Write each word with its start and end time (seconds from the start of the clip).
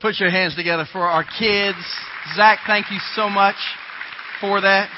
Put 0.00 0.20
your 0.20 0.30
hands 0.30 0.54
together 0.54 0.86
for 0.92 1.00
our 1.00 1.24
kids. 1.24 1.78
Zach, 2.36 2.60
thank 2.68 2.90
you 2.90 2.98
so 3.16 3.28
much 3.28 3.56
for 4.40 4.60
that. 4.60 4.88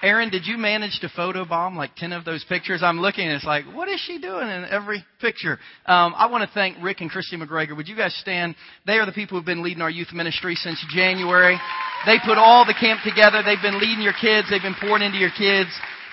Aaron, 0.00 0.30
did 0.30 0.46
you 0.46 0.56
manage 0.56 1.00
to 1.00 1.08
photobomb 1.08 1.76
like 1.76 1.94
10 1.96 2.12
of 2.12 2.24
those 2.24 2.44
pictures? 2.44 2.82
I'm 2.82 3.00
looking 3.00 3.24
and 3.24 3.34
it's 3.34 3.44
like, 3.44 3.64
what 3.74 3.88
is 3.88 4.00
she 4.00 4.18
doing 4.18 4.48
in 4.48 4.64
every 4.70 5.04
picture? 5.20 5.58
Um, 5.84 6.14
I 6.16 6.26
want 6.30 6.48
to 6.48 6.54
thank 6.54 6.82
Rick 6.82 7.00
and 7.00 7.10
Christy 7.10 7.36
McGregor. 7.36 7.76
Would 7.76 7.88
you 7.88 7.96
guys 7.96 8.14
stand? 8.16 8.54
They 8.86 8.94
are 8.94 9.04
the 9.04 9.12
people 9.12 9.36
who've 9.36 9.44
been 9.44 9.62
leading 9.62 9.82
our 9.82 9.90
youth 9.90 10.12
ministry 10.14 10.54
since 10.54 10.82
January. 10.94 11.58
They 12.06 12.16
put 12.24 12.38
all 12.38 12.64
the 12.64 12.76
camp 12.78 13.00
together. 13.04 13.42
They've 13.44 13.60
been 13.60 13.80
leading 13.80 14.00
your 14.00 14.14
kids. 14.18 14.48
They've 14.48 14.62
been 14.62 14.76
pouring 14.80 15.02
into 15.02 15.18
your 15.18 15.32
kids. 15.36 15.68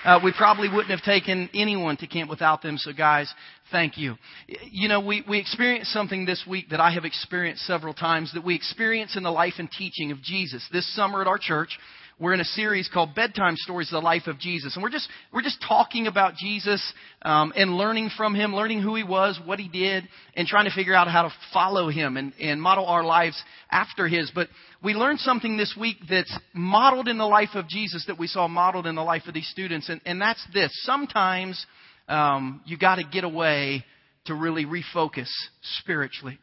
Uh, 0.06 0.20
we 0.22 0.32
probably 0.38 0.68
wouldn't 0.68 0.90
have 0.90 1.02
taken 1.02 1.50
anyone 1.52 1.96
to 1.96 2.06
camp 2.06 2.30
without 2.30 2.62
them. 2.62 2.78
So 2.78 2.92
guys, 2.92 3.32
thank 3.72 3.98
you. 3.98 4.14
You 4.70 4.86
know, 4.86 5.00
we, 5.00 5.24
we 5.28 5.40
experienced 5.40 5.92
something 5.92 6.24
this 6.24 6.44
week 6.48 6.68
that 6.70 6.80
I 6.80 6.92
have 6.92 7.04
experienced 7.04 7.66
several 7.66 7.92
times 7.92 8.32
that 8.34 8.44
we 8.44 8.54
experience 8.54 9.16
in 9.16 9.24
the 9.24 9.32
life 9.32 9.54
and 9.58 9.68
teaching 9.68 10.12
of 10.12 10.22
Jesus. 10.22 10.64
This 10.72 10.86
summer 10.94 11.20
at 11.22 11.26
our 11.26 11.38
church, 11.38 11.76
we're 12.18 12.32
in 12.32 12.40
a 12.40 12.44
series 12.44 12.88
called 12.92 13.14
Bedtime 13.14 13.56
Stories: 13.56 13.90
The 13.90 13.98
Life 13.98 14.26
of 14.26 14.38
Jesus, 14.38 14.74
and 14.74 14.82
we're 14.82 14.90
just 14.90 15.08
we're 15.34 15.42
just 15.42 15.62
talking 15.66 16.06
about 16.06 16.34
Jesus 16.34 16.82
um, 17.22 17.52
and 17.54 17.76
learning 17.76 18.10
from 18.16 18.34
him, 18.34 18.54
learning 18.54 18.80
who 18.80 18.94
he 18.94 19.04
was, 19.04 19.38
what 19.44 19.58
he 19.58 19.68
did, 19.68 20.08
and 20.34 20.48
trying 20.48 20.64
to 20.64 20.74
figure 20.74 20.94
out 20.94 21.08
how 21.08 21.22
to 21.22 21.32
follow 21.52 21.90
him 21.90 22.16
and, 22.16 22.32
and 22.40 22.60
model 22.60 22.86
our 22.86 23.04
lives 23.04 23.40
after 23.70 24.08
his. 24.08 24.30
But 24.34 24.48
we 24.82 24.94
learned 24.94 25.20
something 25.20 25.58
this 25.58 25.76
week 25.78 25.98
that's 26.08 26.34
modeled 26.54 27.08
in 27.08 27.18
the 27.18 27.26
life 27.26 27.50
of 27.54 27.68
Jesus 27.68 28.04
that 28.06 28.18
we 28.18 28.28
saw 28.28 28.48
modeled 28.48 28.86
in 28.86 28.94
the 28.94 29.02
life 29.02 29.24
of 29.26 29.34
these 29.34 29.48
students, 29.48 29.90
and, 29.90 30.00
and 30.06 30.20
that's 30.20 30.44
this: 30.54 30.70
sometimes 30.84 31.66
um, 32.08 32.62
you 32.64 32.78
got 32.78 32.96
to 32.96 33.04
get 33.04 33.24
away 33.24 33.84
to 34.24 34.34
really 34.34 34.64
refocus 34.64 35.28
spiritually. 35.80 36.38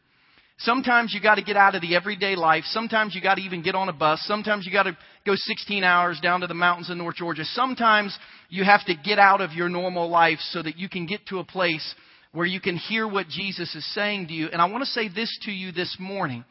Sometimes 0.59 1.13
you 1.13 1.21
got 1.21 1.35
to 1.35 1.43
get 1.43 1.57
out 1.57 1.75
of 1.75 1.81
the 1.81 1.95
everyday 1.95 2.35
life. 2.35 2.63
Sometimes 2.67 3.15
you 3.15 3.21
got 3.21 3.35
to 3.35 3.41
even 3.41 3.63
get 3.63 3.75
on 3.75 3.89
a 3.89 3.93
bus. 3.93 4.23
Sometimes 4.27 4.65
you 4.65 4.71
got 4.71 4.83
to 4.83 4.97
go 5.25 5.33
16 5.35 5.83
hours 5.83 6.19
down 6.21 6.41
to 6.41 6.47
the 6.47 6.53
mountains 6.53 6.89
in 6.89 6.97
North 6.97 7.15
Georgia. 7.15 7.43
Sometimes 7.43 8.17
you 8.49 8.63
have 8.63 8.85
to 8.85 8.93
get 8.95 9.19
out 9.19 9.41
of 9.41 9.51
your 9.51 9.67
normal 9.67 10.09
life 10.09 10.39
so 10.51 10.61
that 10.61 10.77
you 10.77 10.87
can 10.87 11.05
get 11.05 11.25
to 11.27 11.39
a 11.39 11.43
place 11.43 11.95
where 12.33 12.45
you 12.45 12.61
can 12.61 12.77
hear 12.77 13.07
what 13.07 13.27
Jesus 13.27 13.73
is 13.75 13.93
saying 13.93 14.27
to 14.27 14.33
you. 14.33 14.47
And 14.47 14.61
I 14.61 14.65
want 14.65 14.83
to 14.83 14.89
say 14.89 15.07
this 15.07 15.35
to 15.43 15.51
you 15.51 15.71
this 15.71 15.97
morning. 15.99 16.45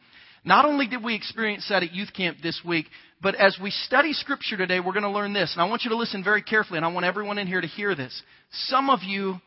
Not 0.45 0.65
only 0.65 0.87
did 0.87 1.03
we 1.03 1.15
experience 1.15 1.65
that 1.69 1.83
at 1.83 1.93
youth 1.93 2.13
camp 2.13 2.37
this 2.43 2.61
week, 2.65 2.87
but 3.21 3.35
as 3.35 3.57
we 3.61 3.71
study 3.71 4.11
scripture 4.11 4.57
today, 4.57 4.81
we're 4.81 4.91
going 4.91 5.03
to 5.03 5.09
learn 5.09 5.31
this. 5.31 5.53
And 5.53 5.61
I 5.61 5.69
want 5.69 5.83
you 5.83 5.89
to 5.91 5.97
listen 5.97 6.23
very 6.23 6.41
carefully, 6.41 6.77
and 6.77 6.85
I 6.85 6.89
want 6.89 7.05
everyone 7.05 7.37
in 7.37 7.47
here 7.47 7.61
to 7.61 7.67
hear 7.67 7.95
this. 7.95 8.21
Some 8.51 8.89
of 8.89 8.99
you 9.03 9.37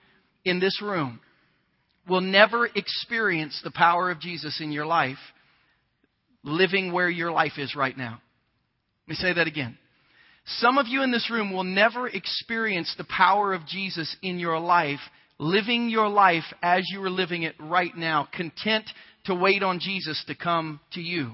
in 0.46 0.58
this 0.58 0.80
room 0.80 1.20
will 2.08 2.20
never 2.20 2.66
experience 2.66 3.60
the 3.62 3.70
power 3.70 4.10
of 4.10 4.20
Jesus 4.20 4.60
in 4.60 4.72
your 4.72 4.86
life 4.86 5.18
living 6.46 6.92
where 6.92 7.10
your 7.10 7.32
life 7.32 7.58
is 7.58 7.74
right 7.74 7.96
now. 7.96 8.20
Let 9.06 9.08
me 9.08 9.14
say 9.16 9.34
that 9.34 9.46
again. 9.46 9.76
Some 10.58 10.78
of 10.78 10.86
you 10.86 11.02
in 11.02 11.10
this 11.10 11.28
room 11.30 11.52
will 11.52 11.64
never 11.64 12.08
experience 12.08 12.94
the 12.96 13.04
power 13.04 13.52
of 13.52 13.66
Jesus 13.66 14.16
in 14.22 14.38
your 14.38 14.60
life, 14.60 15.00
living 15.38 15.88
your 15.88 16.08
life 16.08 16.44
as 16.62 16.84
you 16.90 17.02
are 17.02 17.10
living 17.10 17.42
it 17.42 17.56
right 17.58 17.94
now, 17.96 18.28
content 18.32 18.84
to 19.24 19.34
wait 19.34 19.64
on 19.64 19.80
Jesus 19.80 20.22
to 20.28 20.36
come 20.36 20.78
to 20.92 21.00
you. 21.00 21.32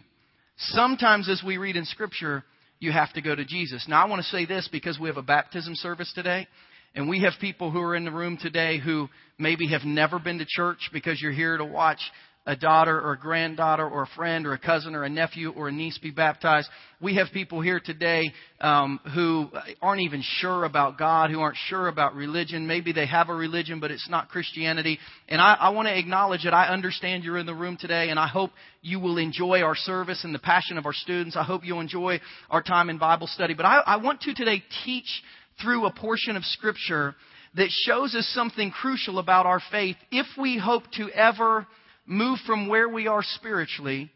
Sometimes, 0.57 1.29
as 1.29 1.43
we 1.47 1.59
read 1.59 1.77
in 1.77 1.85
Scripture, 1.85 2.43
you 2.79 2.91
have 2.91 3.13
to 3.13 3.21
go 3.21 3.35
to 3.35 3.45
Jesus. 3.45 3.85
Now, 3.87 4.03
I 4.03 4.09
want 4.09 4.23
to 4.23 4.29
say 4.29 4.47
this 4.47 4.69
because 4.73 4.99
we 4.99 5.09
have 5.09 5.19
a 5.19 5.23
baptism 5.23 5.75
service 5.75 6.11
today. 6.15 6.49
And 6.95 7.09
we 7.09 7.21
have 7.21 7.33
people 7.41 7.71
who 7.71 7.81
are 7.81 7.97
in 7.97 8.05
the 8.05 8.11
room 8.11 8.37
today 8.41 8.79
who 8.79 9.09
maybe 9.39 9.69
have 9.69 9.85
never 9.85 10.19
been 10.19 10.39
to 10.39 10.47
church 10.47 10.91
because 10.93 11.21
you're 11.21 11.33
here 11.33 11.57
to 11.57 11.65
watch 11.65 12.01
a 12.45 12.57
daughter 12.57 13.01
or 13.01 13.13
a 13.13 13.19
granddaughter 13.19 13.89
or 13.89 14.03
a 14.03 14.09
friend 14.17 14.47
or 14.47 14.53
a 14.53 14.59
cousin 14.59 14.97
or 14.97 15.05
a 15.05 15.09
nephew 15.09 15.53
or 15.53 15.69
a 15.69 15.73
niece 15.73 15.97
be 15.99 16.11
baptized. 16.11 16.69
We 17.01 17.15
have 17.17 17.29
people 17.33 17.61
here 17.61 17.81
today 17.83 18.33
um, 18.61 18.99
who 19.15 19.49
aren't 19.81 20.03
even 20.03 20.23
sure 20.25 20.65
about 20.65 20.99
God, 20.99 21.31
who 21.31 21.41
aren't 21.41 21.57
sure 21.69 21.87
about 21.87 22.17
religion. 22.17 22.67
Maybe 22.67 22.93
they 22.93 23.07
have 23.07 23.29
a 23.29 23.35
religion, 23.35 23.79
but 23.79 23.93
it's 23.93 24.09
not 24.11 24.29
Christianity. 24.29 24.99
And 25.29 25.41
I, 25.41 25.55
I 25.55 25.69
want 25.71 25.87
to 25.87 25.97
acknowledge 25.97 26.43
that 26.43 26.55
I 26.55 26.67
understand 26.67 27.23
you're 27.23 27.39
in 27.39 27.47
the 27.47 27.55
room 27.55 27.77
today, 27.81 28.11
and 28.11 28.19
I 28.19 28.27
hope 28.27 28.51
you 28.83 28.99
will 28.99 29.19
enjoy 29.19 29.63
our 29.63 29.77
service 29.77 30.25
and 30.25 30.35
the 30.35 30.41
passion 30.41 30.79
of 30.79 30.87
our 30.87 30.93
students. 30.93 31.37
I 31.37 31.45
hope 31.45 31.63
you'll 31.65 31.81
enjoy 31.81 32.21
our 32.51 32.63
time 32.63 32.91
in 32.91 32.99
Bible 32.99 33.29
study. 33.29 33.55
But 33.55 33.67
I, 33.67 33.79
I 33.87 33.97
want 33.99 34.21
to 34.23 34.35
today 34.35 34.65
teach 34.85 35.23
through 35.61 35.87
a 35.87 35.93
portion 35.93 36.37
of 36.37 36.45
Scripture 36.45 37.15
that 37.55 37.69
shows 37.71 38.15
us 38.15 38.27
something 38.35 38.71
crucial 38.71 39.19
about 39.19 39.47
our 39.47 39.61
faith 39.71 39.97
if 40.11 40.27
we 40.39 40.59
hope 40.59 40.85
to 40.93 41.11
ever 41.11 41.67
move 42.07 42.39
from 42.47 42.69
where 42.69 42.89
we 42.89 43.07
are 43.07 43.23
spiritually 43.23 44.11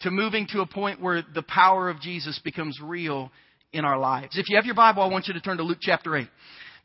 to 0.00 0.10
moving 0.10 0.46
to 0.52 0.60
a 0.60 0.66
point 0.66 1.00
where 1.00 1.22
the 1.34 1.42
power 1.42 1.88
of 1.88 2.00
Jesus 2.00 2.38
becomes 2.44 2.78
real 2.82 3.30
in 3.72 3.84
our 3.84 3.98
lives. 3.98 4.38
If 4.38 4.48
you 4.48 4.56
have 4.56 4.66
your 4.66 4.74
Bible, 4.74 5.02
I 5.02 5.06
want 5.06 5.26
you 5.26 5.34
to 5.34 5.40
turn 5.40 5.56
to 5.56 5.62
Luke 5.62 5.78
chapter 5.80 6.16
8. 6.16 6.28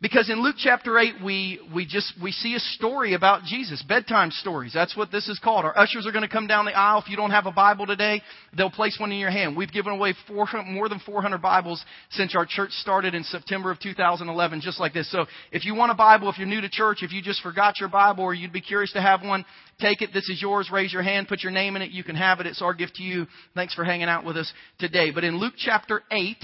Because 0.01 0.31
in 0.31 0.41
Luke 0.41 0.55
chapter 0.57 0.97
8, 0.97 1.23
we, 1.23 1.59
we 1.75 1.85
just, 1.85 2.11
we 2.21 2.31
see 2.31 2.55
a 2.55 2.59
story 2.59 3.13
about 3.13 3.43
Jesus. 3.43 3.83
Bedtime 3.87 4.31
stories. 4.31 4.71
That's 4.73 4.97
what 4.97 5.11
this 5.11 5.29
is 5.29 5.37
called. 5.37 5.63
Our 5.63 5.77
ushers 5.77 6.07
are 6.07 6.11
going 6.11 6.23
to 6.23 6.27
come 6.27 6.47
down 6.47 6.65
the 6.65 6.75
aisle. 6.75 7.03
If 7.03 7.09
you 7.09 7.15
don't 7.15 7.29
have 7.29 7.45
a 7.45 7.51
Bible 7.51 7.85
today, 7.85 8.19
they'll 8.57 8.71
place 8.71 8.97
one 8.99 9.11
in 9.11 9.19
your 9.19 9.29
hand. 9.29 9.55
We've 9.55 9.71
given 9.71 9.93
away 9.93 10.15
four, 10.27 10.47
more 10.65 10.89
than 10.89 10.99
400 11.05 11.39
Bibles 11.39 11.85
since 12.09 12.35
our 12.35 12.47
church 12.47 12.71
started 12.71 13.13
in 13.13 13.23
September 13.23 13.69
of 13.69 13.79
2011, 13.79 14.61
just 14.61 14.79
like 14.79 14.91
this. 14.91 15.11
So 15.11 15.25
if 15.51 15.65
you 15.65 15.75
want 15.75 15.91
a 15.91 15.95
Bible, 15.95 16.31
if 16.31 16.39
you're 16.39 16.47
new 16.47 16.61
to 16.61 16.69
church, 16.69 17.03
if 17.03 17.11
you 17.11 17.21
just 17.21 17.43
forgot 17.43 17.79
your 17.79 17.89
Bible 17.89 18.23
or 18.23 18.33
you'd 18.33 18.51
be 18.51 18.61
curious 18.61 18.91
to 18.93 19.01
have 19.01 19.21
one, 19.21 19.45
take 19.79 20.01
it. 20.01 20.09
This 20.15 20.29
is 20.29 20.41
yours. 20.41 20.71
Raise 20.73 20.91
your 20.91 21.03
hand. 21.03 21.27
Put 21.27 21.43
your 21.43 21.51
name 21.51 21.75
in 21.75 21.83
it. 21.83 21.91
You 21.91 22.03
can 22.03 22.15
have 22.15 22.39
it. 22.39 22.47
It's 22.47 22.63
our 22.63 22.73
gift 22.73 22.95
to 22.95 23.03
you. 23.03 23.27
Thanks 23.53 23.75
for 23.75 23.83
hanging 23.83 24.09
out 24.09 24.25
with 24.25 24.35
us 24.35 24.51
today. 24.79 25.11
But 25.11 25.25
in 25.25 25.37
Luke 25.37 25.53
chapter 25.57 26.01
8, 26.11 26.37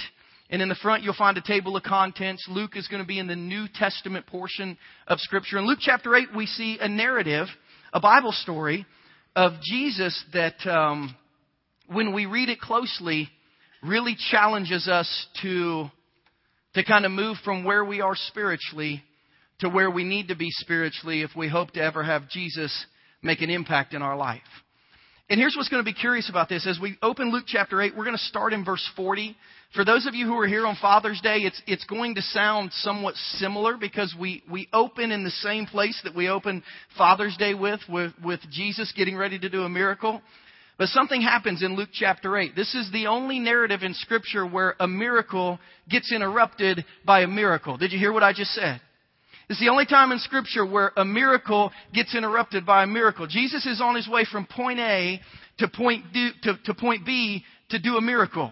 and 0.50 0.62
in 0.62 0.69
the 0.69 0.75
front, 0.75 1.03
you'll 1.03 1.13
find 1.13 1.38
a 1.38 1.41
table 1.41 1.75
of 1.75 1.84
contents. 1.84 2.46
Luke 2.50 2.75
is 2.75 2.88
going 2.88 3.02
to 3.02 3.08
be 3.08 3.19
in 3.19 3.28
the 3.28 3.35
New 3.35 3.68
Testament 3.74 4.28
portion 4.28 4.78
of 5.08 5.19
Scripture. 5.19 5.58
In 5.58 5.68
Luke 5.68 5.80
chapter 5.81 6.16
8, 6.16 6.30
we 6.35 6.46
see 6.46 6.78
a 6.80 6.88
narrative, 6.88 7.47
a 7.94 8.00
Bible 8.00 8.31
story 8.31 8.86
of 9.36 9.53
Jesus 9.62 10.24
that, 10.34 10.66
um, 10.66 11.16
when 11.88 12.13
we 12.13 12.25
read 12.25 12.50
it 12.50 12.59
closely, 12.59 13.30
really 13.84 14.16
challenges 14.31 14.88
us 14.88 15.28
to, 15.41 15.88
to 16.75 16.84
kind 16.84 17.06
of 17.06 17.12
move 17.12 17.38
from 17.44 17.63
where 17.63 17.84
we 17.84 18.02
are 18.02 18.16
spiritually 18.16 19.03
to 19.59 19.69
where 19.69 19.90
we 19.90 20.03
need 20.03 20.28
to 20.28 20.36
be 20.36 20.50
spiritually 20.52 21.22
if 21.22 21.31
we 21.36 21.50
hope 21.50 21.72
to 21.72 21.81
ever 21.81 22.03
have 22.03 22.30
Jesus 22.30 22.86
make 23.22 23.41
an 23.41 23.50
impact 23.50 23.94
in 23.94 24.02
our 24.02 24.16
life. 24.16 24.41
And 25.29 25.41
here's 25.41 25.55
what's 25.57 25.67
going 25.67 25.83
to 25.83 25.85
be 25.85 25.93
curious 25.93 26.29
about 26.29 26.47
this. 26.47 26.65
As 26.65 26.79
we 26.81 26.97
open 27.01 27.33
Luke 27.33 27.43
chapter 27.45 27.81
8, 27.81 27.97
we're 27.97 28.05
going 28.05 28.15
to 28.15 28.23
start 28.23 28.53
in 28.53 28.63
verse 28.63 28.88
40. 28.95 29.35
For 29.75 29.83
those 29.83 30.05
of 30.05 30.15
you 30.15 30.25
who 30.25 30.39
are 30.39 30.47
here 30.47 30.65
on 30.65 30.77
Father's 30.81 31.19
Day, 31.19 31.39
it's, 31.39 31.61
it's 31.67 31.83
going 31.83 32.15
to 32.15 32.21
sound 32.21 32.71
somewhat 32.71 33.15
similar 33.15 33.75
because 33.75 34.15
we, 34.17 34.41
we 34.49 34.69
open 34.71 35.11
in 35.11 35.25
the 35.25 35.29
same 35.29 35.65
place 35.65 35.99
that 36.05 36.15
we 36.15 36.29
open 36.29 36.63
Father's 36.97 37.35
Day 37.35 37.53
with, 37.53 37.81
with, 37.89 38.13
with 38.23 38.39
Jesus 38.49 38.93
getting 38.95 39.17
ready 39.17 39.38
to 39.38 39.49
do 39.49 39.63
a 39.63 39.69
miracle. 39.69 40.21
But 40.77 40.88
something 40.89 41.21
happens 41.21 41.61
in 41.61 41.75
Luke 41.75 41.89
chapter 41.91 42.38
8. 42.38 42.55
This 42.55 42.73
is 42.73 42.89
the 42.94 43.07
only 43.07 43.39
narrative 43.39 43.81
in 43.83 43.95
Scripture 43.95 44.47
where 44.47 44.75
a 44.79 44.88
miracle 44.88 45.59
gets 45.89 46.13
interrupted 46.13 46.85
by 47.05 47.21
a 47.21 47.27
miracle. 47.27 47.75
Did 47.75 47.91
you 47.91 47.99
hear 47.99 48.13
what 48.13 48.23
I 48.23 48.31
just 48.31 48.51
said? 48.51 48.79
It's 49.50 49.59
the 49.62 49.69
only 49.69 49.85
time 49.85 50.12
in 50.12 50.19
Scripture 50.19 50.66
where 50.66 50.91
a 50.97 51.06
miracle 51.06 51.72
gets 51.94 52.13
interrupted 52.13 52.66
by 52.66 52.84
a 52.84 52.88
miracle. 52.88 53.28
Jesus 53.28 53.66
is 53.66 53.80
on 53.80 53.96
his 53.96 54.08
way 54.08 54.25
from 54.30 54.46
point 54.46 54.80
A 54.80 55.22
to 55.59 55.69
point, 55.69 56.03
to, 56.44 56.58
to 56.66 56.74
point 56.74 57.06
B 57.06 57.46
to 57.69 57.80
do 57.80 57.96
a 57.96 58.02
miracle. 58.02 58.52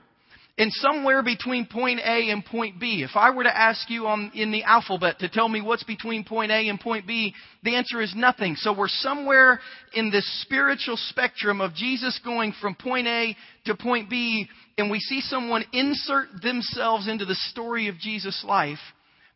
And 0.57 0.71
somewhere 0.71 1.21
between 1.21 1.65
point 1.65 1.99
A 1.99 2.29
and 2.31 2.45
point 2.45 2.79
B, 2.79 3.03
if 3.03 3.17
I 3.17 3.31
were 3.31 3.43
to 3.43 3.57
ask 3.57 3.89
you 3.89 4.07
on, 4.07 4.31
in 4.33 4.53
the 4.53 4.63
alphabet 4.63 5.19
to 5.19 5.27
tell 5.27 5.49
me 5.49 5.61
what's 5.61 5.83
between 5.83 6.23
point 6.23 6.49
A 6.49 6.69
and 6.69 6.79
point 6.79 7.05
B, 7.05 7.33
the 7.63 7.75
answer 7.75 7.99
is 8.01 8.13
nothing. 8.15 8.55
So 8.55 8.73
we're 8.73 8.87
somewhere 8.87 9.59
in 9.93 10.11
this 10.11 10.25
spiritual 10.43 10.95
spectrum 10.95 11.59
of 11.59 11.73
Jesus 11.73 12.21
going 12.23 12.53
from 12.61 12.73
point 12.73 13.05
A 13.05 13.35
to 13.65 13.75
point 13.75 14.09
B, 14.09 14.47
and 14.77 14.89
we 14.89 15.01
see 15.01 15.19
someone 15.19 15.65
insert 15.73 16.41
themselves 16.41 17.09
into 17.09 17.25
the 17.25 17.35
story 17.35 17.89
of 17.89 17.97
Jesus' 17.97 18.45
life 18.47 18.79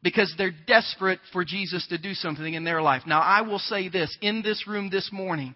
because 0.02 0.34
they're 0.38 0.56
desperate 0.68 1.20
for 1.34 1.44
Jesus 1.44 1.86
to 1.88 1.98
do 1.98 2.14
something 2.14 2.54
in 2.54 2.64
their 2.64 2.82
life. 2.82 3.04
Now, 3.06 3.20
I 3.20 3.42
will 3.42 3.60
say 3.60 3.90
this 3.90 4.16
in 4.22 4.42
this 4.42 4.68
room 4.68 4.90
this 4.90 5.10
morning, 5.12 5.56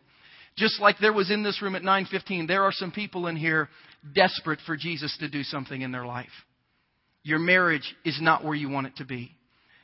just 0.57 0.80
like 0.81 0.98
there 1.00 1.13
was 1.13 1.31
in 1.31 1.44
this 1.44 1.62
room 1.62 1.75
at 1.75 1.84
9:15, 1.84 2.48
there 2.48 2.63
are 2.63 2.72
some 2.72 2.92
people 2.92 3.28
in 3.28 3.36
here 3.36 3.69
desperate 4.13 4.60
for 4.66 4.75
Jesus 4.75 5.16
to 5.18 5.30
do 5.30 5.44
something 5.44 5.81
in 5.81 5.92
their 5.92 6.06
life. 6.06 6.45
Your 7.24 7.40
marriage 7.40 7.95
is 8.04 8.19
not 8.22 8.44
where 8.44 8.56
you 8.56 8.69
want 8.69 8.88
it 8.88 8.98
to 8.98 9.06
be. 9.06 9.36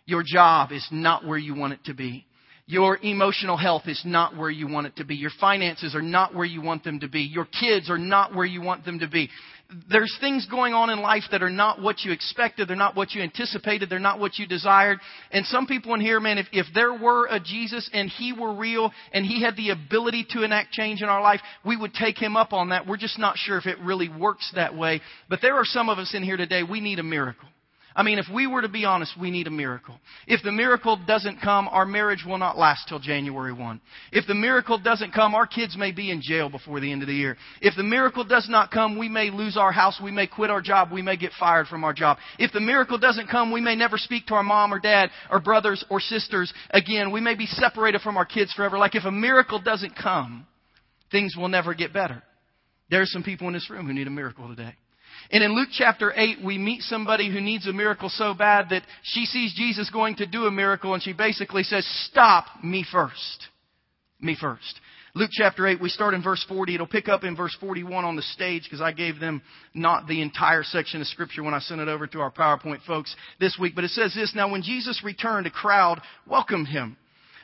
Your 0.06 0.24
job 0.26 0.72
is 0.72 0.86
not 0.92 1.26
where 1.26 1.38
you 1.38 1.56
want 1.56 1.74
it 1.74 1.84
to 1.86 1.94
be. 1.94 2.26
Your 2.70 3.00
emotional 3.02 3.58
health 3.58 3.88
is 3.88 4.00
not 4.06 4.38
where 4.38 4.52
you 4.52 4.68
want 4.68 4.86
it 4.86 4.98
to 4.98 5.04
be. 5.04 5.16
Your 5.16 5.32
finances 5.42 5.96
are 5.96 6.04
not 6.04 6.36
where 6.36 6.46
you 6.46 6.62
want 6.62 6.84
them 6.84 7.00
to 7.00 7.08
be. 7.08 7.22
Your 7.22 7.46
kids 7.46 7.90
are 7.90 7.98
not 7.98 8.36
where 8.36 8.46
you 8.46 8.62
want 8.62 8.86
them 8.86 9.00
to 9.00 9.08
be. 9.08 9.28
There's 9.90 10.16
things 10.22 10.46
going 10.46 10.76
on 10.76 10.92
in 10.92 11.00
life 11.00 11.24
that 11.32 11.42
are 11.42 11.50
not 11.50 11.82
what 11.82 12.02
you 12.02 12.12
expected. 12.12 12.68
They're 12.68 12.76
not 12.76 12.96
what 12.96 13.14
you 13.14 13.24
anticipated. 13.24 13.90
They're 13.90 13.98
not 13.98 14.20
what 14.20 14.38
you 14.38 14.46
desired. 14.46 15.00
And 15.32 15.48
some 15.48 15.66
people 15.66 15.96
in 15.96 16.00
here, 16.00 16.20
man, 16.20 16.38
if, 16.38 16.46
if 16.52 16.68
there 16.76 16.94
were 16.94 17.26
a 17.26 17.40
Jesus 17.40 17.90
and 17.92 18.08
He 18.08 18.34
were 18.34 18.54
real 18.54 18.92
and 19.14 19.26
He 19.26 19.42
had 19.42 19.56
the 19.56 19.72
ability 19.72 20.28
to 20.30 20.44
enact 20.44 20.72
change 20.72 21.02
in 21.02 21.10
our 21.10 21.24
life, 21.24 21.42
we 21.66 21.76
would 21.76 21.96
take 21.96 22.20
Him 22.20 22.38
up 22.38 22.54
on 22.54 22.70
that. 22.70 22.86
We're 22.86 22.98
just 22.98 23.18
not 23.18 23.38
sure 23.38 23.58
if 23.58 23.66
it 23.66 23.80
really 23.80 24.10
works 24.10 24.52
that 24.54 24.78
way. 24.78 25.02
But 25.28 25.40
there 25.42 25.56
are 25.56 25.66
some 25.66 25.90
of 25.90 25.98
us 25.98 26.14
in 26.14 26.22
here 26.22 26.38
today, 26.38 26.62
we 26.62 26.82
need 26.82 27.00
a 27.00 27.04
miracle. 27.04 27.50
I 28.00 28.02
mean, 28.02 28.18
if 28.18 28.28
we 28.34 28.48
were 28.48 28.62
to 28.62 28.70
be 28.70 28.86
honest, 28.86 29.20
we 29.20 29.30
need 29.30 29.48
a 29.48 29.52
miracle. 29.52 30.00
If 30.26 30.42
the 30.42 30.54
miracle 30.54 30.98
doesn't 31.06 31.42
come, 31.42 31.68
our 31.68 31.86
marriage 31.86 32.24
will 32.26 32.38
not 32.38 32.58
last 32.58 32.88
till 32.88 33.00
January 33.00 33.52
1. 33.52 33.82
If 34.14 34.26
the 34.26 34.36
miracle 34.36 34.80
doesn't 34.80 35.14
come, 35.14 35.36
our 35.36 35.46
kids 35.46 35.76
may 35.76 35.92
be 35.92 36.10
in 36.10 36.22
jail 36.22 36.50
before 36.50 36.80
the 36.80 36.90
end 36.90 37.02
of 37.02 37.10
the 37.10 37.14
year. 37.14 37.36
If 37.62 37.76
the 37.76 37.84
miracle 37.84 38.24
does 38.24 38.48
not 38.48 38.72
come, 38.72 38.98
we 38.98 39.10
may 39.10 39.32
lose 39.32 39.58
our 39.58 39.74
house, 39.74 40.00
we 40.02 40.12
may 40.12 40.28
quit 40.28 40.50
our 40.50 40.62
job, 40.62 40.94
we 40.94 41.02
may 41.02 41.18
get 41.18 41.34
fired 41.38 41.68
from 41.68 41.84
our 41.84 41.92
job. 41.92 42.20
If 42.38 42.54
the 42.54 42.62
miracle 42.62 42.98
doesn't 42.98 43.28
come, 43.28 43.52
we 43.52 43.60
may 43.60 43.76
never 43.76 43.98
speak 43.98 44.28
to 44.28 44.36
our 44.36 44.44
mom 44.44 44.74
or 44.74 44.80
dad 44.80 45.10
or 45.30 45.42
brothers 45.42 45.84
or 45.90 46.00
sisters 46.00 46.54
again. 46.70 47.12
We 47.12 47.20
may 47.20 47.36
be 47.36 47.48
separated 47.48 48.00
from 48.00 48.16
our 48.16 48.26
kids 48.26 48.54
forever. 48.54 48.78
Like 48.78 48.96
if 48.96 49.04
a 49.04 49.12
miracle 49.12 49.60
doesn't 49.60 49.98
come, 49.98 50.48
things 51.12 51.36
will 51.36 51.50
never 51.50 51.74
get 51.74 51.92
better. 51.92 52.24
There 52.90 53.02
are 53.02 53.06
some 53.06 53.24
people 53.24 53.48
in 53.48 53.54
this 53.56 53.70
room 53.70 53.88
who 53.88 53.94
need 53.94 54.08
a 54.08 54.10
miracle 54.10 54.48
today. 54.48 54.76
And 55.32 55.44
in 55.44 55.56
Luke 55.56 55.70
chapter 55.72 56.14
8, 56.16 56.44
we 56.44 56.58
meet 56.58 56.82
somebody 56.82 57.32
who 57.32 57.42
needs 57.42 57.68
a 57.68 57.74
miracle 57.74 58.10
so 58.10 58.34
bad 58.34 58.70
that 58.70 58.84
she 59.04 59.26
sees 59.26 59.54
Jesus 59.54 59.90
going 59.90 60.16
to 60.16 60.26
do 60.26 60.46
a 60.46 60.52
miracle 60.52 60.94
and 60.94 61.04
she 61.04 61.14
basically 61.14 61.64
says, 61.64 61.86
Stop 62.10 62.46
me 62.64 62.86
first. 62.90 63.48
Me 64.20 64.36
first. 64.40 64.80
Luke 65.16 65.32
chapter 65.34 65.68
8, 65.68 65.82
we 65.82 65.90
start 65.90 66.14
in 66.14 66.22
verse 66.22 66.46
40. 66.48 66.76
It'll 66.76 66.88
pick 66.88 67.08
up 67.10 67.24
in 67.24 67.36
verse 67.36 67.56
41 67.60 68.06
on 68.06 68.16
the 68.16 68.22
stage 68.22 68.64
because 68.64 68.82
I 68.82 68.92
gave 68.92 69.20
them 69.20 69.42
not 69.74 70.08
the 70.08 70.22
entire 70.22 70.64
section 70.64 71.02
of 71.02 71.08
scripture 71.08 71.42
when 71.42 71.54
I 71.54 71.60
sent 71.60 71.82
it 71.82 71.88
over 71.88 72.06
to 72.08 72.22
our 72.22 72.32
PowerPoint 72.32 72.84
folks 72.86 73.16
this 73.40 73.58
week. 73.60 73.74
But 73.74 73.86
it 73.86 73.90
says 73.90 74.14
this, 74.14 74.34
Now 74.36 74.52
when 74.52 74.62
Jesus 74.62 75.02
returned, 75.04 75.48
a 75.48 75.52
crowd 75.52 76.00
welcomed 76.28 76.68
him, 76.68 76.96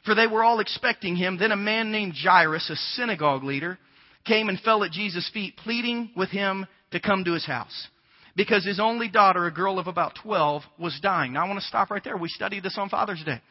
for 0.05 0.13
they 0.13 0.27
were 0.27 0.43
all 0.43 0.59
expecting 0.59 1.15
him. 1.15 1.37
Then 1.37 1.51
a 1.51 1.57
man 1.57 1.91
named 1.91 2.13
Jairus, 2.21 2.69
a 2.69 2.75
synagogue 2.75 3.43
leader, 3.43 3.79
came 4.25 4.47
and 4.47 4.59
fell 4.59 4.83
at 4.83 4.91
Jesus' 4.91 5.29
feet, 5.33 5.57
pleading 5.57 6.11
with 6.15 6.29
him 6.29 6.67
to 6.95 6.99
come 7.01 7.25
to 7.25 7.33
his 7.33 7.45
house 7.45 7.87
because 8.35 8.65
his 8.65 8.79
only 8.79 9.09
daughter, 9.09 9.45
a 9.45 9.51
girl 9.51 9.79
of 9.79 9.87
about 9.87 10.13
12, 10.23 10.63
was 10.79 10.97
dying. 11.01 11.33
Now 11.33 11.45
I 11.45 11.47
want 11.47 11.59
to 11.59 11.65
stop 11.65 11.89
right 11.91 12.03
there. 12.03 12.17
We 12.17 12.29
studied 12.29 12.63
this 12.63 12.77
on 12.77 12.89
Father's 12.89 13.23
Day. 13.25 13.41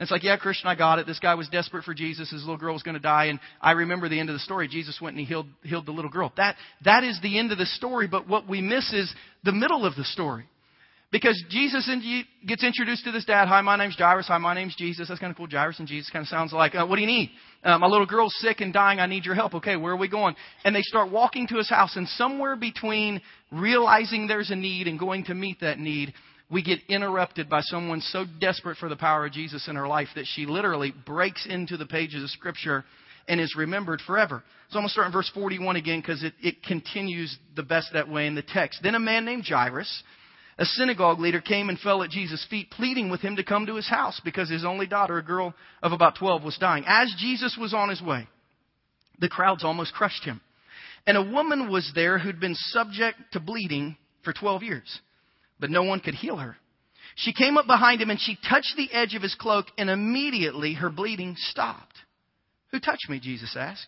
It's 0.00 0.10
like, 0.10 0.24
yeah, 0.24 0.36
Christian, 0.36 0.68
I 0.68 0.74
got 0.74 0.98
it. 0.98 1.06
This 1.06 1.20
guy 1.20 1.34
was 1.34 1.48
desperate 1.48 1.84
for 1.84 1.94
Jesus. 1.94 2.30
His 2.30 2.40
little 2.40 2.56
girl 2.56 2.72
was 2.72 2.82
going 2.82 2.96
to 2.96 3.00
die. 3.00 3.26
And 3.26 3.38
I 3.60 3.72
remember 3.72 4.08
the 4.08 4.18
end 4.18 4.28
of 4.28 4.34
the 4.34 4.40
story. 4.40 4.66
Jesus 4.66 4.98
went 5.00 5.16
and 5.16 5.20
he 5.20 5.26
healed, 5.26 5.46
healed 5.62 5.86
the 5.86 5.92
little 5.92 6.10
girl. 6.10 6.32
That, 6.36 6.56
that 6.84 7.04
is 7.04 7.18
the 7.22 7.38
end 7.38 7.52
of 7.52 7.58
the 7.58 7.66
story. 7.66 8.08
But 8.08 8.28
what 8.28 8.48
we 8.48 8.60
miss 8.60 8.92
is 8.92 9.12
the 9.44 9.52
middle 9.52 9.86
of 9.86 9.94
the 9.94 10.04
story. 10.04 10.46
Because 11.12 11.40
Jesus 11.48 11.88
gets 12.44 12.64
introduced 12.64 13.04
to 13.04 13.12
this 13.12 13.24
dad. 13.24 13.46
Hi, 13.46 13.60
my 13.60 13.76
name's 13.76 13.96
Jairus. 13.96 14.26
Hi, 14.26 14.38
my 14.38 14.52
name's 14.52 14.74
Jesus. 14.74 15.06
That's 15.06 15.20
kind 15.20 15.30
of 15.30 15.36
cool. 15.36 15.46
Jairus 15.48 15.78
and 15.78 15.86
Jesus 15.86 16.10
kind 16.10 16.24
of 16.24 16.28
sounds 16.28 16.52
like, 16.52 16.74
uh, 16.74 16.84
what 16.86 16.96
do 16.96 17.02
you 17.02 17.06
need? 17.06 17.30
Uh, 17.64 17.78
my 17.78 17.86
little 17.86 18.06
girl's 18.06 18.34
sick 18.40 18.60
and 18.60 18.72
dying. 18.72 19.00
I 19.00 19.06
need 19.06 19.24
your 19.24 19.34
help. 19.34 19.54
Okay, 19.54 19.76
where 19.76 19.94
are 19.94 19.96
we 19.96 20.08
going? 20.08 20.36
And 20.64 20.76
they 20.76 20.82
start 20.82 21.10
walking 21.10 21.46
to 21.48 21.56
his 21.56 21.70
house. 21.70 21.96
And 21.96 22.06
somewhere 22.08 22.56
between 22.56 23.22
realizing 23.50 24.26
there's 24.26 24.50
a 24.50 24.56
need 24.56 24.86
and 24.86 24.98
going 24.98 25.24
to 25.24 25.34
meet 25.34 25.60
that 25.60 25.78
need, 25.78 26.12
we 26.50 26.62
get 26.62 26.80
interrupted 26.88 27.48
by 27.48 27.62
someone 27.62 28.02
so 28.02 28.26
desperate 28.38 28.76
for 28.76 28.90
the 28.90 28.96
power 28.96 29.24
of 29.24 29.32
Jesus 29.32 29.66
in 29.66 29.76
her 29.76 29.88
life 29.88 30.08
that 30.14 30.26
she 30.26 30.44
literally 30.44 30.92
breaks 31.06 31.46
into 31.48 31.78
the 31.78 31.86
pages 31.86 32.22
of 32.22 32.30
Scripture 32.30 32.84
and 33.26 33.40
is 33.40 33.54
remembered 33.56 34.02
forever. 34.06 34.42
So 34.68 34.78
I'm 34.78 34.82
going 34.82 34.88
to 34.88 34.92
start 34.92 35.06
in 35.06 35.12
verse 35.12 35.30
41 35.32 35.76
again 35.76 36.00
because 36.00 36.22
it, 36.22 36.34
it 36.42 36.62
continues 36.62 37.36
the 37.56 37.62
best 37.62 37.94
that 37.94 38.08
way 38.08 38.26
in 38.26 38.34
the 38.34 38.42
text. 38.42 38.80
Then 38.82 38.94
a 38.94 39.00
man 39.00 39.24
named 39.24 39.44
Jairus 39.48 40.02
a 40.58 40.64
synagogue 40.64 41.18
leader 41.18 41.40
came 41.40 41.68
and 41.68 41.78
fell 41.78 42.02
at 42.02 42.10
Jesus' 42.10 42.46
feet, 42.48 42.70
pleading 42.70 43.10
with 43.10 43.20
him 43.20 43.36
to 43.36 43.44
come 43.44 43.66
to 43.66 43.76
his 43.76 43.88
house 43.88 44.20
because 44.24 44.48
his 44.48 44.64
only 44.64 44.86
daughter, 44.86 45.18
a 45.18 45.22
girl 45.22 45.54
of 45.82 45.92
about 45.92 46.16
12, 46.16 46.44
was 46.44 46.58
dying. 46.58 46.84
As 46.86 47.12
Jesus 47.18 47.56
was 47.58 47.74
on 47.74 47.88
his 47.88 48.00
way, 48.00 48.28
the 49.18 49.28
crowds 49.28 49.64
almost 49.64 49.94
crushed 49.94 50.24
him. 50.24 50.40
And 51.06 51.16
a 51.16 51.22
woman 51.22 51.70
was 51.70 51.90
there 51.94 52.18
who'd 52.18 52.40
been 52.40 52.54
subject 52.54 53.18
to 53.32 53.40
bleeding 53.40 53.96
for 54.22 54.32
12 54.32 54.62
years, 54.62 55.00
but 55.58 55.70
no 55.70 55.82
one 55.82 56.00
could 56.00 56.14
heal 56.14 56.36
her. 56.36 56.56
She 57.16 57.32
came 57.32 57.58
up 57.58 57.66
behind 57.66 58.00
him 58.00 58.10
and 58.10 58.20
she 58.20 58.38
touched 58.48 58.74
the 58.76 58.92
edge 58.92 59.14
of 59.14 59.22
his 59.22 59.34
cloak, 59.34 59.66
and 59.76 59.90
immediately 59.90 60.74
her 60.74 60.90
bleeding 60.90 61.36
stopped. 61.38 61.96
Who 62.70 62.80
touched 62.80 63.08
me? 63.08 63.20
Jesus 63.20 63.54
asked. 63.58 63.86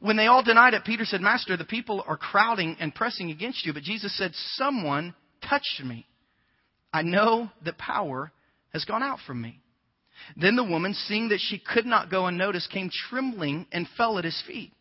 When 0.00 0.16
they 0.16 0.26
all 0.26 0.42
denied 0.42 0.74
it, 0.74 0.84
Peter 0.84 1.04
said, 1.04 1.20
Master, 1.20 1.56
the 1.56 1.64
people 1.64 2.04
are 2.06 2.16
crowding 2.16 2.76
and 2.78 2.94
pressing 2.94 3.30
against 3.30 3.66
you. 3.66 3.72
But 3.72 3.82
Jesus 3.82 4.16
said, 4.16 4.32
Someone 4.54 5.14
touched 5.48 5.82
me. 5.84 6.06
I 6.92 7.02
know 7.02 7.50
that 7.64 7.78
power 7.78 8.32
has 8.72 8.84
gone 8.84 9.02
out 9.02 9.18
from 9.26 9.40
me. 9.40 9.60
Then 10.36 10.56
the 10.56 10.64
woman, 10.64 10.94
seeing 10.94 11.30
that 11.30 11.40
she 11.40 11.58
could 11.58 11.86
not 11.86 12.10
go 12.10 12.26
unnoticed, 12.26 12.70
came 12.70 12.90
trembling 13.08 13.66
and 13.72 13.88
fell 13.96 14.18
at 14.18 14.24
his 14.24 14.40
feet. 14.46 14.72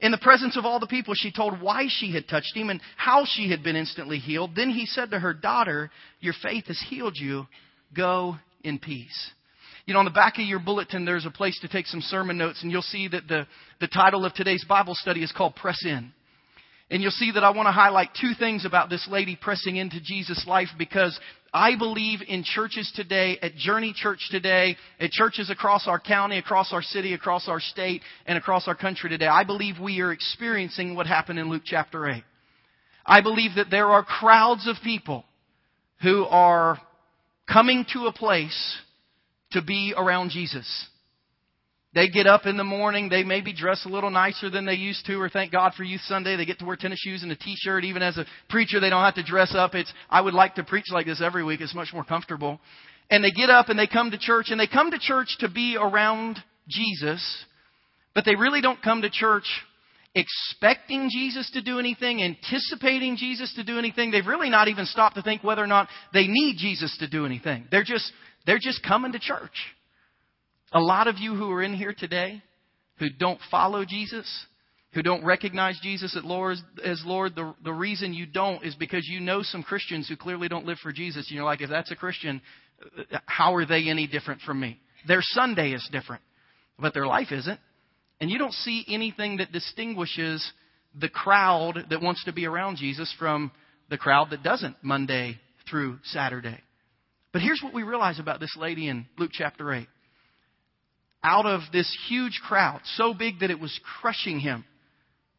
In 0.00 0.10
the 0.10 0.18
presence 0.18 0.56
of 0.56 0.64
all 0.64 0.80
the 0.80 0.86
people, 0.86 1.14
she 1.14 1.30
told 1.30 1.60
why 1.60 1.86
she 1.88 2.12
had 2.12 2.28
touched 2.28 2.56
him 2.56 2.70
and 2.70 2.80
how 2.96 3.24
she 3.24 3.50
had 3.50 3.62
been 3.62 3.76
instantly 3.76 4.18
healed. 4.18 4.56
Then 4.56 4.70
he 4.70 4.86
said 4.86 5.10
to 5.10 5.18
her, 5.18 5.32
Daughter, 5.32 5.90
your 6.20 6.34
faith 6.42 6.66
has 6.66 6.82
healed 6.88 7.16
you. 7.16 7.46
Go 7.94 8.36
in 8.62 8.78
peace. 8.78 9.30
You 9.86 9.92
know, 9.92 10.00
on 10.00 10.06
the 10.06 10.10
back 10.10 10.38
of 10.38 10.46
your 10.46 10.58
bulletin, 10.58 11.04
there's 11.04 11.26
a 11.26 11.30
place 11.30 11.58
to 11.60 11.68
take 11.68 11.86
some 11.86 12.00
sermon 12.00 12.38
notes, 12.38 12.62
and 12.62 12.72
you'll 12.72 12.82
see 12.82 13.06
that 13.08 13.28
the, 13.28 13.46
the 13.80 13.88
title 13.88 14.24
of 14.24 14.32
today's 14.34 14.64
Bible 14.64 14.94
study 14.94 15.22
is 15.22 15.30
called 15.30 15.54
Press 15.54 15.84
In. 15.84 16.12
And 16.90 17.02
you'll 17.02 17.12
see 17.12 17.32
that 17.32 17.44
I 17.44 17.50
want 17.50 17.66
to 17.66 17.72
highlight 17.72 18.10
two 18.20 18.32
things 18.38 18.64
about 18.64 18.90
this 18.90 19.06
lady 19.10 19.36
pressing 19.40 19.76
into 19.76 20.00
Jesus' 20.00 20.44
life 20.46 20.68
because 20.78 21.18
I 21.52 21.76
believe 21.76 22.20
in 22.26 22.42
churches 22.42 22.92
today, 22.94 23.38
at 23.40 23.54
Journey 23.54 23.94
Church 23.96 24.28
today, 24.30 24.76
at 25.00 25.10
churches 25.10 25.50
across 25.50 25.86
our 25.86 26.00
county, 26.00 26.36
across 26.36 26.72
our 26.72 26.82
city, 26.82 27.14
across 27.14 27.48
our 27.48 27.60
state, 27.60 28.02
and 28.26 28.36
across 28.36 28.68
our 28.68 28.74
country 28.74 29.08
today. 29.08 29.26
I 29.26 29.44
believe 29.44 29.76
we 29.80 30.00
are 30.00 30.12
experiencing 30.12 30.94
what 30.94 31.06
happened 31.06 31.38
in 31.38 31.48
Luke 31.48 31.62
chapter 31.64 32.08
8. 32.08 32.22
I 33.06 33.20
believe 33.20 33.52
that 33.56 33.70
there 33.70 33.88
are 33.88 34.02
crowds 34.02 34.66
of 34.66 34.76
people 34.82 35.24
who 36.02 36.24
are 36.24 36.78
coming 37.50 37.86
to 37.92 38.06
a 38.06 38.12
place 38.12 38.78
to 39.52 39.62
be 39.62 39.94
around 39.96 40.30
Jesus. 40.30 40.66
They 41.94 42.08
get 42.08 42.26
up 42.26 42.44
in 42.44 42.56
the 42.56 42.64
morning, 42.64 43.08
they 43.08 43.22
maybe 43.22 43.52
dress 43.54 43.86
a 43.86 43.88
little 43.88 44.10
nicer 44.10 44.50
than 44.50 44.66
they 44.66 44.74
used 44.74 45.06
to, 45.06 45.14
or 45.20 45.28
thank 45.28 45.52
God 45.52 45.74
for 45.74 45.84
Youth 45.84 46.00
Sunday, 46.02 46.34
they 46.34 46.44
get 46.44 46.58
to 46.58 46.64
wear 46.64 46.74
tennis 46.74 46.98
shoes 46.98 47.22
and 47.22 47.30
a 47.30 47.36
t-shirt. 47.36 47.84
Even 47.84 48.02
as 48.02 48.18
a 48.18 48.26
preacher, 48.50 48.80
they 48.80 48.90
don't 48.90 49.04
have 49.04 49.14
to 49.14 49.22
dress 49.22 49.54
up. 49.54 49.76
It's, 49.76 49.92
I 50.10 50.20
would 50.20 50.34
like 50.34 50.56
to 50.56 50.64
preach 50.64 50.86
like 50.90 51.06
this 51.06 51.22
every 51.22 51.44
week. 51.44 51.60
It's 51.60 51.74
much 51.74 51.90
more 51.92 52.02
comfortable. 52.02 52.58
And 53.10 53.22
they 53.22 53.30
get 53.30 53.48
up 53.48 53.68
and 53.68 53.78
they 53.78 53.86
come 53.86 54.10
to 54.10 54.18
church, 54.18 54.46
and 54.48 54.58
they 54.58 54.66
come 54.66 54.90
to 54.90 54.98
church 54.98 55.36
to 55.38 55.48
be 55.48 55.76
around 55.80 56.38
Jesus, 56.68 57.44
but 58.12 58.24
they 58.24 58.34
really 58.34 58.60
don't 58.60 58.82
come 58.82 59.02
to 59.02 59.10
church 59.10 59.44
expecting 60.16 61.10
Jesus 61.12 61.50
to 61.52 61.62
do 61.62 61.78
anything, 61.78 62.22
anticipating 62.22 63.16
Jesus 63.16 63.52
to 63.54 63.64
do 63.64 63.78
anything. 63.78 64.10
They've 64.10 64.26
really 64.26 64.50
not 64.50 64.68
even 64.68 64.86
stopped 64.86 65.16
to 65.16 65.22
think 65.22 65.44
whether 65.44 65.62
or 65.62 65.66
not 65.66 65.88
they 66.12 66.26
need 66.26 66.56
Jesus 66.56 66.96
to 66.98 67.08
do 67.08 67.26
anything. 67.26 67.66
They're 67.70 67.84
just, 67.84 68.10
they're 68.46 68.60
just 68.60 68.82
coming 68.82 69.12
to 69.12 69.18
church. 69.18 69.73
A 70.74 70.80
lot 70.80 71.06
of 71.06 71.18
you 71.18 71.36
who 71.36 71.50
are 71.52 71.62
in 71.62 71.72
here 71.72 71.94
today 71.96 72.42
who 72.98 73.08
don't 73.08 73.38
follow 73.48 73.84
Jesus, 73.84 74.28
who 74.92 75.02
don't 75.02 75.24
recognize 75.24 75.78
Jesus 75.80 76.16
as 76.16 76.24
Lord, 76.24 77.34
the, 77.36 77.54
the 77.62 77.72
reason 77.72 78.12
you 78.12 78.26
don't 78.26 78.64
is 78.64 78.74
because 78.74 79.06
you 79.06 79.20
know 79.20 79.42
some 79.42 79.62
Christians 79.62 80.08
who 80.08 80.16
clearly 80.16 80.48
don't 80.48 80.66
live 80.66 80.78
for 80.82 80.92
Jesus. 80.92 81.28
And 81.28 81.36
you're 81.36 81.44
like, 81.44 81.60
if 81.60 81.70
that's 81.70 81.92
a 81.92 81.96
Christian, 81.96 82.42
how 83.26 83.54
are 83.54 83.64
they 83.64 83.88
any 83.88 84.08
different 84.08 84.40
from 84.42 84.58
me? 84.58 84.80
Their 85.06 85.20
Sunday 85.22 85.72
is 85.72 85.88
different, 85.92 86.22
but 86.78 86.92
their 86.92 87.06
life 87.06 87.30
isn't. 87.30 87.60
And 88.20 88.28
you 88.28 88.38
don't 88.38 88.52
see 88.52 88.84
anything 88.88 89.36
that 89.38 89.52
distinguishes 89.52 90.52
the 90.98 91.08
crowd 91.08 91.86
that 91.90 92.02
wants 92.02 92.24
to 92.24 92.32
be 92.32 92.46
around 92.46 92.76
Jesus 92.76 93.14
from 93.18 93.52
the 93.90 93.98
crowd 93.98 94.30
that 94.30 94.42
doesn't 94.42 94.76
Monday 94.82 95.38
through 95.68 95.98
Saturday. 96.04 96.60
But 97.32 97.42
here's 97.42 97.60
what 97.62 97.74
we 97.74 97.82
realize 97.82 98.18
about 98.18 98.40
this 98.40 98.56
lady 98.56 98.88
in 98.88 99.06
Luke 99.18 99.30
chapter 99.32 99.72
8 99.72 99.86
out 101.24 101.46
of 101.46 101.62
this 101.72 101.90
huge 102.08 102.40
crowd, 102.46 102.80
so 102.96 103.14
big 103.14 103.40
that 103.40 103.50
it 103.50 103.58
was 103.58 103.80
crushing 104.00 104.38
him, 104.38 104.64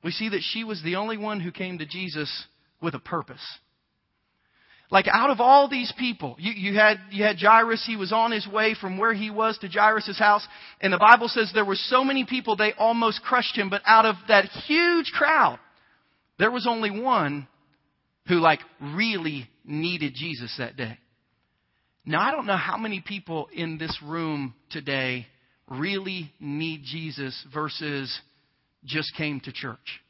we 0.04 0.12
see 0.12 0.30
that 0.30 0.42
she 0.42 0.63
was 0.63 0.82
the 0.84 0.98
only 0.98 1.18
one 1.18 1.39
who 1.39 1.51
came 1.51 1.77
to 1.77 1.86
Jesus 1.86 2.46
with 2.82 2.96
a 2.96 3.00
purpose. 3.00 3.42
Like 4.92 5.08
out 5.08 5.32
of 5.32 5.39
all 5.39 5.68
these 5.68 5.92
people, 5.98 6.36
you, 6.38 6.51
you, 6.51 6.77
had 6.77 6.98
you 7.10 7.24
had 7.24 7.38
Jairus. 7.39 7.84
He 7.88 7.96
was 7.96 8.12
on 8.12 8.32
his 8.32 8.48
way 8.48 8.75
from 8.80 8.98
where 9.00 9.13
he 9.13 9.32
was 9.32 9.58
to 9.60 9.68
Jairus' 9.68 10.20
house, 10.20 10.48
and 10.80 10.94
the 10.94 11.00
Bible 11.00 11.27
says 11.27 11.51
there 11.54 11.65
were 11.65 11.75
so 11.75 12.04
many 12.04 12.24
people 12.24 12.56
they 12.56 12.74
almost 12.77 13.24
crushed 13.24 13.58
him. 13.58 13.70
But 13.70 13.82
out 13.86 14.06
of 14.06 14.15
that 14.27 14.46
huge 14.68 15.12
crowd, 15.12 15.60
there 16.38 16.51
was 16.51 16.68
only 16.68 16.92
one 16.92 17.48
who 18.27 18.36
like 18.36 18.60
really 18.80 19.50
needed 19.63 20.13
Jesus 20.15 20.54
that 20.60 20.77
day. 20.77 21.00
Now 22.06 22.22
I 22.22 22.30
don't 22.30 22.46
know 22.46 22.58
how 22.58 22.77
many 22.77 23.01
people 23.01 23.50
in 23.51 23.80
this 23.80 23.98
room 24.04 24.54
today 24.70 25.25
really 25.69 26.31
need 26.39 26.84
Jesus 26.84 27.45
versus 27.53 28.19
just 28.84 29.15
came 29.15 29.39
to 29.41 29.51
church. 29.51 30.01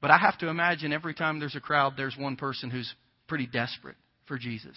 But 0.00 0.10
I 0.10 0.18
have 0.18 0.38
to 0.38 0.48
imagine 0.48 0.92
every 0.92 1.14
time 1.14 1.40
there's 1.40 1.56
a 1.56 1.60
crowd, 1.60 1.94
there's 1.96 2.16
one 2.18 2.36
person 2.36 2.70
who's 2.70 2.92
pretty 3.26 3.46
desperate 3.46 3.96
for 4.26 4.38
Jesus. 4.38 4.76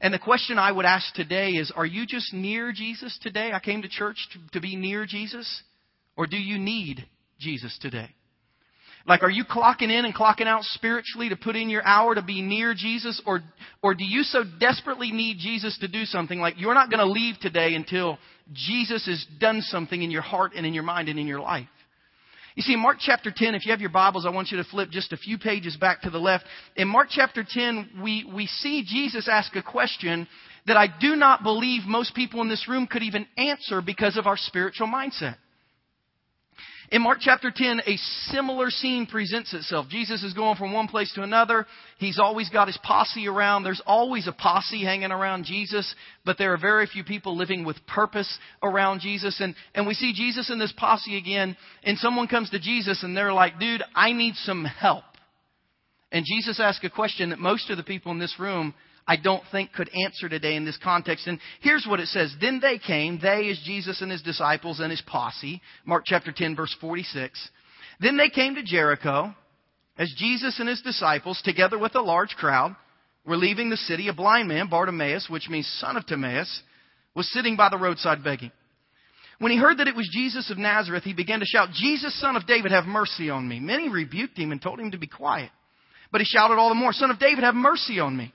And 0.00 0.12
the 0.12 0.18
question 0.18 0.58
I 0.58 0.70
would 0.70 0.84
ask 0.84 1.12
today 1.14 1.50
is 1.50 1.72
Are 1.74 1.86
you 1.86 2.06
just 2.06 2.32
near 2.34 2.72
Jesus 2.72 3.18
today? 3.22 3.52
I 3.52 3.60
came 3.60 3.82
to 3.82 3.88
church 3.88 4.16
to, 4.32 4.38
to 4.52 4.60
be 4.60 4.76
near 4.76 5.06
Jesus. 5.06 5.62
Or 6.16 6.26
do 6.26 6.36
you 6.36 6.58
need 6.58 7.06
Jesus 7.38 7.76
today? 7.80 8.10
Like, 9.06 9.22
are 9.22 9.30
you 9.30 9.44
clocking 9.44 9.90
in 9.90 10.04
and 10.04 10.14
clocking 10.14 10.46
out 10.46 10.62
spiritually 10.64 11.30
to 11.30 11.36
put 11.36 11.56
in 11.56 11.70
your 11.70 11.84
hour 11.86 12.14
to 12.14 12.22
be 12.22 12.42
near 12.42 12.74
Jesus? 12.74 13.20
Or, 13.26 13.40
or 13.82 13.94
do 13.94 14.04
you 14.04 14.22
so 14.22 14.44
desperately 14.58 15.10
need 15.10 15.38
Jesus 15.38 15.78
to 15.78 15.88
do 15.88 16.04
something 16.04 16.38
like 16.38 16.54
you're 16.58 16.74
not 16.74 16.90
going 16.90 17.00
to 17.00 17.10
leave 17.10 17.36
today 17.40 17.74
until 17.74 18.18
Jesus 18.52 19.06
has 19.06 19.24
done 19.38 19.62
something 19.62 20.02
in 20.02 20.10
your 20.10 20.22
heart 20.22 20.52
and 20.54 20.66
in 20.66 20.74
your 20.74 20.82
mind 20.82 21.08
and 21.08 21.18
in 21.18 21.26
your 21.26 21.40
life? 21.40 21.68
You 22.56 22.62
see, 22.62 22.76
Mark 22.76 22.98
chapter 23.00 23.32
10, 23.34 23.54
if 23.54 23.64
you 23.64 23.70
have 23.70 23.80
your 23.80 23.90
Bibles, 23.90 24.26
I 24.26 24.30
want 24.30 24.50
you 24.50 24.58
to 24.58 24.64
flip 24.64 24.90
just 24.90 25.12
a 25.12 25.16
few 25.16 25.38
pages 25.38 25.76
back 25.76 26.02
to 26.02 26.10
the 26.10 26.18
left. 26.18 26.44
In 26.76 26.88
Mark 26.88 27.08
chapter 27.10 27.44
10, 27.48 28.02
we, 28.02 28.30
we 28.34 28.46
see 28.46 28.84
Jesus 28.86 29.28
ask 29.30 29.54
a 29.56 29.62
question 29.62 30.26
that 30.66 30.76
I 30.76 30.88
do 31.00 31.16
not 31.16 31.42
believe 31.42 31.82
most 31.86 32.14
people 32.14 32.42
in 32.42 32.48
this 32.48 32.68
room 32.68 32.86
could 32.86 33.02
even 33.02 33.26
answer 33.38 33.80
because 33.80 34.16
of 34.16 34.26
our 34.26 34.36
spiritual 34.36 34.88
mindset. 34.88 35.36
In 36.90 37.02
Mark 37.02 37.18
chapter 37.20 37.52
10, 37.54 37.82
a 37.86 37.96
similar 38.32 38.68
scene 38.68 39.06
presents 39.06 39.54
itself. 39.54 39.86
Jesus 39.88 40.24
is 40.24 40.34
going 40.34 40.56
from 40.56 40.72
one 40.72 40.88
place 40.88 41.12
to 41.14 41.22
another. 41.22 41.64
He's 41.98 42.18
always 42.18 42.48
got 42.48 42.66
his 42.66 42.78
posse 42.82 43.28
around. 43.28 43.62
There's 43.62 43.82
always 43.86 44.26
a 44.26 44.32
posse 44.32 44.82
hanging 44.82 45.12
around 45.12 45.44
Jesus, 45.44 45.94
but 46.24 46.36
there 46.36 46.52
are 46.52 46.58
very 46.58 46.86
few 46.86 47.04
people 47.04 47.36
living 47.36 47.64
with 47.64 47.76
purpose 47.86 48.38
around 48.60 49.02
Jesus. 49.02 49.40
And, 49.40 49.54
and 49.72 49.86
we 49.86 49.94
see 49.94 50.12
Jesus 50.12 50.50
in 50.50 50.58
this 50.58 50.72
posse 50.76 51.16
again, 51.16 51.56
and 51.84 51.96
someone 51.96 52.26
comes 52.26 52.50
to 52.50 52.58
Jesus 52.58 53.04
and 53.04 53.16
they're 53.16 53.32
like, 53.32 53.60
dude, 53.60 53.84
I 53.94 54.12
need 54.12 54.34
some 54.34 54.64
help. 54.64 55.04
And 56.10 56.26
Jesus 56.26 56.58
asks 56.58 56.84
a 56.84 56.90
question 56.90 57.30
that 57.30 57.38
most 57.38 57.70
of 57.70 57.76
the 57.76 57.84
people 57.84 58.10
in 58.10 58.18
this 58.18 58.34
room 58.40 58.74
I 59.10 59.16
don't 59.16 59.42
think 59.50 59.72
could 59.72 59.90
answer 59.92 60.28
today 60.28 60.54
in 60.54 60.64
this 60.64 60.78
context. 60.80 61.26
And 61.26 61.40
here's 61.62 61.84
what 61.84 61.98
it 61.98 62.06
says. 62.06 62.32
Then 62.40 62.60
they 62.60 62.78
came, 62.78 63.18
they 63.20 63.46
is 63.46 63.60
Jesus 63.66 64.00
and 64.02 64.12
his 64.12 64.22
disciples 64.22 64.78
and 64.78 64.88
his 64.88 65.02
posse. 65.04 65.60
Mark 65.84 66.04
chapter 66.06 66.30
10 66.30 66.54
verse 66.54 66.72
46. 66.80 67.50
Then 67.98 68.16
they 68.16 68.28
came 68.28 68.54
to 68.54 68.62
Jericho 68.62 69.34
as 69.98 70.14
Jesus 70.16 70.60
and 70.60 70.68
his 70.68 70.80
disciples, 70.82 71.42
together 71.44 71.76
with 71.76 71.96
a 71.96 72.00
large 72.00 72.36
crowd, 72.36 72.76
were 73.26 73.36
leaving 73.36 73.68
the 73.68 73.76
city. 73.76 74.06
A 74.06 74.12
blind 74.12 74.46
man, 74.46 74.68
Bartimaeus, 74.68 75.26
which 75.28 75.48
means 75.48 75.66
son 75.80 75.96
of 75.96 76.06
Timaeus, 76.06 76.62
was 77.16 77.28
sitting 77.32 77.56
by 77.56 77.68
the 77.68 77.78
roadside 77.78 78.22
begging. 78.22 78.52
When 79.40 79.50
he 79.50 79.58
heard 79.58 79.78
that 79.78 79.88
it 79.88 79.96
was 79.96 80.08
Jesus 80.12 80.52
of 80.52 80.58
Nazareth, 80.58 81.02
he 81.02 81.14
began 81.14 81.40
to 81.40 81.46
shout, 81.46 81.70
Jesus, 81.74 82.18
son 82.20 82.36
of 82.36 82.46
David, 82.46 82.70
have 82.70 82.84
mercy 82.84 83.28
on 83.28 83.48
me. 83.48 83.58
Many 83.58 83.88
rebuked 83.88 84.38
him 84.38 84.52
and 84.52 84.62
told 84.62 84.78
him 84.78 84.92
to 84.92 84.98
be 84.98 85.08
quiet. 85.08 85.50
But 86.12 86.20
he 86.20 86.26
shouted 86.26 86.58
all 86.58 86.68
the 86.68 86.76
more, 86.76 86.92
Son 86.92 87.10
of 87.10 87.18
David, 87.18 87.42
have 87.42 87.56
mercy 87.56 87.98
on 87.98 88.16
me. 88.16 88.32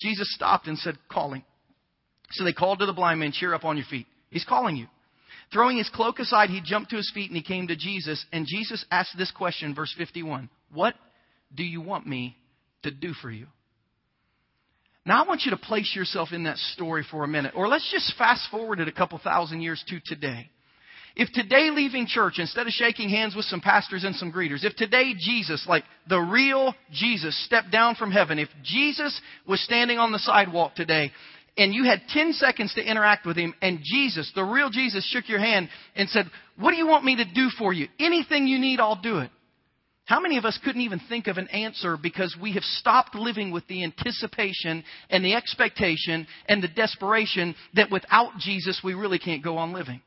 Jesus 0.00 0.32
stopped 0.34 0.66
and 0.66 0.78
said, 0.78 0.98
Calling. 1.10 1.44
So 2.30 2.44
they 2.44 2.52
called 2.52 2.80
to 2.80 2.86
the 2.86 2.92
blind 2.92 3.20
man, 3.20 3.32
Cheer 3.32 3.54
up 3.54 3.64
on 3.64 3.76
your 3.76 3.86
feet. 3.86 4.06
He's 4.30 4.44
calling 4.44 4.76
you. 4.76 4.86
Throwing 5.52 5.78
his 5.78 5.88
cloak 5.88 6.18
aside, 6.18 6.50
he 6.50 6.60
jumped 6.62 6.90
to 6.90 6.96
his 6.96 7.10
feet 7.14 7.30
and 7.30 7.36
he 7.36 7.42
came 7.42 7.68
to 7.68 7.76
Jesus. 7.76 8.24
And 8.32 8.46
Jesus 8.46 8.84
asked 8.90 9.16
this 9.16 9.30
question, 9.30 9.74
verse 9.74 9.94
51 9.96 10.50
What 10.72 10.94
do 11.54 11.64
you 11.64 11.80
want 11.80 12.06
me 12.06 12.36
to 12.82 12.90
do 12.90 13.12
for 13.14 13.30
you? 13.30 13.46
Now, 15.06 15.24
I 15.24 15.26
want 15.26 15.42
you 15.46 15.52
to 15.52 15.56
place 15.56 15.94
yourself 15.96 16.32
in 16.32 16.44
that 16.44 16.58
story 16.58 17.02
for 17.10 17.24
a 17.24 17.28
minute. 17.28 17.54
Or 17.56 17.66
let's 17.66 17.90
just 17.90 18.14
fast 18.18 18.50
forward 18.50 18.78
it 18.78 18.88
a 18.88 18.92
couple 18.92 19.18
thousand 19.18 19.62
years 19.62 19.82
to 19.88 20.00
today. 20.04 20.50
If 21.18 21.32
today 21.32 21.70
leaving 21.72 22.06
church, 22.06 22.34
instead 22.38 22.68
of 22.68 22.72
shaking 22.72 23.08
hands 23.08 23.34
with 23.34 23.44
some 23.46 23.60
pastors 23.60 24.04
and 24.04 24.14
some 24.14 24.30
greeters, 24.30 24.64
if 24.64 24.76
today 24.76 25.14
Jesus, 25.18 25.66
like 25.68 25.82
the 26.08 26.20
real 26.20 26.76
Jesus, 26.92 27.36
stepped 27.44 27.72
down 27.72 27.96
from 27.96 28.12
heaven, 28.12 28.38
if 28.38 28.48
Jesus 28.62 29.20
was 29.44 29.60
standing 29.60 29.98
on 29.98 30.12
the 30.12 30.20
sidewalk 30.20 30.76
today 30.76 31.10
and 31.56 31.74
you 31.74 31.82
had 31.82 32.02
10 32.10 32.34
seconds 32.34 32.72
to 32.74 32.88
interact 32.88 33.26
with 33.26 33.36
him 33.36 33.52
and 33.60 33.80
Jesus, 33.82 34.30
the 34.36 34.44
real 34.44 34.70
Jesus, 34.70 35.04
shook 35.10 35.28
your 35.28 35.40
hand 35.40 35.68
and 35.96 36.08
said, 36.08 36.26
What 36.56 36.70
do 36.70 36.76
you 36.76 36.86
want 36.86 37.04
me 37.04 37.16
to 37.16 37.24
do 37.24 37.48
for 37.58 37.72
you? 37.72 37.88
Anything 37.98 38.46
you 38.46 38.60
need, 38.60 38.78
I'll 38.78 39.02
do 39.02 39.18
it. 39.18 39.30
How 40.04 40.20
many 40.20 40.38
of 40.38 40.44
us 40.44 40.56
couldn't 40.64 40.82
even 40.82 41.00
think 41.08 41.26
of 41.26 41.36
an 41.36 41.48
answer 41.48 41.96
because 42.00 42.36
we 42.40 42.52
have 42.54 42.62
stopped 42.62 43.16
living 43.16 43.50
with 43.50 43.66
the 43.66 43.82
anticipation 43.82 44.84
and 45.10 45.24
the 45.24 45.34
expectation 45.34 46.28
and 46.46 46.62
the 46.62 46.68
desperation 46.68 47.56
that 47.74 47.90
without 47.90 48.38
Jesus 48.38 48.80
we 48.84 48.94
really 48.94 49.18
can't 49.18 49.42
go 49.42 49.58
on 49.58 49.72
living? 49.72 50.00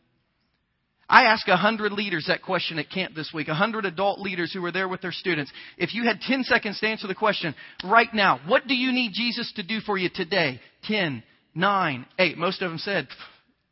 I 1.12 1.24
asked 1.26 1.50
a 1.50 1.58
hundred 1.58 1.92
leaders 1.92 2.28
that 2.30 2.42
question 2.42 2.80
at 2.80 2.90
camp 2.90 3.14
this 3.14 3.32
week, 3.34 3.50
a 3.50 3.54
hundred 3.54 3.86
adult 3.86 4.22
leaders 4.22 4.54
who 4.54 4.62
were 4.62 4.72
there 4.72 4.88
with 4.88 5.02
their 5.02 5.12
students. 5.12 5.52
If 5.78 5.94
you 5.94 6.06
had 6.06 6.22
10 6.22 6.44
seconds 6.46 6.80
to 6.80 6.88
answer 6.88 7.06
the 7.06 7.14
question 7.14 7.54
right 7.84 8.08
now, 8.14 8.40
what 8.48 8.66
do 8.66 8.74
you 8.74 8.94
need 8.94 9.12
Jesus 9.14 9.52
to 9.58 9.64
do 9.64 9.82
for 9.82 9.98
you 9.98 10.10
today? 10.14 10.62
10, 10.86 11.22
9, 11.54 12.06
8. 12.18 12.38
Most 12.38 12.62
of 12.62 12.72
them 12.72 12.78
said, 12.78 13.10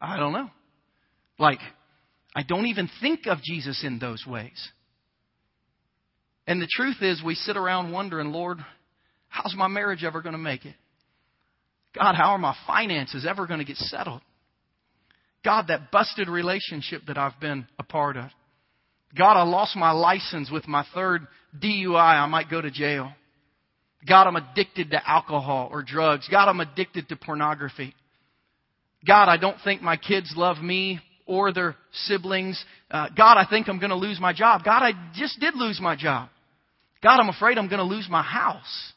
I 0.01 0.17
don't 0.17 0.33
know. 0.33 0.49
Like, 1.39 1.59
I 2.35 2.43
don't 2.43 2.65
even 2.65 2.89
think 2.99 3.21
of 3.25 3.41
Jesus 3.41 3.85
in 3.85 3.99
those 3.99 4.25
ways. 4.27 4.69
And 6.45 6.61
the 6.61 6.67
truth 6.69 6.97
is, 6.99 7.23
we 7.23 7.35
sit 7.35 7.55
around 7.55 7.93
wondering, 7.93 8.33
Lord, 8.33 8.57
how's 9.29 9.55
my 9.55 9.69
marriage 9.69 10.03
ever 10.03 10.21
going 10.21 10.33
to 10.33 10.37
make 10.37 10.65
it? 10.65 10.75
God, 11.95 12.15
how 12.15 12.31
are 12.31 12.37
my 12.37 12.55
finances 12.67 13.25
ever 13.25 13.47
going 13.47 13.59
to 13.59 13.65
get 13.65 13.77
settled? 13.77 14.19
God, 15.43 15.67
that 15.67 15.91
busted 15.91 16.27
relationship 16.27 17.03
that 17.07 17.17
I've 17.17 17.39
been 17.39 17.67
a 17.77 17.83
part 17.83 18.17
of. 18.17 18.25
God, 19.17 19.37
I 19.37 19.43
lost 19.43 19.75
my 19.75 19.91
license 19.91 20.51
with 20.51 20.67
my 20.67 20.85
third 20.93 21.27
DUI. 21.57 21.95
I 21.95 22.25
might 22.27 22.49
go 22.49 22.61
to 22.61 22.69
jail. 22.69 23.11
God, 24.07 24.27
I'm 24.27 24.35
addicted 24.35 24.91
to 24.91 25.09
alcohol 25.09 25.69
or 25.71 25.83
drugs. 25.83 26.27
God, 26.29 26.47
I'm 26.47 26.59
addicted 26.59 27.09
to 27.09 27.15
pornography. 27.15 27.93
God, 29.05 29.29
I 29.29 29.37
don't 29.37 29.57
think 29.63 29.81
my 29.81 29.97
kids 29.97 30.33
love 30.35 30.57
me 30.57 30.99
or 31.25 31.53
their 31.53 31.75
siblings. 31.91 32.63
Uh, 32.91 33.07
God, 33.15 33.37
I 33.37 33.45
think 33.49 33.67
I'm 33.67 33.79
going 33.79 33.91
to 33.91 33.95
lose 33.95 34.19
my 34.19 34.33
job. 34.33 34.63
God, 34.63 34.83
I 34.83 34.91
just 35.15 35.39
did 35.39 35.55
lose 35.55 35.79
my 35.81 35.95
job. 35.95 36.29
God, 37.01 37.19
I'm 37.19 37.29
afraid 37.29 37.57
I'm 37.57 37.69
going 37.69 37.79
to 37.79 37.83
lose 37.83 38.07
my 38.09 38.23
house. 38.23 38.93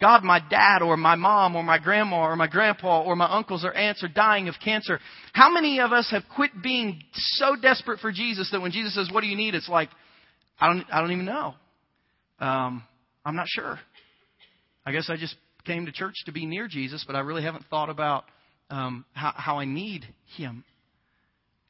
God, 0.00 0.22
my 0.22 0.40
dad 0.48 0.80
or 0.80 0.96
my 0.96 1.16
mom 1.16 1.56
or 1.56 1.62
my 1.64 1.78
grandma 1.78 2.22
or 2.22 2.36
my 2.36 2.46
grandpa 2.46 3.02
or 3.02 3.16
my 3.16 3.26
uncles 3.26 3.64
or 3.64 3.72
aunts 3.72 4.04
are 4.04 4.08
dying 4.08 4.48
of 4.48 4.54
cancer. 4.62 5.00
How 5.32 5.50
many 5.50 5.80
of 5.80 5.92
us 5.92 6.08
have 6.12 6.22
quit 6.36 6.50
being 6.62 7.02
so 7.12 7.56
desperate 7.60 7.98
for 7.98 8.12
Jesus 8.12 8.48
that 8.52 8.60
when 8.60 8.70
Jesus 8.70 8.94
says, 8.94 9.08
what 9.12 9.22
do 9.22 9.26
you 9.26 9.36
need? 9.36 9.56
It's 9.56 9.68
like, 9.68 9.88
I 10.60 10.68
don't, 10.68 10.84
I 10.92 11.00
don't 11.00 11.10
even 11.10 11.24
know. 11.24 11.54
Um, 12.38 12.84
I'm 13.24 13.34
not 13.34 13.46
sure. 13.48 13.78
I 14.86 14.92
guess 14.92 15.10
I 15.10 15.16
just 15.16 15.34
came 15.64 15.86
to 15.86 15.92
church 15.92 16.14
to 16.26 16.32
be 16.32 16.46
near 16.46 16.68
Jesus, 16.68 17.04
but 17.04 17.16
I 17.16 17.20
really 17.20 17.42
haven't 17.42 17.64
thought 17.68 17.90
about 17.90 18.24
um, 18.70 19.04
how, 19.12 19.32
how 19.34 19.58
I 19.58 19.64
need 19.64 20.06
Him. 20.36 20.64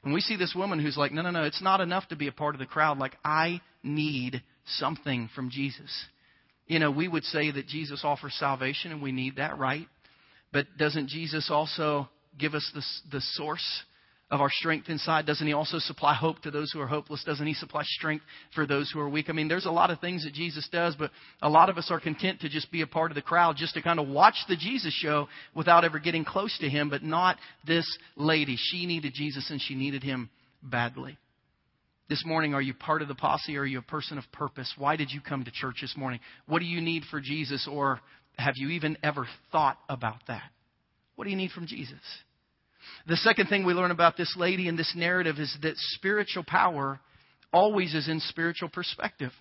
And 0.04 0.12
we 0.12 0.20
see 0.20 0.36
this 0.36 0.54
woman 0.54 0.78
who's 0.78 0.96
like, 0.96 1.12
no, 1.12 1.22
no, 1.22 1.30
no, 1.30 1.44
it's 1.44 1.62
not 1.62 1.80
enough 1.80 2.06
to 2.08 2.16
be 2.16 2.28
a 2.28 2.32
part 2.32 2.54
of 2.54 2.58
the 2.58 2.66
crowd. 2.66 2.98
Like, 2.98 3.16
I 3.24 3.60
need 3.82 4.42
something 4.76 5.30
from 5.34 5.50
Jesus. 5.50 5.90
You 6.68 6.78
know, 6.78 6.90
we 6.90 7.08
would 7.08 7.24
say 7.24 7.50
that 7.50 7.66
Jesus 7.66 8.02
offers 8.04 8.34
salvation 8.38 8.92
and 8.92 9.02
we 9.02 9.10
need 9.10 9.36
that, 9.36 9.58
right? 9.58 9.86
But 10.52 10.66
doesn't 10.78 11.08
Jesus 11.08 11.50
also 11.50 12.08
give 12.38 12.54
us 12.54 12.70
the, 12.74 12.82
the 13.16 13.20
source 13.20 13.82
of 14.30 14.42
our 14.42 14.50
strength 14.50 14.90
inside? 14.90 15.24
Doesn't 15.24 15.46
He 15.46 15.54
also 15.54 15.78
supply 15.78 16.14
hope 16.14 16.42
to 16.42 16.50
those 16.50 16.70
who 16.70 16.80
are 16.80 16.86
hopeless? 16.86 17.24
Doesn't 17.24 17.46
He 17.46 17.54
supply 17.54 17.82
strength 17.84 18.24
for 18.54 18.66
those 18.66 18.90
who 18.90 19.00
are 19.00 19.08
weak? 19.08 19.30
I 19.30 19.32
mean, 19.32 19.48
there's 19.48 19.64
a 19.64 19.70
lot 19.70 19.90
of 19.90 20.00
things 20.00 20.24
that 20.24 20.34
Jesus 20.34 20.68
does, 20.70 20.94
but 20.94 21.10
a 21.40 21.48
lot 21.48 21.70
of 21.70 21.78
us 21.78 21.90
are 21.90 22.00
content 22.00 22.40
to 22.40 22.50
just 22.50 22.70
be 22.70 22.82
a 22.82 22.86
part 22.86 23.10
of 23.10 23.14
the 23.14 23.22
crowd, 23.22 23.56
just 23.56 23.74
to 23.74 23.82
kind 23.82 23.98
of 23.98 24.06
watch 24.06 24.36
the 24.48 24.56
Jesus 24.56 24.92
show 24.92 25.28
without 25.54 25.84
ever 25.84 25.98
getting 25.98 26.24
close 26.24 26.56
to 26.58 26.68
Him, 26.68 26.90
but 26.90 27.02
not 27.02 27.38
this 27.66 27.86
lady. 28.16 28.56
She 28.58 28.84
needed 28.84 29.14
Jesus 29.14 29.50
and 29.50 29.60
she 29.60 29.74
needed 29.74 30.02
Him 30.02 30.28
badly. 30.62 31.16
This 32.08 32.24
morning, 32.24 32.54
are 32.54 32.62
you 32.62 32.72
part 32.72 33.02
of 33.02 33.08
the 33.08 33.14
posse 33.14 33.56
or 33.56 33.62
are 33.62 33.66
you 33.66 33.78
a 33.78 33.82
person 33.82 34.16
of 34.16 34.24
purpose? 34.32 34.72
Why 34.78 34.96
did 34.96 35.10
you 35.10 35.20
come 35.20 35.44
to 35.44 35.50
church 35.50 35.78
this 35.82 35.94
morning? 35.96 36.20
What 36.46 36.60
do 36.60 36.64
you 36.64 36.80
need 36.80 37.02
for 37.10 37.20
Jesus 37.20 37.68
or 37.70 38.00
have 38.38 38.54
you 38.56 38.70
even 38.70 38.96
ever 39.02 39.26
thought 39.52 39.78
about 39.90 40.20
that? 40.28 40.50
What 41.16 41.24
do 41.24 41.30
you 41.30 41.36
need 41.36 41.50
from 41.50 41.66
Jesus? 41.66 42.00
The 43.06 43.16
second 43.16 43.48
thing 43.48 43.66
we 43.66 43.74
learn 43.74 43.90
about 43.90 44.16
this 44.16 44.34
lady 44.38 44.68
in 44.68 44.76
this 44.76 44.94
narrative 44.96 45.36
is 45.38 45.54
that 45.62 45.74
spiritual 45.76 46.44
power 46.46 46.98
always 47.52 47.94
is 47.94 48.08
in 48.08 48.20
spiritual 48.20 48.70
perspective. 48.70 49.32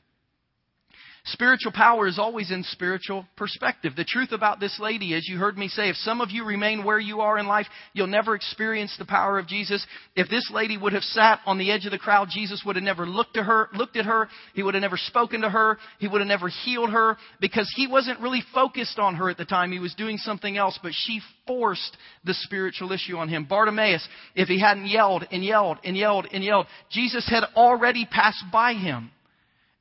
Spiritual 1.31 1.73
power 1.73 2.07
is 2.07 2.17
always 2.17 2.51
in 2.51 2.63
spiritual 2.63 3.25
perspective. 3.35 3.93
The 3.97 4.05
truth 4.05 4.31
about 4.31 4.61
this 4.61 4.79
lady, 4.79 5.13
as 5.13 5.27
you 5.27 5.37
heard 5.37 5.57
me 5.57 5.67
say, 5.67 5.89
if 5.89 5.97
some 5.97 6.21
of 6.21 6.31
you 6.31 6.45
remain 6.45 6.85
where 6.85 6.99
you 6.99 7.19
are 7.19 7.37
in 7.37 7.47
life, 7.47 7.65
you'll 7.91 8.07
never 8.07 8.33
experience 8.33 8.95
the 8.97 9.05
power 9.05 9.37
of 9.37 9.45
Jesus. 9.45 9.85
If 10.15 10.29
this 10.29 10.49
lady 10.53 10.77
would 10.77 10.93
have 10.93 11.03
sat 11.03 11.41
on 11.45 11.57
the 11.57 11.69
edge 11.69 11.85
of 11.85 11.91
the 11.91 11.97
crowd, 11.97 12.29
Jesus 12.31 12.63
would 12.65 12.77
have 12.77 12.83
never 12.83 13.05
looked 13.05 13.35
at 13.35 13.45
her, 13.45 13.67
looked 13.73 13.97
at 13.97 14.05
her. 14.05 14.29
He 14.53 14.63
would 14.63 14.73
have 14.73 14.81
never 14.81 14.95
spoken 14.95 15.41
to 15.41 15.49
her. 15.49 15.77
He 15.99 16.07
would 16.07 16.21
have 16.21 16.29
never 16.29 16.47
healed 16.47 16.91
her 16.91 17.17
because 17.41 17.69
he 17.75 17.87
wasn't 17.87 18.21
really 18.21 18.43
focused 18.53 18.97
on 18.97 19.15
her 19.15 19.29
at 19.29 19.37
the 19.37 19.43
time. 19.43 19.73
He 19.73 19.79
was 19.79 19.95
doing 19.95 20.17
something 20.17 20.55
else, 20.55 20.79
but 20.81 20.93
she 20.93 21.19
forced 21.45 21.97
the 22.23 22.35
spiritual 22.35 22.93
issue 22.93 23.17
on 23.17 23.27
him. 23.27 23.43
Bartimaeus, 23.43 24.07
if 24.33 24.47
he 24.47 24.61
hadn't 24.61 24.87
yelled 24.87 25.25
and 25.29 25.43
yelled 25.43 25.79
and 25.83 25.97
yelled 25.97 26.27
and 26.31 26.41
yelled, 26.41 26.67
Jesus 26.89 27.27
had 27.29 27.43
already 27.55 28.05
passed 28.09 28.45
by 28.49 28.73
him. 28.73 29.11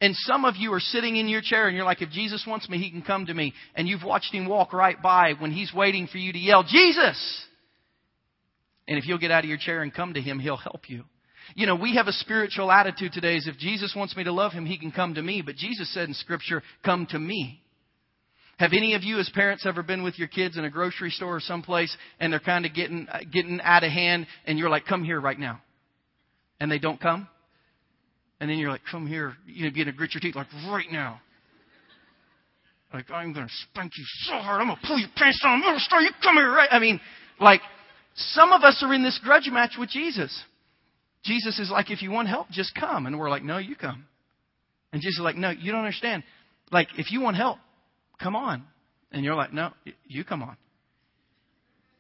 And 0.01 0.15
some 0.15 0.45
of 0.45 0.57
you 0.57 0.73
are 0.75 0.81
sitting 0.81 1.17
in 1.17 1.27
your 1.29 1.41
chair 1.41 1.69
and 1.69 1.77
you're 1.77 1.87
like, 1.87 2.03
if 2.03 2.11
Jesus 2.11 2.45
wants 2.47 2.69
me, 2.69 2.79
he 2.79 2.91
can 2.91 3.01
come 3.01 3.27
to 3.27 3.35
me. 3.35 3.55
And 3.75 3.89
you've 3.89 4.05
watched 4.05 4.33
him 4.35 4.47
walk 4.47 4.73
right 4.75 5.01
by 5.01 5.33
when 5.39 5.53
he's 5.53 5.73
waiting 5.75 6.07
for 6.07 6.19
you 6.19 6.33
to 6.33 6.39
yell, 6.39 6.63
Jesus! 6.63 7.47
And 8.87 8.99
if 8.99 9.07
you'll 9.07 9.19
get 9.19 9.31
out 9.31 9.45
of 9.45 9.49
your 9.49 9.59
chair 9.59 9.83
and 9.83 9.93
come 9.93 10.15
to 10.15 10.21
him, 10.21 10.39
he'll 10.39 10.59
help 10.59 10.89
you. 10.89 11.05
You 11.55 11.67
know, 11.67 11.77
we 11.77 11.95
have 11.95 12.09
a 12.09 12.13
spiritual 12.13 12.71
attitude 12.71 13.13
today 13.13 13.37
is 13.37 13.47
if 13.47 13.57
Jesus 13.57 13.95
wants 13.97 14.17
me 14.17 14.25
to 14.25 14.33
love 14.33 14.53
him, 14.53 14.67
he 14.67 14.79
can 14.79 14.93
come 14.93 15.15
to 15.15 15.23
me. 15.23 15.43
But 15.45 15.57
Jesus 15.57 15.93
said 15.95 16.09
in 16.09 16.15
scripture, 16.15 16.63
come 16.85 17.07
to 17.11 17.19
me. 17.19 17.63
Have 18.59 18.73
any 18.73 18.95
of 18.95 19.03
you 19.03 19.19
as 19.19 19.31
parents 19.35 19.67
ever 19.67 19.83
been 19.83 20.03
with 20.03 20.19
your 20.19 20.29
kids 20.29 20.57
in 20.57 20.65
a 20.65 20.71
grocery 20.71 21.11
store 21.11 21.37
or 21.37 21.41
someplace 21.41 21.95
and 22.19 22.33
they're 22.33 22.41
kind 22.41 22.65
of 22.65 22.75
getting, 22.75 23.07
uh, 23.11 23.19
getting 23.31 23.61
out 23.63 23.85
of 23.85 23.93
hand 23.93 24.27
and 24.47 24.59
you're 24.59 24.71
like, 24.71 24.87
come 24.87 25.05
here 25.05 25.21
right 25.21 25.39
now. 25.39 25.61
And 26.59 26.71
they 26.71 26.79
don't 26.79 27.01
come? 27.01 27.29
And 28.41 28.51
then 28.51 28.59
you're 28.59 28.71
like, 28.71 28.83
come 28.91 29.07
here, 29.07 29.35
you 29.47 29.65
know, 29.65 29.71
going 29.71 29.87
to 29.87 29.93
grit 29.93 30.15
your 30.15 30.21
teeth 30.21 30.37
like 30.37 30.49
right 30.69 30.91
now. 30.91 31.21
Like, 32.93 33.11
I'm 33.11 33.33
going 33.33 33.47
to 33.47 33.53
spank 33.71 33.93
you 33.97 34.05
so 34.25 34.33
hard, 34.35 34.61
I'm 34.61 34.69
going 34.69 34.79
to 34.81 34.87
pull 34.87 34.99
your 34.99 35.09
pants 35.17 35.41
down, 35.43 35.55
I'm 35.55 35.63
going 35.63 35.75
to 35.75 35.81
start 35.81 36.03
you 36.03 36.11
come 36.23 36.37
here 36.37 36.51
right. 36.51 36.69
I 36.71 36.79
mean, 36.79 37.01
like, 37.41 37.61
some 38.15 38.53
of 38.53 38.63
us 38.63 38.83
are 38.83 38.95
in 38.95 39.03
this 39.03 39.19
grudge 39.23 39.49
match 39.51 39.73
with 39.79 39.91
Jesus. 39.91 40.43
Jesus 41.25 41.59
is 41.59 41.71
like, 41.71 41.91
if 41.91 42.03
you 42.03 42.11
want 42.11 42.29
help, 42.29 42.49
just 42.51 42.75
come. 42.75 43.07
And 43.07 43.19
we're 43.19 43.29
like, 43.29 43.43
no, 43.43 43.59
you 43.59 43.75
come. 43.75 44.07
And 44.93 45.03
Jesus 45.03 45.19
is 45.19 45.25
like, 45.25 45.37
no, 45.37 45.51
you 45.51 45.73
don't 45.73 45.81
understand. 45.81 46.23
Like, 46.71 46.89
if 46.97 47.11
you 47.11 47.21
want 47.21 47.37
help, 47.37 47.59
come 48.23 48.37
on. 48.37 48.65
And 49.11 49.25
you're 49.25 49.35
like, 49.35 49.53
no, 49.53 49.71
you 50.07 50.25
come 50.25 50.43
on. 50.43 50.57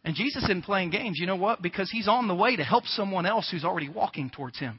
And 0.05 0.14
Jesus 0.14 0.45
isn't 0.45 0.64
playing 0.64 0.90
games. 0.90 1.19
You 1.19 1.26
know 1.26 1.37
what? 1.37 1.61
Because 1.61 1.90
he's 1.90 2.07
on 2.07 2.28
the 2.28 2.35
way 2.35 2.55
to 2.57 2.62
help 2.62 2.85
someone 2.87 3.26
else 3.26 3.49
who's 3.50 3.64
already 3.64 3.88
walking 3.88 4.31
towards 4.31 4.59
him. 4.59 4.78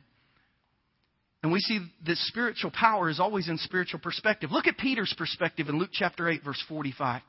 And 1.44 1.52
we 1.52 1.60
see 1.60 1.80
that 2.06 2.18
spiritual 2.18 2.72
power 2.72 3.10
is 3.10 3.20
always 3.20 3.48
in 3.48 3.58
spiritual 3.58 4.00
perspective. 4.00 4.52
Look 4.52 4.68
at 4.68 4.78
Peter's 4.78 5.14
perspective 5.18 5.70
in 5.70 5.78
Luke 5.78 5.92
chapter 5.94 6.28
8, 6.28 6.44
verse 6.44 6.62
45. 6.68 7.22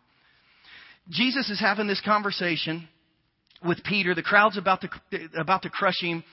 Jesus 1.10 1.50
is 1.50 1.60
having 1.60 1.86
this 1.86 2.00
conversation 2.00 2.88
with 3.64 3.82
Peter. 3.84 4.14
The 4.14 4.22
crowd's 4.22 4.56
about 4.56 4.82
to, 4.82 4.88
about 5.38 5.62
to 5.62 5.70
crush 5.70 6.00
him. 6.00 6.24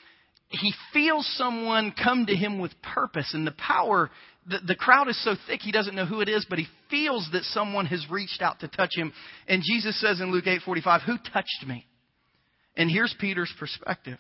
He 0.50 0.74
feels 0.94 1.28
someone 1.38 1.94
come 2.02 2.26
to 2.28 2.36
him 2.36 2.60
with 2.60 2.72
purpose 2.82 3.34
and 3.34 3.46
the 3.46 3.52
power. 3.54 4.10
The, 4.48 4.60
the 4.66 4.76
crowd 4.76 5.10
is 5.10 5.22
so 5.24 5.36
thick 5.48 5.62
he 5.62 5.72
doesn't 5.72 5.96
know 5.96 6.06
who 6.06 6.22
it 6.22 6.30
is, 6.30 6.46
but 6.50 6.60
he 6.60 6.68
feels 6.90 7.28
that 7.34 7.44
someone 7.44 7.88
has 7.88 8.06
reached 8.10 8.42
out 8.42 8.60
to 8.60 8.68
touch 8.68 8.92
him. 8.96 9.12
And 9.48 9.64
Jesus 9.66 10.00
says 10.00 10.22
in 10.22 10.32
Luke 10.32 10.46
8:45, 10.46 11.02
"Who 11.02 11.18
touched 11.18 11.66
me?" 11.68 11.86
And 12.78 12.92
here's 12.92 13.14
Peter's 13.20 13.54
perspective. 13.58 14.20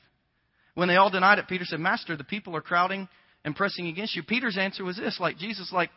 When 0.73 0.87
they 0.87 0.95
all 0.95 1.09
denied 1.09 1.39
it, 1.39 1.47
Peter 1.47 1.63
said, 1.63 1.79
"Master, 1.79 2.17
the 2.17 2.23
people 2.23 2.55
are 2.55 2.61
crowding 2.61 3.07
and 3.45 3.55
pressing 3.55 3.87
against 3.87 4.15
you. 4.15 4.23
Peter's 4.23 4.57
answer 4.57 4.83
was 4.83 4.97
this, 4.97 5.17
like 5.19 5.37
Jesus, 5.37 5.71
like, 5.71 5.91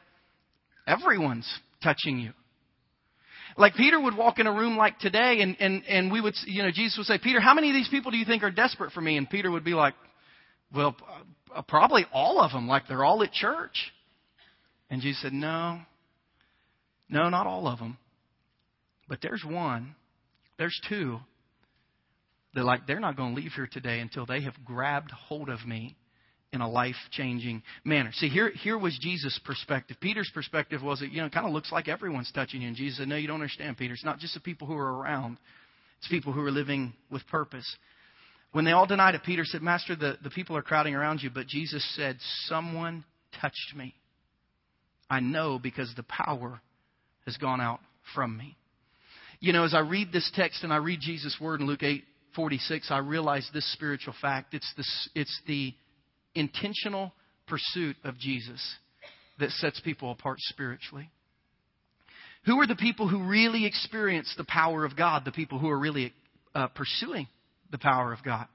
everyone's 0.87 1.49
touching 1.83 2.19
you. 2.19 2.33
Like 3.57 3.75
Peter 3.75 3.99
would 3.99 4.17
walk 4.17 4.39
in 4.39 4.47
a 4.47 4.53
room 4.53 4.77
like 4.77 4.99
today 5.01 5.39
and, 5.41 5.57
and, 5.59 5.83
and 5.89 6.13
we 6.13 6.21
would, 6.21 6.35
you 6.47 6.63
know, 6.63 6.71
Jesus 6.71 6.97
would 6.99 7.07
say, 7.07 7.19
Peter, 7.21 7.41
how 7.41 7.55
many 7.55 7.71
of 7.71 7.75
these 7.75 7.89
people 7.89 8.13
do 8.13 8.19
you 8.19 8.27
think 8.27 8.43
are 8.45 8.51
desperate 8.51 8.93
for 8.93 9.01
me? 9.01 9.17
And 9.17 9.29
Peter 9.29 9.51
would 9.51 9.65
be 9.65 9.73
like, 9.73 9.95
well, 10.73 10.95
probably 11.67 12.05
all 12.13 12.41
of 12.41 12.53
them, 12.53 12.69
like 12.69 12.87
they're 12.87 13.05
all 13.05 13.23
at 13.23 13.33
church. 13.33 13.93
And 14.91 15.01
Jesus 15.01 15.23
said, 15.23 15.33
no, 15.33 15.81
no, 17.09 17.31
not 17.31 17.47
all 17.47 17.67
of 17.67 17.79
them. 17.79 17.97
But 19.09 19.21
there's 19.23 19.45
one, 19.45 19.97
there's 20.59 20.79
two. 20.89 21.19
They're 22.55 22.63
like, 22.63 22.87
they're 22.87 23.01
not 23.01 23.17
going 23.17 23.35
to 23.35 23.41
leave 23.41 23.53
here 23.53 23.69
today 23.71 24.01
until 24.01 24.27
they 24.27 24.43
have 24.43 24.55
grabbed 24.65 25.11
hold 25.11 25.49
of 25.49 25.67
me 25.67 25.97
in 26.53 26.61
a 26.61 26.69
life 26.69 26.97
changing 27.11 27.63
manner. 27.85 28.11
See, 28.15 28.29
here, 28.29 28.51
here 28.51 28.79
was 28.79 28.99
Jesus' 29.01 29.39
perspective. 29.45 29.99
Peter's 30.01 30.31
perspective 30.33 30.83
was 30.83 31.01
that, 31.01 31.13
you 31.13 31.21
know, 31.21 31.27
it 31.27 31.33
kind 31.33 31.47
of 31.47 31.53
looks 31.53 31.71
like 31.71 31.89
everyone's 31.89 32.33
touching 32.33 32.63
you. 32.63 32.69
And 32.69 32.77
Jesus 32.77 32.99
said, 32.99 33.09
No, 33.09 33.17
you 33.17 33.27
don't 33.27 33.37
understand, 33.37 33.77
Peter. 33.77 33.93
It's 33.93 34.05
not 34.05 34.19
just 34.19 34.35
the 34.35 34.41
people 34.41 34.67
who 34.67 34.75
are 34.75 34.99
around, 34.99 35.37
it's 35.99 36.09
people 36.09 36.33
who 36.33 36.41
are 36.41 36.51
living 36.51 36.95
with 37.11 37.27
purpose. 37.27 37.67
When 38.53 38.65
they 38.65 38.73
all 38.73 38.87
denied 38.87 39.15
it, 39.15 39.23
Peter 39.25 39.45
said, 39.45 39.61
Master, 39.61 39.95
the, 39.95 40.17
the 40.23 40.31
people 40.31 40.57
are 40.57 40.63
crowding 40.63 40.95
around 40.95 41.23
you. 41.23 41.29
But 41.29 41.47
Jesus 41.49 41.87
said, 41.97 42.17
Someone 42.47 43.05
touched 43.41 43.75
me. 43.77 43.95
I 45.11 45.21
know 45.21 45.59
because 45.59 45.93
the 45.97 46.03
power 46.05 46.61
has 47.27 47.37
gone 47.37 47.61
out 47.61 47.81
from 48.15 48.37
me. 48.37 48.57
You 49.41 49.53
know, 49.53 49.65
as 49.65 49.75
I 49.75 49.81
read 49.81 50.13
this 50.13 50.31
text 50.35 50.65
and 50.65 50.73
I 50.73 50.77
read 50.77 51.01
Jesus' 51.01 51.37
word 51.41 51.61
in 51.61 51.67
Luke 51.67 51.83
8 51.83 52.05
46, 52.35 52.91
I 52.91 52.99
realize 52.99 53.49
this 53.53 53.71
spiritual 53.73 54.15
fact. 54.21 54.55
It's 54.55 54.73
the, 54.77 54.85
it's 55.21 55.41
the 55.47 55.75
intentional 56.35 57.13
pursuit 57.47 57.97
of 58.05 58.19
Jesus 58.19 58.77
that 59.39 59.51
sets 59.51 59.81
people 59.81 60.11
apart 60.11 60.39
spiritually. 60.41 61.11
Who 62.47 62.61
are 62.61 62.67
the 62.67 62.77
people 62.77 63.09
who 63.09 63.25
really 63.25 63.67
experience 63.67 64.33
the 64.37 64.45
power 64.45 64.85
of 64.85 64.97
God? 64.97 65.25
The 65.25 65.33
people 65.33 65.59
who 65.59 65.69
are 65.69 65.79
really 65.79 66.13
uh, 66.55 66.69
pursuing 66.69 67.29
the 67.71 67.79
power 67.79 68.13
of 68.13 68.23
God. 68.25 68.47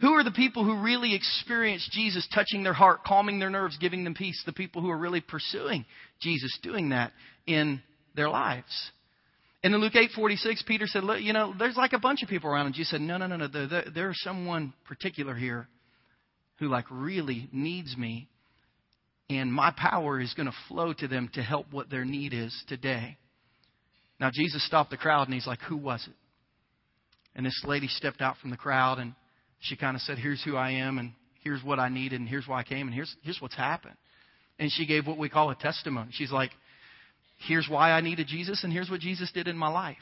Who 0.00 0.12
are 0.12 0.24
the 0.24 0.30
people 0.30 0.64
who 0.64 0.82
really 0.82 1.14
experience 1.14 1.88
Jesus 1.92 2.28
touching 2.34 2.62
their 2.62 2.74
heart, 2.74 3.04
calming 3.04 3.38
their 3.38 3.50
nerves, 3.50 3.78
giving 3.78 4.04
them 4.04 4.14
peace? 4.14 4.42
The 4.44 4.52
people 4.52 4.82
who 4.82 4.90
are 4.90 4.98
really 4.98 5.22
pursuing 5.22 5.86
Jesus 6.20 6.56
doing 6.62 6.90
that 6.90 7.12
in 7.46 7.82
their 8.14 8.28
lives. 8.28 8.90
And 9.64 9.74
in 9.74 9.80
Luke 9.80 9.96
8:46, 9.96 10.62
Peter 10.62 10.86
said, 10.86 11.02
"Look, 11.02 11.22
"You 11.22 11.32
know, 11.32 11.54
there's 11.58 11.76
like 11.76 11.94
a 11.94 11.98
bunch 11.98 12.22
of 12.22 12.28
people 12.28 12.50
around." 12.50 12.66
And 12.66 12.74
Jesus 12.74 12.90
said, 12.90 13.00
"No, 13.00 13.16
no, 13.16 13.26
no, 13.26 13.36
no. 13.36 13.48
There, 13.48 13.84
there's 13.92 14.20
someone 14.22 14.74
particular 14.84 15.34
here 15.34 15.66
who 16.58 16.68
like 16.68 16.86
really 16.90 17.48
needs 17.52 17.96
me 17.96 18.28
and 19.28 19.52
my 19.52 19.72
power 19.76 20.20
is 20.20 20.34
going 20.34 20.46
to 20.46 20.54
flow 20.68 20.92
to 20.92 21.08
them 21.08 21.28
to 21.34 21.42
help 21.42 21.66
what 21.72 21.90
their 21.90 22.04
need 22.04 22.32
is 22.32 22.54
today. 22.68 23.16
Now 24.20 24.30
Jesus 24.32 24.64
stopped 24.66 24.90
the 24.90 24.96
crowd 24.96 25.26
and 25.26 25.34
he's 25.34 25.46
like, 25.46 25.60
"Who 25.62 25.76
was 25.76 26.06
it?" 26.06 26.14
And 27.34 27.44
this 27.44 27.64
lady 27.64 27.88
stepped 27.88 28.20
out 28.20 28.38
from 28.38 28.50
the 28.50 28.56
crowd 28.56 28.98
and 28.98 29.14
she 29.60 29.76
kind 29.76 29.96
of 29.96 30.02
said, 30.02 30.18
"Here's 30.18 30.42
who 30.42 30.56
I 30.56 30.70
am 30.70 30.98
and 30.98 31.12
here's 31.42 31.62
what 31.62 31.80
I 31.80 31.88
needed 31.88 32.20
and 32.20 32.28
here's 32.28 32.46
why 32.46 32.60
I 32.60 32.62
came 32.62 32.86
and 32.86 32.94
here's 32.94 33.14
here's 33.22 33.40
what's 33.40 33.56
happened." 33.56 33.96
And 34.58 34.70
she 34.72 34.86
gave 34.86 35.06
what 35.06 35.18
we 35.18 35.28
call 35.28 35.50
a 35.50 35.54
testimony. 35.54 36.10
She's 36.12 36.32
like, 36.32 36.52
"Here's 37.36 37.68
why 37.68 37.92
I 37.92 38.00
needed 38.00 38.28
Jesus 38.28 38.64
and 38.64 38.72
here's 38.72 38.88
what 38.88 39.00
Jesus 39.00 39.30
did 39.32 39.48
in 39.48 39.56
my 39.56 39.68
life." 39.68 39.96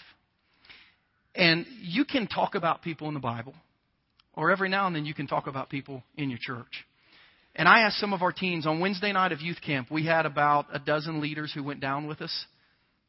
And 1.34 1.66
you 1.80 2.04
can 2.04 2.28
talk 2.28 2.54
about 2.54 2.82
people 2.82 3.08
in 3.08 3.14
the 3.14 3.20
Bible 3.20 3.54
or 4.36 4.50
every 4.50 4.68
now 4.68 4.86
and 4.86 4.94
then 4.94 5.04
you 5.04 5.14
can 5.14 5.26
talk 5.26 5.46
about 5.46 5.70
people 5.70 6.02
in 6.16 6.30
your 6.30 6.38
church. 6.40 6.84
And 7.56 7.68
I 7.68 7.80
asked 7.80 7.98
some 7.98 8.12
of 8.12 8.22
our 8.22 8.32
teens 8.32 8.66
on 8.66 8.80
Wednesday 8.80 9.12
night 9.12 9.32
of 9.32 9.40
youth 9.40 9.60
camp, 9.64 9.90
we 9.90 10.04
had 10.04 10.26
about 10.26 10.66
a 10.72 10.78
dozen 10.78 11.20
leaders 11.20 11.52
who 11.54 11.62
went 11.62 11.80
down 11.80 12.06
with 12.06 12.20
us. 12.20 12.46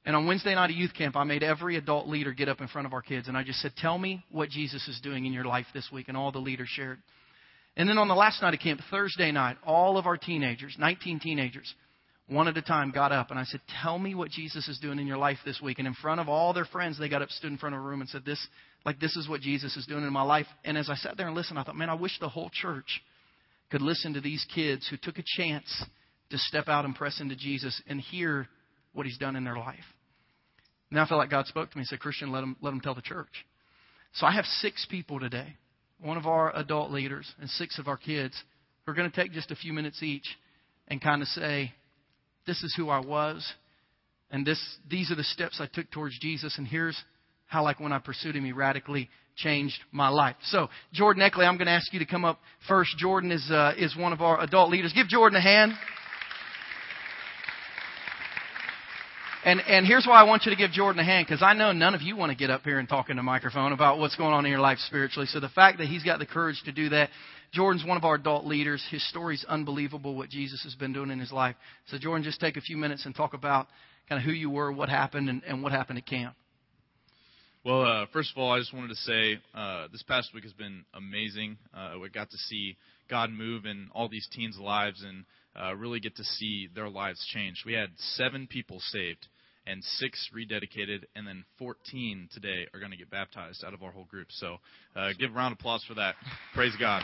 And 0.05 0.15
on 0.15 0.27
Wednesday 0.27 0.53
night 0.53 0.69
of 0.69 0.75
youth 0.75 0.93
camp, 0.93 1.15
I 1.15 1.23
made 1.23 1.41
every 1.41 1.77
adult 1.77 2.07
leader 2.07 2.31
get 2.31 2.47
up 2.47 2.61
in 2.61 2.67
front 2.67 2.85
of 2.85 2.93
our 2.93 3.01
kids. 3.01 3.27
And 3.27 3.35
I 3.35 3.43
just 3.43 3.59
said, 3.59 3.71
Tell 3.75 3.97
me 3.97 4.23
what 4.31 4.49
Jesus 4.49 4.88
is 4.88 4.99
doing 5.01 5.25
in 5.25 5.33
your 5.33 5.45
life 5.45 5.65
this 5.73 5.89
week. 5.91 6.09
And 6.09 6.15
all 6.15 6.31
the 6.31 6.38
leaders 6.38 6.69
shared. 6.69 6.99
And 7.75 7.89
then 7.89 7.97
on 7.97 8.07
the 8.07 8.13
last 8.13 8.41
night 8.41 8.53
of 8.53 8.59
camp, 8.59 8.81
Thursday 8.91 9.31
night, 9.31 9.57
all 9.65 9.97
of 9.97 10.05
our 10.05 10.15
teenagers, 10.15 10.75
19 10.77 11.19
teenagers, 11.19 11.73
one 12.27 12.47
at 12.47 12.57
a 12.57 12.61
time 12.61 12.91
got 12.91 13.11
up. 13.11 13.29
And 13.29 13.39
I 13.39 13.43
said, 13.43 13.61
Tell 13.81 13.99
me 13.99 14.15
what 14.15 14.31
Jesus 14.31 14.67
is 14.67 14.79
doing 14.79 14.99
in 14.99 15.07
your 15.07 15.17
life 15.17 15.38
this 15.45 15.61
week. 15.61 15.79
And 15.79 15.88
in 15.88 15.93
front 15.93 16.19
of 16.19 16.29
all 16.29 16.53
their 16.53 16.65
friends, 16.65 16.97
they 16.97 17.09
got 17.09 17.21
up, 17.21 17.29
stood 17.29 17.51
in 17.51 17.57
front 17.57 17.75
of 17.75 17.81
a 17.81 17.83
room, 17.83 18.01
and 18.01 18.09
said, 18.09 18.25
This, 18.25 18.45
like 18.85 18.99
this 18.99 19.15
is 19.15 19.29
what 19.29 19.41
Jesus 19.41 19.75
is 19.75 19.85
doing 19.85 20.03
in 20.03 20.13
my 20.13 20.23
life. 20.23 20.47
And 20.63 20.77
as 20.77 20.89
I 20.89 20.95
sat 20.95 21.17
there 21.17 21.27
and 21.27 21.35
listened, 21.35 21.59
I 21.59 21.63
thought, 21.63 21.75
man, 21.75 21.89
I 21.89 21.95
wish 21.95 22.17
the 22.19 22.29
whole 22.29 22.49
church 22.49 23.01
could 23.71 23.81
listen 23.81 24.13
to 24.13 24.21
these 24.21 24.45
kids 24.53 24.88
who 24.88 24.97
took 24.97 25.17
a 25.17 25.23
chance 25.38 25.83
to 26.29 26.38
step 26.38 26.67
out 26.67 26.85
and 26.85 26.95
press 26.95 27.19
into 27.19 27.35
Jesus 27.35 27.81
and 27.88 27.99
hear 27.99 28.47
what 28.93 29.05
he's 29.05 29.17
done 29.17 29.35
in 29.35 29.43
their 29.43 29.57
life. 29.57 29.83
Now 30.91 31.03
I 31.03 31.07
feel 31.07 31.17
like 31.17 31.29
God 31.29 31.47
spoke 31.47 31.71
to 31.71 31.77
me 31.77 31.81
and 31.81 31.88
said, 31.88 31.99
Christian, 31.99 32.31
let 32.31 32.41
them, 32.41 32.55
let 32.61 32.71
them 32.71 32.81
tell 32.81 32.95
the 32.95 33.01
church. 33.01 33.45
So 34.13 34.25
I 34.25 34.31
have 34.31 34.45
six 34.45 34.88
people 34.89 35.19
today, 35.19 35.55
one 35.99 36.17
of 36.17 36.25
our 36.25 36.55
adult 36.55 36.91
leaders 36.91 37.29
and 37.39 37.49
six 37.49 37.79
of 37.79 37.88
our 37.88 37.97
kids, 37.97 38.35
who 38.85 38.91
are 38.91 38.95
going 38.95 39.09
to 39.09 39.15
take 39.15 39.33
just 39.33 39.51
a 39.51 39.55
few 39.55 39.73
minutes 39.73 40.01
each 40.01 40.27
and 40.88 41.01
kind 41.01 41.21
of 41.21 41.27
say, 41.29 41.73
this 42.45 42.63
is 42.63 42.73
who 42.75 42.89
I 42.89 42.99
was, 42.99 43.45
and 44.31 44.45
this, 44.45 44.62
these 44.89 45.12
are 45.12 45.15
the 45.15 45.23
steps 45.23 45.60
I 45.60 45.67
took 45.67 45.89
towards 45.91 46.17
Jesus, 46.19 46.58
and 46.58 46.67
here's 46.67 47.01
how, 47.47 47.63
like, 47.63 47.79
when 47.79 47.91
I 47.91 47.99
pursued 47.99 48.36
him, 48.36 48.45
he 48.45 48.51
radically 48.51 49.10
changed 49.36 49.77
my 49.91 50.10
life. 50.10 50.36
So, 50.43 50.69
Jordan 50.93 51.21
Eckley, 51.21 51.45
I'm 51.45 51.58
going 51.58 51.67
to 51.67 51.73
ask 51.73 51.91
you 51.93 51.99
to 51.99 52.05
come 52.05 52.25
up 52.25 52.39
first. 52.67 52.97
Jordan 52.97 53.31
is, 53.31 53.49
uh, 53.51 53.73
is 53.77 53.95
one 53.95 54.13
of 54.13 54.21
our 54.21 54.41
adult 54.41 54.71
leaders. 54.71 54.93
Give 54.93 55.08
Jordan 55.08 55.38
a 55.38 55.41
hand. 55.41 55.73
And 59.45 59.62
and 59.67 59.86
here's 59.86 60.08
why 60.08 60.19
I 60.19 60.23
want 60.23 60.45
you 60.45 60.49
to 60.49 60.58
give 60.58 60.71
Jordan 60.71 60.99
a 60.99 61.03
hand 61.03 61.27
because 61.27 61.43
I 61.43 61.53
know 61.53 61.71
none 61.71 61.93
of 61.93 62.01
you 62.01 62.17
want 62.17 62.31
to 62.31 62.36
get 62.36 62.49
up 62.49 62.63
here 62.63 62.79
and 62.79 62.89
talk 62.89 63.12
in 63.12 63.17
the 63.17 63.21
microphone 63.21 63.73
about 63.73 63.99
what's 63.99 64.15
going 64.15 64.34
on 64.34 64.43
in 64.43 64.49
your 64.49 64.60
life 64.60 64.79
spiritually. 64.79 65.27
So 65.27 65.39
the 65.39 65.49
fact 65.49 65.77
that 65.77 65.86
he's 65.86 66.01
got 66.01 66.17
the 66.17 66.25
courage 66.25 66.60
to 66.65 66.71
do 66.71 66.89
that, 66.89 67.12
Jordan's 67.55 67.85
one 67.85 67.95
of 67.95 68.03
our 68.03 68.15
adult 68.15 68.45
leaders. 68.45 68.85
His 68.91 69.07
story's 69.07 69.45
unbelievable 69.47 70.13
what 70.13 70.29
Jesus 70.29 70.61
has 70.63 70.75
been 70.75 70.91
doing 70.91 71.09
in 71.09 71.19
his 71.19 71.31
life. 71.31 71.55
So 71.87 71.97
Jordan, 71.97 72.21
just 72.21 72.41
take 72.41 72.57
a 72.57 72.61
few 72.61 72.75
minutes 72.75 73.05
and 73.05 73.15
talk 73.15 73.33
about 73.33 73.67
kind 74.09 74.19
of 74.19 74.25
who 74.25 74.33
you 74.33 74.49
were, 74.49 74.73
what 74.73 74.89
happened, 74.89 75.29
and, 75.29 75.41
and 75.45 75.63
what 75.63 75.71
happened 75.71 75.97
at 75.97 76.05
camp. 76.05 76.35
Well, 77.63 77.81
uh, 77.83 78.05
first 78.11 78.31
of 78.31 78.37
all, 78.37 78.51
I 78.51 78.59
just 78.59 78.73
wanted 78.73 78.89
to 78.89 78.95
say 78.95 79.39
uh, 79.55 79.87
this 79.89 80.03
past 80.03 80.31
week 80.33 80.43
has 80.43 80.51
been 80.51 80.83
amazing. 80.93 81.57
Uh, 81.73 81.93
we 82.01 82.09
got 82.09 82.29
to 82.29 82.37
see 82.37 82.75
God 83.09 83.31
move 83.31 83.65
in 83.65 83.87
all 83.95 84.09
these 84.09 84.27
teens' 84.33 84.59
lives 84.59 85.01
and 85.01 85.23
uh, 85.59 85.73
really 85.75 86.01
get 86.01 86.17
to 86.17 86.23
see 86.25 86.67
their 86.75 86.89
lives 86.89 87.25
change. 87.33 87.63
We 87.65 87.73
had 87.73 87.87
seven 87.97 88.47
people 88.47 88.81
saved 88.81 89.27
and 89.65 89.81
six 89.83 90.29
rededicated, 90.35 91.05
and 91.15 91.25
then 91.25 91.45
14 91.57 92.29
today 92.33 92.67
are 92.73 92.79
going 92.79 92.91
to 92.91 92.97
get 92.97 93.09
baptized 93.09 93.63
out 93.65 93.73
of 93.73 93.81
our 93.81 93.91
whole 93.91 94.05
group. 94.05 94.27
So 94.29 94.57
uh, 94.95 95.09
give 95.17 95.31
a 95.31 95.33
round 95.33 95.53
of 95.53 95.59
applause 95.59 95.83
for 95.87 95.95
that. 95.95 96.15
Praise 96.53 96.73
God. 96.79 97.01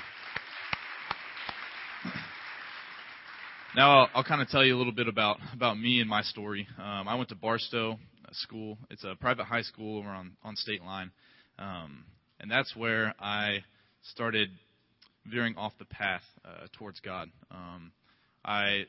Now 3.73 4.01
I'll, 4.01 4.09
I'll 4.15 4.23
kind 4.25 4.41
of 4.41 4.49
tell 4.49 4.65
you 4.65 4.75
a 4.75 4.77
little 4.79 4.91
bit 4.91 5.07
about 5.07 5.37
about 5.53 5.79
me 5.79 6.01
and 6.01 6.09
my 6.09 6.23
story. 6.23 6.67
Um, 6.77 7.07
I 7.07 7.15
went 7.15 7.29
to 7.29 7.35
Barstow 7.35 7.97
School. 8.33 8.77
It's 8.89 9.05
a 9.05 9.15
private 9.15 9.45
high 9.45 9.61
school 9.61 9.99
over 9.99 10.09
on 10.09 10.33
on 10.43 10.57
State 10.57 10.83
Line, 10.83 11.09
um, 11.57 12.03
and 12.41 12.51
that's 12.51 12.75
where 12.75 13.13
I 13.17 13.63
started 14.11 14.49
veering 15.25 15.55
off 15.55 15.71
the 15.79 15.85
path 15.85 16.23
uh, 16.43 16.67
towards 16.77 16.99
God. 16.99 17.29
Um, 17.49 17.93
I 18.43 18.87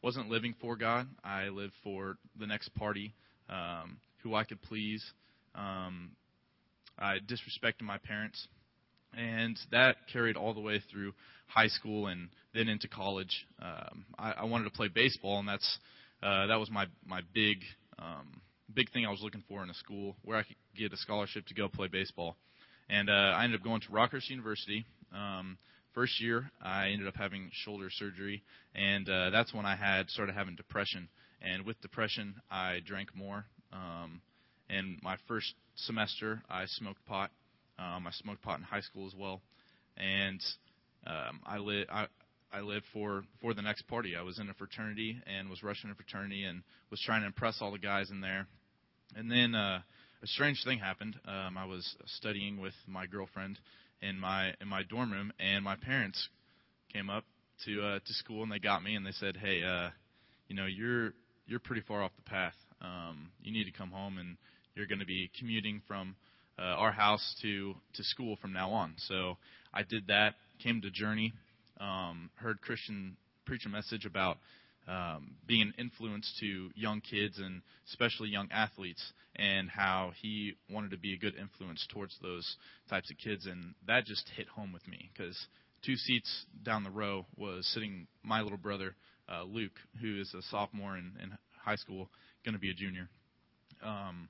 wasn't 0.00 0.28
living 0.28 0.54
for 0.60 0.76
God. 0.76 1.08
I 1.24 1.48
lived 1.48 1.72
for 1.82 2.16
the 2.38 2.46
next 2.46 2.68
party, 2.76 3.12
um, 3.48 3.96
who 4.22 4.36
I 4.36 4.44
could 4.44 4.62
please. 4.62 5.04
Um, 5.56 6.12
I 6.96 7.16
disrespected 7.18 7.82
my 7.82 7.98
parents, 7.98 8.46
and 9.16 9.58
that 9.70 9.96
carried 10.12 10.36
all 10.36 10.54
the 10.54 10.60
way 10.60 10.82
through 10.90 11.12
high 11.46 11.68
school 11.68 12.06
and 12.06 12.28
then 12.54 12.68
into 12.68 12.88
college. 12.88 13.46
Um, 13.60 14.04
I, 14.18 14.32
I 14.32 14.44
wanted 14.44 14.64
to 14.64 14.70
play 14.70 14.88
baseball, 14.88 15.38
and 15.38 15.48
that's 15.48 15.78
uh, 16.22 16.46
that 16.46 16.56
was 16.56 16.70
my 16.70 16.86
my 17.06 17.20
big 17.34 17.58
um, 17.98 18.40
big 18.74 18.90
thing 18.92 19.06
I 19.06 19.10
was 19.10 19.20
looking 19.22 19.42
for 19.48 19.62
in 19.62 19.70
a 19.70 19.74
school 19.74 20.16
where 20.22 20.38
I 20.38 20.42
could 20.42 20.56
get 20.76 20.92
a 20.92 20.96
scholarship 20.96 21.46
to 21.46 21.54
go 21.54 21.68
play 21.68 21.88
baseball. 21.88 22.36
And 22.88 23.08
uh, 23.08 23.12
I 23.12 23.44
ended 23.44 23.60
up 23.60 23.64
going 23.64 23.80
to 23.82 23.88
Rockhurst 23.88 24.28
University. 24.30 24.84
Um, 25.14 25.58
first 25.94 26.20
year, 26.20 26.50
I 26.62 26.88
ended 26.88 27.06
up 27.06 27.14
having 27.16 27.50
shoulder 27.52 27.88
surgery, 27.90 28.42
and 28.74 29.08
uh, 29.08 29.30
that's 29.30 29.54
when 29.54 29.66
I 29.66 29.76
had 29.76 30.08
started 30.10 30.34
having 30.34 30.56
depression. 30.56 31.08
And 31.42 31.64
with 31.64 31.80
depression, 31.80 32.34
I 32.50 32.80
drank 32.84 33.14
more. 33.14 33.46
Um, 33.72 34.20
and 34.68 34.98
my 35.02 35.16
first 35.26 35.54
semester, 35.74 36.42
I 36.50 36.64
smoked 36.66 37.04
pot. 37.06 37.30
Um, 37.80 38.06
I 38.06 38.10
smoked 38.12 38.42
pot 38.42 38.58
in 38.58 38.64
high 38.64 38.82
school 38.82 39.06
as 39.06 39.14
well, 39.18 39.40
and 39.96 40.40
um, 41.06 41.40
I 41.46 41.58
lived. 41.58 41.88
I, 41.90 42.06
I 42.52 42.60
lived 42.60 42.84
for 42.92 43.22
for 43.40 43.54
the 43.54 43.62
next 43.62 43.82
party. 43.82 44.16
I 44.16 44.22
was 44.22 44.38
in 44.38 44.48
a 44.50 44.54
fraternity 44.54 45.16
and 45.26 45.48
was 45.48 45.62
rushing 45.62 45.90
a 45.90 45.94
fraternity 45.94 46.44
and 46.44 46.62
was 46.90 47.00
trying 47.00 47.20
to 47.22 47.26
impress 47.26 47.58
all 47.60 47.72
the 47.72 47.78
guys 47.78 48.10
in 48.10 48.20
there. 48.20 48.46
And 49.16 49.30
then 49.30 49.54
uh, 49.54 49.80
a 50.22 50.26
strange 50.26 50.62
thing 50.64 50.78
happened. 50.78 51.16
Um, 51.26 51.56
I 51.56 51.64
was 51.64 51.96
studying 52.06 52.60
with 52.60 52.74
my 52.86 53.06
girlfriend 53.06 53.58
in 54.02 54.18
my 54.18 54.52
in 54.60 54.68
my 54.68 54.82
dorm 54.82 55.12
room, 55.12 55.32
and 55.38 55.64
my 55.64 55.76
parents 55.76 56.28
came 56.92 57.08
up 57.08 57.24
to 57.64 57.82
uh, 57.82 57.98
to 58.04 58.12
school 58.14 58.42
and 58.42 58.50
they 58.50 58.58
got 58.58 58.82
me 58.82 58.94
and 58.94 59.06
they 59.06 59.12
said, 59.12 59.36
"Hey, 59.36 59.62
uh, 59.62 59.90
you 60.48 60.56
know, 60.56 60.66
you're 60.66 61.14
you're 61.46 61.60
pretty 61.60 61.82
far 61.82 62.02
off 62.02 62.12
the 62.16 62.30
path. 62.30 62.54
Um, 62.80 63.30
you 63.42 63.52
need 63.52 63.64
to 63.64 63.72
come 63.72 63.90
home, 63.90 64.18
and 64.18 64.36
you're 64.74 64.86
going 64.86 65.00
to 65.00 65.06
be 65.06 65.30
commuting 65.38 65.82
from 65.86 66.16
uh, 66.60 66.64
our 66.64 66.92
house 66.92 67.36
to 67.42 67.74
to 67.94 68.04
school 68.04 68.36
from 68.36 68.52
now 68.52 68.70
on." 68.70 68.94
So 68.98 69.36
I 69.72 69.82
did 69.82 70.08
that. 70.08 70.34
Came 70.62 70.80
to 70.82 70.90
Journey, 70.90 71.32
um, 71.80 72.30
heard 72.34 72.60
Christian 72.60 73.16
preach 73.46 73.64
a 73.66 73.68
message 73.68 74.04
about 74.04 74.36
um, 74.86 75.36
being 75.46 75.62
an 75.62 75.74
influence 75.78 76.32
to 76.40 76.70
young 76.74 77.00
kids 77.00 77.38
and 77.38 77.62
especially 77.88 78.28
young 78.28 78.48
athletes, 78.52 79.02
and 79.36 79.70
how 79.70 80.12
he 80.20 80.54
wanted 80.70 80.90
to 80.90 80.98
be 80.98 81.14
a 81.14 81.18
good 81.18 81.34
influence 81.36 81.86
towards 81.92 82.16
those 82.20 82.56
types 82.88 83.10
of 83.10 83.16
kids, 83.18 83.46
and 83.46 83.74
that 83.86 84.04
just 84.04 84.28
hit 84.36 84.48
home 84.48 84.72
with 84.72 84.86
me 84.86 85.10
because 85.12 85.36
two 85.84 85.96
seats 85.96 86.46
down 86.62 86.84
the 86.84 86.90
row 86.90 87.24
was 87.36 87.66
sitting 87.72 88.06
my 88.22 88.40
little 88.42 88.58
brother 88.58 88.94
uh, 89.30 89.44
Luke, 89.44 89.78
who 90.00 90.20
is 90.20 90.32
a 90.34 90.42
sophomore 90.50 90.96
in, 90.96 91.12
in 91.22 91.30
high 91.64 91.76
school, 91.76 92.08
going 92.44 92.54
to 92.54 92.60
be 92.60 92.70
a 92.70 92.74
junior. 92.74 93.08
Um, 93.82 94.28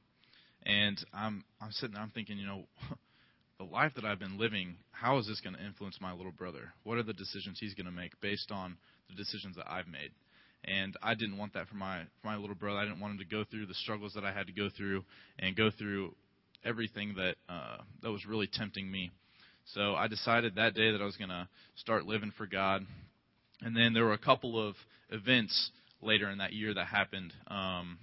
and 0.64 0.99
I'm 1.12 1.44
I'm 1.61 1.73
sitting 1.73 1.94
there, 1.94 2.03
I'm 2.03 2.11
thinking, 2.11 2.38
you 2.38 2.46
know, 2.46 2.64
the 3.59 3.64
life 3.64 3.92
that 3.96 4.05
I've 4.05 4.18
been 4.18 4.38
living, 4.38 4.77
how 4.92 5.18
is 5.18 5.27
this 5.27 5.40
going 5.40 5.57
to 5.57 5.64
influence 5.64 5.99
my 6.01 6.12
little 6.12 6.33
brother? 6.33 6.73
What 6.85 6.99
are 6.99 7.03
the 7.03 7.12
decisions 7.12 7.59
he's 7.61 7.75
going 7.75 7.87
to 7.87 7.92
make 7.92 8.20
based 8.20 8.51
on 8.51 8.77
the 9.09 9.14
decisions 9.14 9.57
that 9.57 9.70
I've 9.70 9.88
made? 9.88 10.11
and 10.64 10.96
I 11.03 11.14
didn't 11.14 11.38
want 11.38 11.55
that 11.55 11.68
for 11.68 11.75
my 11.75 12.03
for 12.20 12.29
my 12.29 12.37
little 12.37 12.55
brother. 12.55 12.79
I 12.79 12.85
didn't 12.85 13.01
want 13.01 13.12
him 13.12 13.18
to 13.18 13.25
go 13.25 13.44
through 13.44 13.66
the 13.66 13.75
struggles 13.75 14.12
that 14.14 14.25
I 14.25 14.33
had 14.33 14.46
to 14.46 14.53
go 14.53 14.68
through 14.75 15.05
and 15.38 15.57
go 15.57 15.70
through 15.70 16.14
everything 16.64 17.14
that 17.16 17.37
uh, 17.49 17.79
that 18.03 18.11
was 18.11 18.27
really 18.27 18.49
tempting 18.53 18.90
me. 18.90 19.11
So 19.75 19.94
I 19.94 20.09
decided 20.09 20.57
that 20.57 20.75
day 20.75 20.92
that 20.92 21.01
I 21.01 21.05
was 21.05 21.16
going 21.16 21.31
to 21.31 21.49
start 21.77 22.07
living 22.07 22.33
for 22.37 22.46
God. 22.46 22.85
And 23.62 23.77
then 23.77 23.92
there 23.92 24.05
were 24.05 24.14
a 24.14 24.18
couple 24.18 24.59
of 24.59 24.75
events 25.11 25.70
later 26.03 26.31
in 26.31 26.38
that 26.38 26.53
year 26.53 26.75
that 26.75 26.87
happened 26.87 27.33
um, 27.46 27.99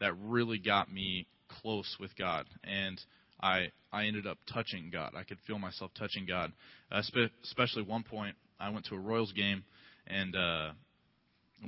that 0.00 0.14
really 0.18 0.58
got 0.58 0.92
me 0.92 1.26
close 1.62 1.96
with 2.00 2.16
God, 2.16 2.46
and 2.64 3.00
I 3.40 3.68
I 3.92 4.06
ended 4.06 4.26
up 4.26 4.38
touching 4.52 4.90
God. 4.92 5.12
I 5.16 5.22
could 5.22 5.38
feel 5.46 5.58
myself 5.58 5.90
touching 5.98 6.26
God. 6.26 6.52
Uh, 6.90 7.02
spe- 7.02 7.32
especially 7.44 7.82
one 7.82 8.02
point, 8.02 8.36
I 8.58 8.70
went 8.70 8.86
to 8.86 8.94
a 8.94 8.98
Royals 8.98 9.32
game, 9.32 9.64
and 10.06 10.34
uh, 10.34 10.70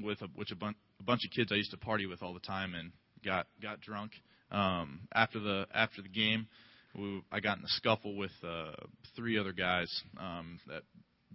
with 0.02 0.22
a, 0.22 0.26
which 0.34 0.50
a, 0.50 0.56
bun- 0.56 0.74
a 1.00 1.02
bunch 1.02 1.24
of 1.24 1.30
kids 1.30 1.52
I 1.52 1.56
used 1.56 1.70
to 1.70 1.76
party 1.76 2.06
with 2.06 2.22
all 2.22 2.34
the 2.34 2.40
time 2.40 2.74
and 2.74 2.92
got 3.24 3.46
got 3.62 3.80
drunk. 3.80 4.12
Um, 4.50 5.00
after 5.14 5.40
the 5.40 5.66
after 5.74 6.02
the 6.02 6.08
game, 6.08 6.46
we, 6.96 7.22
I 7.32 7.40
got 7.40 7.58
in 7.58 7.64
a 7.64 7.68
scuffle 7.68 8.16
with 8.16 8.32
uh, 8.46 8.72
three 9.14 9.38
other 9.38 9.52
guys 9.52 9.90
um, 10.18 10.58
that 10.68 10.82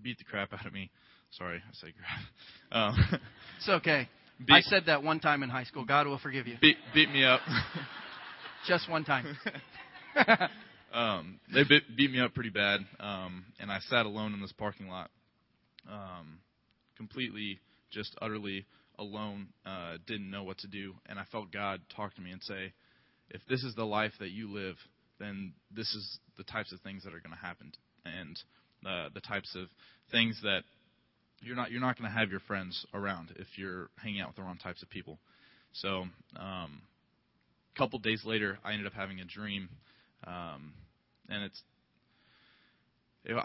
beat 0.02 0.18
the 0.18 0.24
crap 0.24 0.54
out 0.54 0.66
of 0.66 0.74
me. 0.74 0.90
Sorry, 1.32 1.58
I 1.58 1.74
said 1.74 1.94
crap. 1.98 2.20
Um, 2.74 2.96
it's 3.58 3.68
okay. 3.68 4.08
Beat, 4.40 4.54
I 4.54 4.62
said 4.62 4.84
that 4.86 5.04
one 5.04 5.20
time 5.20 5.44
in 5.44 5.50
high 5.50 5.66
school. 5.66 5.84
God 5.84 6.08
will 6.08 6.20
forgive 6.20 6.48
you. 6.48 6.56
Beat, 6.62 6.78
beat 6.94 7.12
me 7.12 7.26
up. 7.26 7.42
Just 8.68 8.90
one 8.90 9.04
time. 9.04 9.38
um, 10.94 11.40
they 11.54 11.64
beat, 11.64 11.84
beat 11.96 12.12
me 12.12 12.20
up 12.20 12.34
pretty 12.34 12.50
bad, 12.50 12.82
um, 13.00 13.46
and 13.60 13.72
I 13.72 13.80
sat 13.90 14.06
alone 14.06 14.34
in 14.34 14.42
this 14.42 14.52
parking 14.52 14.88
lot, 14.88 15.10
um, 15.92 16.40
completely 16.96 17.60
just 17.92 18.16
utterly 18.22 18.66
alone, 19.00 19.48
uh, 19.66 19.98
didn't 20.06 20.30
know 20.30 20.44
what 20.44 20.60
to 20.60 20.68
do. 20.68 20.94
And 21.08 21.18
I 21.18 21.24
felt 21.32 21.52
God 21.52 21.82
talk 21.96 22.14
to 22.16 22.22
me 22.22 22.32
and 22.32 22.42
say, 22.44 22.74
if 23.30 23.42
this 23.50 23.64
is 23.64 23.74
the 23.76 23.86
life 23.86 24.14
that 24.20 24.30
you 24.30 24.52
live, 24.52 24.76
then 25.20 25.54
this 25.76 25.94
is 25.96 26.20
the 26.38 26.44
types 26.44 26.72
of 26.72 26.80
things 26.82 27.04
that 27.04 27.14
are 27.14 27.20
going 27.20 27.36
to 27.36 27.46
happen, 27.46 27.72
and 28.06 28.40
uh, 28.86 29.10
the 29.14 29.22
types 29.22 29.56
of 29.56 29.68
things 30.12 30.40
that 30.44 30.62
you're 31.42 31.56
not 31.56 31.72
you're 31.72 31.82
not 31.82 31.98
going 31.98 32.12
to 32.12 32.18
have 32.18 32.30
your 32.30 32.40
friends 32.42 32.86
around 32.94 33.30
if 33.38 33.48
you're 33.56 33.90
hanging 34.02 34.22
out 34.22 34.30
with 34.30 34.36
the 34.36 34.44
wrong 34.44 34.58
types 34.58 34.84
of 34.84 34.90
people. 34.90 35.20
So, 35.74 36.06
um, 36.38 36.82
a 37.74 37.78
couple 37.78 38.00
days 38.00 38.24
later, 38.26 38.60
I 38.64 38.74
ended 38.74 38.88
up 38.88 38.94
having 38.94 39.20
a 39.20 39.26
dream, 39.26 39.70
um, 40.26 40.74
and 41.30 41.44
it's 41.44 41.62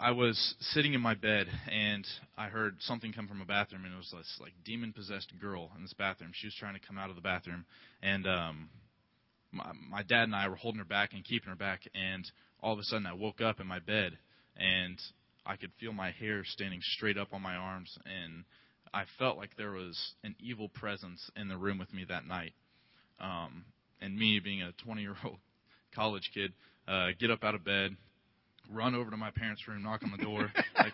I 0.01 0.11
was 0.11 0.55
sitting 0.59 0.93
in 0.95 1.01
my 1.01 1.13
bed 1.13 1.47
and 1.71 2.05
I 2.35 2.47
heard 2.47 2.77
something 2.79 3.13
come 3.13 3.27
from 3.27 3.41
a 3.41 3.45
bathroom 3.45 3.85
and 3.85 3.93
it 3.93 3.97
was 3.97 4.11
this 4.11 4.39
like 4.41 4.53
demon 4.65 4.91
possessed 4.91 5.31
girl 5.39 5.69
in 5.75 5.83
this 5.83 5.93
bathroom. 5.93 6.31
She 6.33 6.47
was 6.47 6.55
trying 6.55 6.73
to 6.73 6.79
come 6.79 6.97
out 6.97 7.11
of 7.11 7.15
the 7.15 7.21
bathroom 7.21 7.63
and 8.01 8.25
um 8.25 8.69
my, 9.51 9.71
my 9.89 10.03
dad 10.03 10.23
and 10.23 10.35
I 10.35 10.47
were 10.47 10.55
holding 10.55 10.79
her 10.79 10.85
back 10.85 11.13
and 11.13 11.23
keeping 11.23 11.49
her 11.49 11.55
back 11.55 11.81
and 11.93 12.25
all 12.61 12.73
of 12.73 12.79
a 12.79 12.83
sudden 12.83 13.05
I 13.05 13.13
woke 13.13 13.39
up 13.39 13.59
in 13.59 13.67
my 13.67 13.77
bed 13.77 14.17
and 14.55 14.99
I 15.45 15.57
could 15.57 15.71
feel 15.79 15.93
my 15.93 16.09
hair 16.09 16.41
standing 16.43 16.79
straight 16.81 17.17
up 17.17 17.31
on 17.31 17.43
my 17.43 17.55
arms 17.55 17.95
and 18.03 18.45
I 18.95 19.03
felt 19.19 19.37
like 19.37 19.55
there 19.57 19.73
was 19.73 20.15
an 20.23 20.35
evil 20.39 20.69
presence 20.69 21.29
in 21.35 21.49
the 21.49 21.57
room 21.57 21.77
with 21.77 21.93
me 21.93 22.03
that 22.09 22.25
night. 22.25 22.53
Um 23.19 23.65
and 24.01 24.17
me 24.17 24.39
being 24.39 24.61
a 24.61 24.71
20 24.83 25.01
year 25.01 25.15
old 25.23 25.37
college 25.95 26.29
kid, 26.33 26.53
uh 26.87 27.07
get 27.19 27.31
up 27.31 27.43
out 27.43 27.55
of 27.55 27.63
bed, 27.63 27.95
run 28.71 28.95
over 28.95 29.09
to 29.11 29.17
my 29.17 29.31
parents' 29.31 29.67
room, 29.67 29.83
knock 29.83 30.01
on 30.03 30.11
the 30.11 30.23
door, 30.23 30.51
like, 30.77 30.93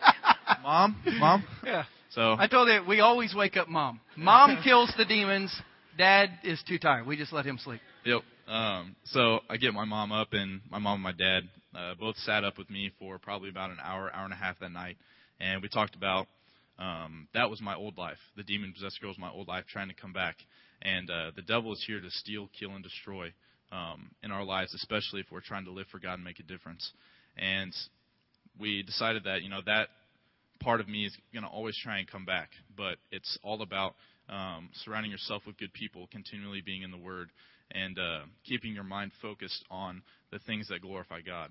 "Mom, 0.61 0.95
mom." 1.19 1.43
Yeah. 1.65 1.83
So 2.11 2.35
I 2.37 2.47
told 2.47 2.69
you 2.69 2.81
we 2.87 2.99
always 2.99 3.33
wake 3.35 3.57
up 3.57 3.67
mom. 3.67 3.99
Mom 4.15 4.59
kills 4.63 4.93
the 4.97 5.05
demons. 5.05 5.53
Dad 5.97 6.29
is 6.43 6.61
too 6.67 6.79
tired. 6.79 7.05
We 7.05 7.17
just 7.17 7.33
let 7.33 7.45
him 7.45 7.59
sleep. 7.59 7.81
Yep. 8.05 8.21
Um, 8.47 8.95
so 9.05 9.39
I 9.49 9.57
get 9.57 9.73
my 9.73 9.85
mom 9.85 10.11
up, 10.11 10.29
and 10.33 10.61
my 10.69 10.79
mom 10.79 10.95
and 10.95 11.03
my 11.03 11.11
dad 11.11 11.43
uh, 11.75 11.93
both 11.99 12.17
sat 12.17 12.43
up 12.43 12.57
with 12.57 12.69
me 12.69 12.91
for 12.99 13.17
probably 13.19 13.49
about 13.49 13.69
an 13.69 13.77
hour, 13.83 14.11
hour 14.13 14.25
and 14.25 14.33
a 14.33 14.37
half 14.37 14.59
that 14.59 14.71
night, 14.71 14.97
and 15.39 15.61
we 15.61 15.69
talked 15.69 15.95
about 15.95 16.27
um, 16.79 17.27
that 17.33 17.49
was 17.49 17.61
my 17.61 17.75
old 17.75 17.97
life. 17.97 18.17
The 18.35 18.43
demon 18.43 18.73
possessed 18.73 18.99
girl 18.99 19.11
was 19.11 19.19
my 19.19 19.29
old 19.29 19.47
life, 19.47 19.65
trying 19.67 19.89
to 19.89 19.93
come 19.93 20.13
back. 20.13 20.35
And 20.83 21.09
uh, 21.09 21.31
the 21.35 21.41
devil 21.41 21.71
is 21.73 21.83
here 21.87 21.99
to 21.99 22.11
steal, 22.11 22.49
kill, 22.59 22.71
and 22.71 22.83
destroy 22.83 23.33
um, 23.71 24.11
in 24.21 24.31
our 24.31 24.43
lives, 24.43 24.73
especially 24.73 25.21
if 25.21 25.27
we're 25.31 25.41
trying 25.41 25.65
to 25.65 25.71
live 25.71 25.87
for 25.91 25.99
God 25.99 26.15
and 26.15 26.23
make 26.23 26.39
a 26.39 26.43
difference. 26.43 26.91
And 27.37 27.73
we 28.59 28.83
decided 28.83 29.23
that 29.23 29.41
you 29.41 29.49
know 29.49 29.61
that 29.65 29.87
part 30.59 30.79
of 30.79 30.87
me 30.87 31.05
is 31.05 31.17
going 31.33 31.43
to 31.43 31.49
always 31.49 31.77
try 31.81 31.99
and 31.99 32.09
come 32.09 32.25
back, 32.25 32.49
but 32.77 32.97
it's 33.11 33.37
all 33.43 33.61
about 33.61 33.95
um, 34.29 34.69
surrounding 34.83 35.11
yourself 35.11 35.43
with 35.45 35.57
good 35.57 35.73
people, 35.73 36.07
continually 36.11 36.61
being 36.61 36.83
in 36.83 36.91
the 36.91 36.97
Word, 36.97 37.29
and 37.71 37.97
uh, 37.97 38.19
keeping 38.45 38.73
your 38.73 38.83
mind 38.83 39.11
focused 39.21 39.63
on 39.71 40.01
the 40.31 40.39
things 40.39 40.67
that 40.67 40.81
glorify 40.81 41.21
God. 41.21 41.49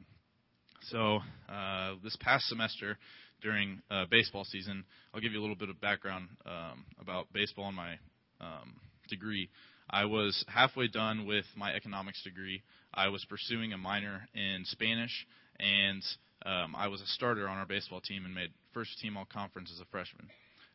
So 0.90 1.20
uh, 1.48 1.94
this 2.02 2.16
past 2.20 2.44
semester, 2.48 2.98
during 3.42 3.82
uh, 3.90 4.04
baseball 4.10 4.44
season, 4.44 4.84
I'll 5.12 5.20
give 5.20 5.32
you 5.32 5.40
a 5.40 5.42
little 5.42 5.56
bit 5.56 5.68
of 5.68 5.80
background 5.80 6.28
um, 6.46 6.84
about 7.00 7.32
baseball 7.32 7.68
and 7.68 7.76
my 7.76 7.92
um, 8.40 8.74
degree. 9.12 9.48
I 9.90 10.06
was 10.06 10.44
halfway 10.48 10.88
done 10.88 11.26
with 11.26 11.44
my 11.54 11.72
economics 11.74 12.22
degree. 12.24 12.62
I 12.94 13.08
was 13.08 13.24
pursuing 13.26 13.72
a 13.72 13.78
minor 13.78 14.26
in 14.34 14.64
Spanish, 14.64 15.26
and 15.60 16.02
um, 16.46 16.74
I 16.76 16.88
was 16.88 17.00
a 17.02 17.06
starter 17.06 17.46
on 17.48 17.58
our 17.58 17.66
baseball 17.66 18.00
team 18.00 18.24
and 18.24 18.34
made 18.34 18.50
first 18.72 18.98
team 19.00 19.16
all 19.16 19.26
conference 19.30 19.70
as 19.74 19.80
a 19.80 19.90
freshman. 19.90 20.28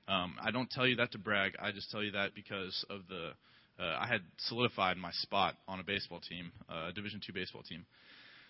Um, 0.08 0.36
I 0.42 0.52
don't 0.52 0.70
tell 0.70 0.88
you 0.88 0.96
that 0.98 1.12
to 1.14 1.18
brag. 1.18 1.54
I 1.60 1.72
just 1.72 1.92
tell 1.92 2.04
you 2.04 2.12
that 2.12 2.36
because 2.36 2.86
of 2.90 3.02
the 3.10 3.32
uh, 3.80 3.98
I 4.00 4.08
had 4.08 4.22
solidified 4.38 4.98
my 4.98 5.12
spot 5.12 5.56
on 5.68 5.80
a 5.80 5.84
baseball 5.84 6.20
team, 6.20 6.52
uh, 6.70 6.90
a 6.90 6.94
Division 6.94 7.22
two 7.26 7.34
baseball 7.34 7.64
team. 7.64 7.86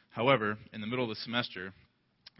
However, 0.10 0.58
in 0.74 0.82
the 0.82 0.88
middle 0.88 1.06
of 1.06 1.10
the 1.10 1.22
semester, 1.24 1.74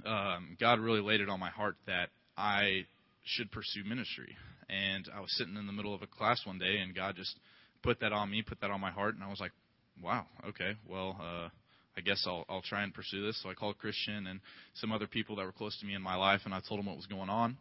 um, 0.06 0.56
God 0.60 0.80
really 0.80 1.02
laid 1.02 1.22
it 1.22 1.30
on 1.30 1.40
my 1.40 1.50
heart 1.50 1.76
that 1.86 2.10
I 2.38 2.86
should 3.24 3.52
pursue 3.52 3.84
ministry. 3.84 4.36
And 4.70 5.10
I 5.16 5.22
was 5.22 5.32
sitting 5.38 5.56
in 5.56 5.66
the 5.66 5.74
middle 5.74 5.96
of 5.96 6.02
a 6.02 6.08
class 6.08 6.46
one 6.46 6.60
day, 6.60 6.78
and 6.78 6.94
God 6.94 7.16
just 7.16 7.36
put 7.84 8.00
that 8.02 8.12
on 8.12 8.30
me, 8.30 8.42
put 8.42 8.60
that 8.62 8.72
on 8.72 8.82
my 8.82 8.92
heart, 8.92 9.16
and 9.16 9.24
I 9.24 9.30
was 9.30 9.40
like, 9.40 9.54
"Wow, 10.02 10.26
okay, 10.50 10.76
well, 10.88 11.18
uh, 11.22 11.50
I 11.96 12.02
guess 12.04 12.24
I'll 12.28 12.46
I'll 12.50 12.62
try 12.62 12.84
and 12.84 12.94
pursue 12.94 13.26
this." 13.26 13.42
So 13.42 13.50
I 13.50 13.54
called 13.54 13.78
Christian 13.78 14.28
and 14.28 14.42
some 14.76 14.92
other 14.92 15.08
people 15.08 15.36
that 15.38 15.46
were 15.46 15.54
close 15.54 15.78
to 15.80 15.86
me 15.86 15.96
in 15.96 16.02
my 16.02 16.16
life, 16.16 16.42
and 16.46 16.54
I 16.54 16.60
told 16.60 16.80
them 16.80 16.88
what 16.88 16.98
was 16.98 17.06
going 17.06 17.30
on, 17.30 17.58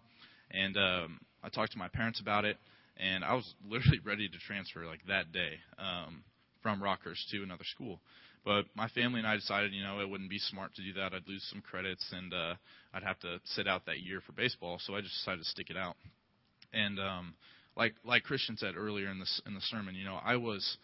and 0.51 0.77
um, 0.77 1.21
I 1.45 1.49
talked 1.49 1.73
to 1.73 1.79
my 1.79 1.89
parents 1.89 2.21
about 2.21 2.45
it, 2.45 2.57
and 2.97 3.25
I 3.25 3.35
was 3.35 3.55
literally 3.69 4.01
ready 4.05 4.29
to 4.29 4.39
transfer 4.39 4.85
like 4.87 5.07
that 5.07 5.33
day 5.33 5.59
um, 5.79 6.25
from 6.63 6.83
Rockhurst 6.83 7.31
to 7.31 7.43
another 7.43 7.65
school. 7.65 8.01
But 8.45 8.67
my 8.77 8.89
family 8.91 9.19
and 9.19 9.27
I 9.27 9.35
decided, 9.35 9.73
you 9.73 9.83
know, 9.83 9.99
it 10.01 10.09
wouldn't 10.09 10.31
be 10.31 10.39
smart 10.39 10.73
to 10.77 10.83
do 10.83 10.93
that. 10.95 11.13
I'd 11.13 11.27
lose 11.27 11.45
some 11.51 11.61
credits, 11.61 12.05
and 12.13 12.33
uh, 12.33 12.55
I'd 12.95 13.03
have 13.03 13.19
to 13.21 13.41
sit 13.45 13.67
out 13.67 13.87
that 13.87 14.01
year 14.01 14.21
for 14.25 14.33
baseball. 14.33 14.79
So 14.81 14.95
I 14.95 15.01
just 15.01 15.15
decided 15.15 15.43
to 15.43 15.51
stick 15.51 15.69
it 15.69 15.77
out. 15.77 15.97
And 16.77 17.01
um, 17.01 17.35
like 17.77 17.95
like 18.05 18.25
Christian 18.25 18.57
said 18.57 18.75
earlier 18.77 19.11
in 19.11 19.19
this 19.19 19.41
in 19.47 19.55
the 19.55 19.61
sermon, 19.63 19.95
you 19.95 20.05
know, 20.05 20.19
I 20.23 20.37
was 20.37 20.77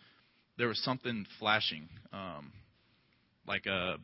there 0.58 0.68
was 0.68 0.82
something 0.82 1.26
flashing, 1.38 1.88
um, 2.12 2.52
like 3.46 3.66
a 3.66 3.72
uh, 3.72 3.96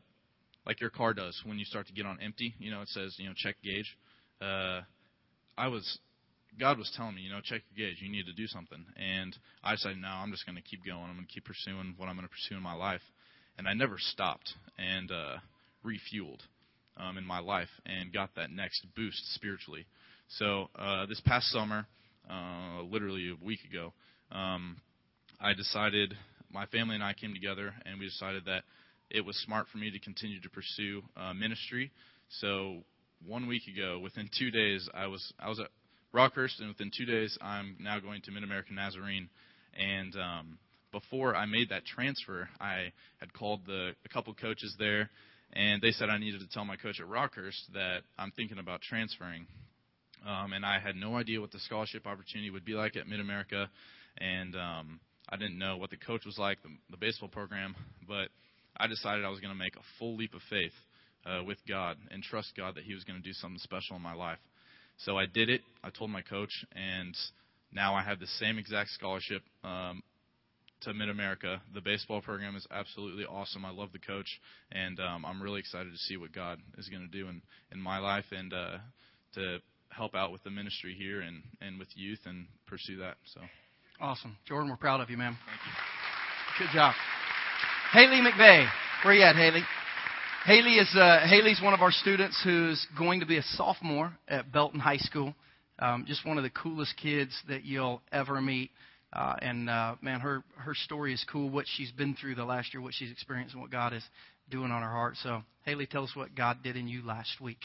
like 0.67 0.81
your 0.81 0.91
car 0.91 1.15
does 1.15 1.41
when 1.45 1.59
you 1.59 1.65
start 1.65 1.87
to 1.87 1.93
get 1.93 2.05
on 2.05 2.19
empty. 2.21 2.55
You 2.59 2.71
know, 2.71 2.83
it 2.83 2.89
says 2.89 3.15
you 3.19 3.27
know 3.27 3.35
check 3.37 3.57
gauge. 3.63 3.97
Uh, 4.41 4.83
I 5.57 5.69
was 5.69 5.99
God 6.59 6.79
was 6.79 6.93
telling 6.97 7.15
me, 7.15 7.23
you 7.23 7.31
know, 7.31 7.41
check 7.43 7.63
your 7.75 7.89
gauge. 7.89 8.03
You 8.03 8.11
need 8.11 8.27
to 8.27 8.33
do 8.33 8.47
something. 8.47 8.85
And 8.97 9.37
I 9.63 9.75
decided, 9.75 9.99
no, 9.99 10.09
I'm 10.09 10.31
just 10.31 10.45
going 10.45 10.57
to 10.57 10.63
keep 10.63 10.85
going. 10.85 11.05
I'm 11.05 11.15
going 11.15 11.27
to 11.27 11.33
keep 11.33 11.45
pursuing 11.45 11.95
what 11.97 12.09
I'm 12.09 12.17
going 12.17 12.27
to 12.27 12.33
pursue 12.33 12.57
in 12.57 12.63
my 12.63 12.75
life. 12.75 13.03
And 13.57 13.69
I 13.69 13.75
never 13.75 13.97
stopped 13.99 14.55
and 14.77 15.11
uh, 15.11 15.37
refueled 15.85 16.41
um, 16.97 17.17
in 17.17 17.25
my 17.25 17.39
life 17.39 17.69
and 17.87 18.13
got 18.13 18.31
that 18.37 18.51
next 18.51 18.87
boost 18.97 19.35
spiritually. 19.35 19.87
So 20.37 20.69
uh, 20.79 21.07
this 21.07 21.21
past 21.25 21.47
summer, 21.47 21.87
uh, 22.31 22.83
literally 22.83 23.31
a 23.31 23.45
week 23.45 23.61
ago, 23.71 23.93
um, 24.31 24.77
I 25.41 25.55
decided, 25.55 26.15
my 26.53 26.67
family 26.67 26.97
and 26.97 27.05
I 27.05 27.15
came 27.15 27.33
together 27.33 27.73
and 27.87 27.99
we 27.99 28.07
decided 28.07 28.45
that 28.45 28.65
it 29.11 29.25
was 29.25 29.37
smart 29.47 29.67
for 29.73 29.79
me 29.79 29.91
to 29.91 29.99
continue 29.99 30.41
to 30.41 30.51
pursue 30.51 31.03
uh, 31.17 31.33
ministry. 31.33 31.91
So 32.41 32.83
one 33.27 33.47
week 33.47 33.63
ago, 33.75 33.99
within 33.99 34.29
two 34.39 34.51
days, 34.51 34.87
I 34.93 35.07
was 35.07 35.33
I 35.41 35.49
was 35.49 35.61
at 35.61 35.69
Rockhurst, 36.15 36.61
and 36.61 36.69
within 36.69 36.91
two 36.97 37.07
days, 37.07 37.37
I'm 37.41 37.77
now 37.81 37.99
going 38.01 38.21
to 38.23 38.31
Mid 38.31 38.45
American 38.45 38.77
Nazarene. 38.77 39.31
And 39.75 40.15
um, 40.17 40.59
before 40.93 41.35
I 41.35 41.47
made 41.47 41.71
that 41.71 41.87
transfer, 41.87 42.49
I 42.61 42.93
had 43.19 43.33
called 43.33 43.61
the 43.67 43.93
a 44.05 44.09
couple 44.09 44.35
coaches 44.35 44.75
there, 44.79 45.09
and 45.55 45.81
they 45.81 45.91
said 45.93 46.11
I 46.11 46.19
needed 46.19 46.41
to 46.41 46.49
tell 46.49 46.67
my 46.67 46.77
coach 46.77 47.01
at 47.01 47.07
Rockhurst 47.07 47.73
that 47.73 48.03
I'm 48.19 48.31
thinking 48.33 48.59
about 48.59 48.83
transferring. 48.83 49.47
Um, 50.27 50.53
and 50.53 50.65
I 50.65 50.79
had 50.79 50.97
no 50.97 51.17
idea 51.17 51.41
what 51.41 51.53
the 51.53 51.61
scholarship 51.61 52.07
opportunity 52.07 52.51
would 52.51 52.65
be 52.65 52.75
like 52.75 52.97
at 52.97 53.07
Mid 53.07 53.21
America, 53.21 53.71
and 54.19 54.55
um, 54.57 55.01
I 55.29 55.37
didn't 55.37 55.59
know 55.59 55.77
what 55.77 55.91
the 55.91 55.97
coach 55.97 56.25
was 56.25 56.39
like, 56.39 56.63
the, 56.63 56.71
the 56.91 56.97
baseball 56.97 57.29
program, 57.29 57.75
but 58.07 58.29
I 58.77 58.87
decided 58.87 59.25
I 59.25 59.31
was 59.31 59.41
going 59.41 59.53
to 59.53 59.59
make 59.59 59.77
a 59.77 59.85
full 59.99 60.17
leap 60.17 60.35
of 60.35 60.41
faith 60.51 60.73
uh, 61.27 61.45
with 61.45 61.59
God 61.69 61.97
and 62.11 62.23
trust 62.23 62.53
God 62.57 62.75
that 62.77 62.85
He 62.85 62.95
was 62.95 63.05
going 63.05 63.21
to 63.21 63.27
do 63.27 63.33
something 63.33 63.59
special 63.59 63.97
in 63.97 64.03
my 64.03 64.15
life. 64.15 64.39
So 64.99 65.17
I 65.17 65.27
did 65.27 65.49
it. 65.49 65.63
I 65.85 65.91
told 65.91 66.11
my 66.11 66.23
coach, 66.23 66.51
and 66.73 67.15
now 67.73 67.95
I 67.95 68.03
have 68.03 68.19
the 68.19 68.27
same 68.27 68.59
exact 68.59 68.91
scholarship 68.91 69.43
um, 69.63 70.03
to 70.83 70.95
Mid 70.95 71.09
America. 71.09 71.61
The 71.75 71.81
baseball 71.81 72.21
program 72.21 72.57
is 72.57 72.67
absolutely 72.71 73.25
awesome. 73.25 73.65
I 73.65 73.71
love 73.71 73.93
the 73.93 73.99
coach, 73.99 74.29
and 74.73 74.99
um, 75.01 75.25
I'm 75.25 75.43
really 75.43 75.61
excited 75.61 75.93
to 75.93 75.99
see 75.99 76.17
what 76.17 76.33
God 76.33 76.59
is 76.79 76.89
going 76.89 77.03
to 77.03 77.19
do 77.19 77.29
in 77.29 77.43
in 77.73 77.81
my 77.81 77.99
life 77.99 78.25
and 78.33 78.53
uh, 78.53 78.79
to 79.35 79.59
help 79.99 80.15
out 80.15 80.33
with 80.33 80.43
the 80.45 80.51
ministry 80.51 80.95
here 80.97 81.21
and 81.21 81.43
and 81.61 81.79
with 81.79 81.89
youth 81.95 82.21
and 82.25 82.47
pursue 82.67 82.97
that. 82.99 83.17
So 83.35 83.41
awesome, 84.01 84.37
Jordan. 84.47 84.71
We're 84.71 84.77
proud 84.77 85.01
of 85.01 85.11
you, 85.11 85.19
man. 85.19 85.37
Thank 85.45 85.61
you. 85.67 86.67
Good 86.67 86.73
job, 86.75 86.95
Haley 87.93 88.23
McVeigh. 88.23 88.67
Where 89.05 89.15
you 89.15 89.23
at, 89.23 89.37
Haley? 89.37 89.63
Haley 90.45 90.77
is 90.77 90.89
uh, 90.97 91.27
Haley's 91.29 91.61
one 91.61 91.75
of 91.75 91.81
our 91.81 91.91
students 91.91 92.41
who's 92.43 92.87
going 92.97 93.21
to 93.21 93.27
be 93.27 93.37
a 93.37 93.43
sophomore 93.43 94.13
at 94.29 94.51
Belton 94.51 94.81
High 94.81 94.97
School. 94.97 95.35
Um, 95.81 96.05
just 96.07 96.25
one 96.25 96.39
of 96.39 96.45
the 96.45 96.51
coolest 96.51 96.97
kids 96.97 97.33
that 97.49 97.65
you'll 97.65 98.01
ever 98.13 98.41
meet. 98.41 98.71
Uh, 99.13 99.35
and 99.41 99.69
uh, 99.69 99.97
man, 100.01 100.21
her 100.21 100.43
her 100.57 100.75
story 100.75 101.13
is 101.13 101.25
cool. 101.31 101.51
What 101.51 101.67
she's 101.77 101.91
been 101.91 102.15
through 102.15 102.37
the 102.37 102.45
last 102.45 102.73
year, 102.73 102.81
what 102.81 102.95
she's 102.95 103.11
experienced, 103.11 103.55
and 103.55 103.63
what 103.63 103.71
God 103.71 103.93
is 103.93 104.03
doing 104.51 104.71
on 104.71 104.83
her 104.83 104.91
heart. 104.91 105.17
So, 105.23 105.43
Haley, 105.65 105.87
tell 105.87 106.05
us 106.05 106.13
what 106.15 106.35
God 106.35 106.59
did 106.63 106.77
in 106.77 106.89
you 106.89 107.05
last 107.07 107.41
week. 107.41 107.59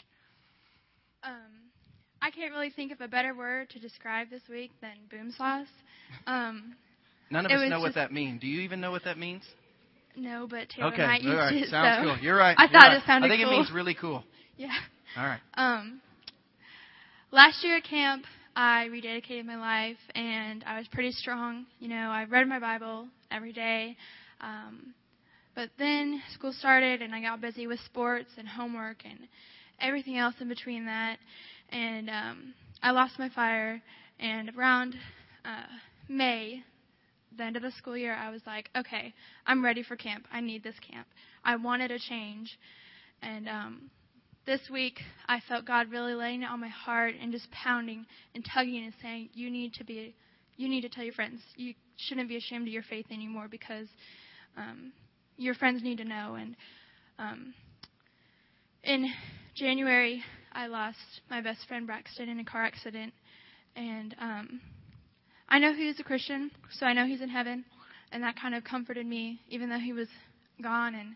I 2.24 2.32
can't 2.32 2.54
really 2.54 2.70
think 2.70 2.94
of 2.94 3.02
a 3.02 3.08
better 3.08 3.36
word 3.36 3.70
to 3.72 3.80
describe 3.80 4.30
this 4.30 4.42
week 4.50 4.72
than 4.82 4.94
boom 5.12 5.34
sauce. 5.38 5.68
Um, 6.26 6.76
None 7.30 7.46
of 7.46 7.52
us 7.52 7.70
know 7.70 7.82
what 7.82 7.96
that 7.96 8.14
means. 8.14 8.40
Do 8.40 8.48
you 8.48 8.62
even 8.62 8.80
know 8.80 8.92
what 8.92 9.04
that 9.04 9.18
means? 9.18 9.44
No, 10.16 10.48
but 10.50 10.70
Taylor 10.70 10.94
okay, 10.94 11.06
might 11.06 11.22
use 11.22 11.32
all 11.34 11.38
right. 11.38 11.54
it. 11.54 11.70
Sounds 11.70 12.08
so 12.08 12.14
cool. 12.14 12.24
You're 12.24 12.38
right. 12.38 12.56
I 12.58 12.64
You're 12.64 12.72
thought 12.72 12.88
right. 12.88 12.98
it 12.98 13.04
sounded 13.06 13.28
cool. 13.28 13.34
I 13.34 13.38
think 13.38 13.44
cool. 13.46 13.54
it 13.54 13.58
means 13.58 13.72
really 13.72 13.96
cool. 13.96 14.24
Yeah. 14.56 14.70
All 15.18 15.26
right. 15.26 15.40
Um, 15.56 16.00
last 17.32 17.64
year 17.64 17.78
at 17.78 17.84
camp, 17.84 18.24
I 18.56 18.88
rededicated 18.92 19.46
my 19.46 19.56
life, 19.56 19.98
and 20.14 20.64
I 20.64 20.78
was 20.78 20.88
pretty 20.90 21.10
strong. 21.12 21.66
You 21.80 21.88
know, 21.88 21.96
I 21.96 22.26
read 22.26 22.48
my 22.48 22.60
Bible 22.60 23.08
every 23.32 23.52
day. 23.52 23.98
Um, 24.42 24.94
but 25.56 25.70
then 25.80 26.22
school 26.36 26.54
started, 26.54 27.02
and 27.02 27.16
I 27.16 27.22
got 27.22 27.42
busy 27.42 27.66
with 27.66 27.80
sports 27.80 28.30
and 28.38 28.48
homework 28.48 28.98
and 29.06 29.18
everything 29.82 30.20
else 30.20 30.36
in 30.40 30.48
between 30.50 30.86
that. 30.86 31.18
And 31.70 32.10
um, 32.10 32.54
I 32.82 32.92
lost 32.92 33.20
my 33.20 33.30
fire. 33.30 33.82
And 34.20 34.52
around 34.58 34.96
uh, 35.46 35.66
May, 36.08 36.64
the 37.38 37.44
end 37.44 37.56
of 37.56 37.64
the 37.64 37.72
school 37.72 37.98
year, 37.98 38.14
I 38.16 38.30
was 38.30 38.42
like, 38.46 38.70
okay, 38.76 39.14
I'm 39.46 39.64
ready 39.64 39.84
for 39.84 39.96
camp. 39.96 40.26
I 40.32 40.40
need 40.40 40.64
this 40.64 40.76
camp. 40.80 41.08
I 41.44 41.56
wanted 41.56 41.92
a 41.92 42.00
change. 42.00 42.58
And 43.22 43.50
um, 43.50 43.90
this 44.46 44.62
week, 44.72 45.00
I 45.28 45.40
felt 45.48 45.66
God 45.66 45.90
really 45.92 46.14
laying 46.14 46.44
it 46.44 46.50
on 46.50 46.60
my 46.60 46.68
heart 46.68 47.16
and 47.22 47.32
just 47.32 47.50
pounding 47.52 48.06
and 48.36 48.46
tugging 48.54 48.84
and 48.84 48.94
saying, 49.02 49.30
you 49.34 49.50
need 49.50 49.74
to 49.76 49.84
be, 49.84 50.16
you 50.58 50.70
need 50.70 50.82
to 50.82 50.90
tell 50.90 51.04
your 51.04 51.14
friends. 51.14 51.42
You 51.56 51.74
shouldn't 51.98 52.30
be 52.30 52.38
ashamed 52.38 52.68
of 52.68 52.74
your 52.74 52.84
faith 52.84 53.06
anymore 53.12 53.48
because 53.50 53.88
um, 54.58 54.92
your 55.38 55.56
friends 55.56 55.82
need 55.82 55.98
to 55.98 56.06
know. 56.06 56.36
And 56.40 56.56
um, 57.18 57.54
in 58.84 59.12
January, 59.56 60.24
I 60.56 60.68
lost 60.68 61.22
my 61.30 61.42
best 61.42 61.68
friend 61.68 61.88
Braxton 61.88 62.30
in 62.30 62.40
a 62.40 62.46
car 62.46 62.64
accident, 62.64 63.14
and 63.76 64.16
um, 64.20 64.62
I 65.50 65.58
know 65.58 65.74
he 65.74 65.88
was 65.88 66.00
a 66.00 66.04
Christian, 66.04 66.52
so 66.72 66.86
I 66.86 66.94
know 66.94 67.06
he's 67.06 67.22
in 67.22 67.30
heaven, 67.30 67.66
and 68.12 68.22
that 68.24 68.40
kind 68.40 68.54
of 68.54 68.64
comforted 68.64 69.06
me, 69.06 69.42
even 69.50 69.70
though 69.70 69.80
he 69.80 69.94
was 69.94 70.08
gone 70.62 70.94
and 70.94 71.16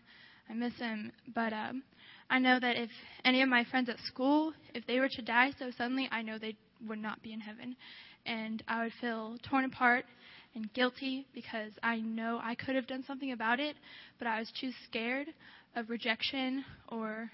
I 0.50 0.54
miss 0.54 0.74
him. 0.78 1.12
But 1.34 1.52
um, 1.52 1.84
I 2.28 2.40
know 2.40 2.58
that 2.58 2.76
if 2.76 2.90
any 3.24 3.40
of 3.42 3.48
my 3.48 3.64
friends 3.64 3.88
at 3.88 4.00
school, 4.00 4.52
if 4.74 4.84
they 4.86 4.98
were 4.98 5.08
to 5.08 5.22
die 5.22 5.52
so 5.58 5.70
suddenly, 5.76 6.08
I 6.10 6.22
know 6.22 6.38
they 6.38 6.56
would 6.88 6.98
not 6.98 7.22
be 7.22 7.32
in 7.32 7.40
heaven, 7.40 7.76
and 8.26 8.62
I 8.66 8.82
would 8.82 8.92
feel 9.00 9.36
torn 9.48 9.64
apart 9.64 10.04
and 10.56 10.72
guilty 10.72 11.26
because 11.32 11.72
I 11.82 12.00
know 12.00 12.40
I 12.42 12.56
could 12.56 12.74
have 12.74 12.88
done 12.88 13.04
something 13.06 13.30
about 13.30 13.60
it, 13.60 13.76
but 14.18 14.26
I 14.26 14.40
was 14.40 14.50
too 14.60 14.70
scared 14.88 15.28
of 15.76 15.90
rejection 15.90 16.64
or 16.88 17.30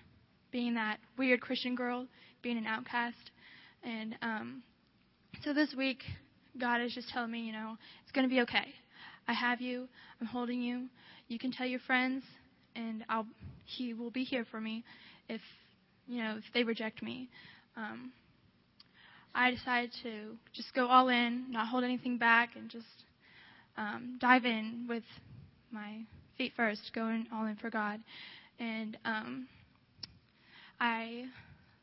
being 0.54 0.74
that 0.74 0.98
weird 1.18 1.40
Christian 1.40 1.74
girl, 1.74 2.06
being 2.40 2.56
an 2.56 2.64
outcast. 2.64 3.32
And 3.82 4.14
um, 4.22 4.62
so 5.42 5.52
this 5.52 5.74
week, 5.76 6.04
God 6.60 6.80
is 6.80 6.94
just 6.94 7.08
telling 7.08 7.32
me, 7.32 7.40
you 7.40 7.52
know, 7.52 7.76
it's 8.04 8.12
going 8.12 8.24
to 8.26 8.32
be 8.32 8.40
okay. 8.42 8.72
I 9.26 9.32
have 9.32 9.60
you. 9.60 9.88
I'm 10.20 10.28
holding 10.28 10.62
you. 10.62 10.86
You 11.26 11.40
can 11.40 11.50
tell 11.50 11.66
your 11.66 11.80
friends, 11.80 12.22
and 12.76 13.04
I'll. 13.08 13.26
He 13.64 13.94
will 13.94 14.12
be 14.12 14.22
here 14.22 14.46
for 14.48 14.60
me 14.60 14.84
if 15.28 15.40
you 16.06 16.22
know 16.22 16.36
if 16.36 16.44
they 16.54 16.62
reject 16.62 17.02
me. 17.02 17.30
Um, 17.76 18.12
I 19.34 19.50
decided 19.50 19.90
to 20.04 20.36
just 20.52 20.72
go 20.72 20.86
all 20.86 21.08
in, 21.08 21.46
not 21.50 21.66
hold 21.66 21.82
anything 21.82 22.16
back, 22.16 22.50
and 22.54 22.70
just 22.70 22.86
um, 23.76 24.18
dive 24.20 24.44
in 24.44 24.86
with 24.88 25.02
my 25.72 26.02
feet 26.38 26.52
first, 26.56 26.92
going 26.94 27.26
all 27.34 27.46
in 27.46 27.56
for 27.56 27.70
God. 27.70 28.00
And 28.60 28.96
um, 29.04 29.48
I, 30.80 31.24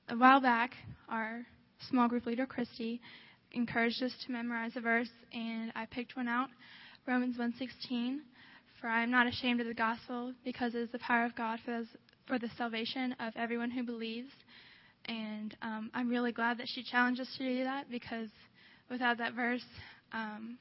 a 0.10 0.16
while 0.16 0.42
back, 0.42 0.72
our 1.10 1.46
small 1.90 2.08
group 2.08 2.26
leader, 2.26 2.46
Christy, 2.46 3.02
encouraged 3.54 4.02
us 4.04 4.14
to 4.26 4.32
memorize 4.32 4.74
a 4.76 4.82
verse, 4.82 5.10
and 5.34 5.72
I 5.76 5.86
picked 5.86 6.16
one 6.16 6.28
out, 6.28 6.50
Romans 7.08 7.38
1:16. 7.38 8.20
For 8.80 8.88
I 8.88 9.04
am 9.04 9.12
not 9.12 9.28
ashamed 9.28 9.62
of 9.62 9.68
the 9.68 9.76
gospel, 9.76 10.34
because 10.44 10.74
it 10.74 10.80
is 10.80 10.92
the 10.92 11.00
power 11.00 11.24
of 11.26 11.36
God 11.36 11.60
for, 11.64 11.72
those, 11.72 11.88
for 12.26 12.40
the 12.40 12.50
salvation 12.58 13.16
of 13.20 13.34
everyone 13.36 13.70
who 13.70 13.84
believes. 13.84 14.32
And 15.06 15.56
um, 15.62 15.92
I'm 15.94 16.10
really 16.10 16.32
glad 16.32 16.58
that 16.58 16.68
she 16.68 16.84
challenged 16.84 17.22
us 17.22 17.28
to 17.38 17.44
do 17.44 17.64
that, 17.64 17.92
because 17.92 18.30
without 18.90 19.20
that 19.20 19.34
verse, 19.34 19.66
um, 20.14 20.58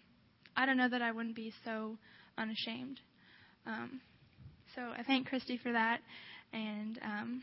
I 0.54 0.66
don't 0.66 0.76
know 0.76 0.88
that 0.88 1.00
I 1.00 1.12
wouldn't 1.12 1.34
be 1.34 1.52
so 1.64 1.96
unashamed. 2.36 3.00
Um, 3.66 4.02
so 4.74 4.82
I 4.82 5.02
thank 5.02 5.26
Christy 5.28 5.56
for 5.56 5.72
that, 5.72 6.00
and 6.52 6.98
um, 7.02 7.42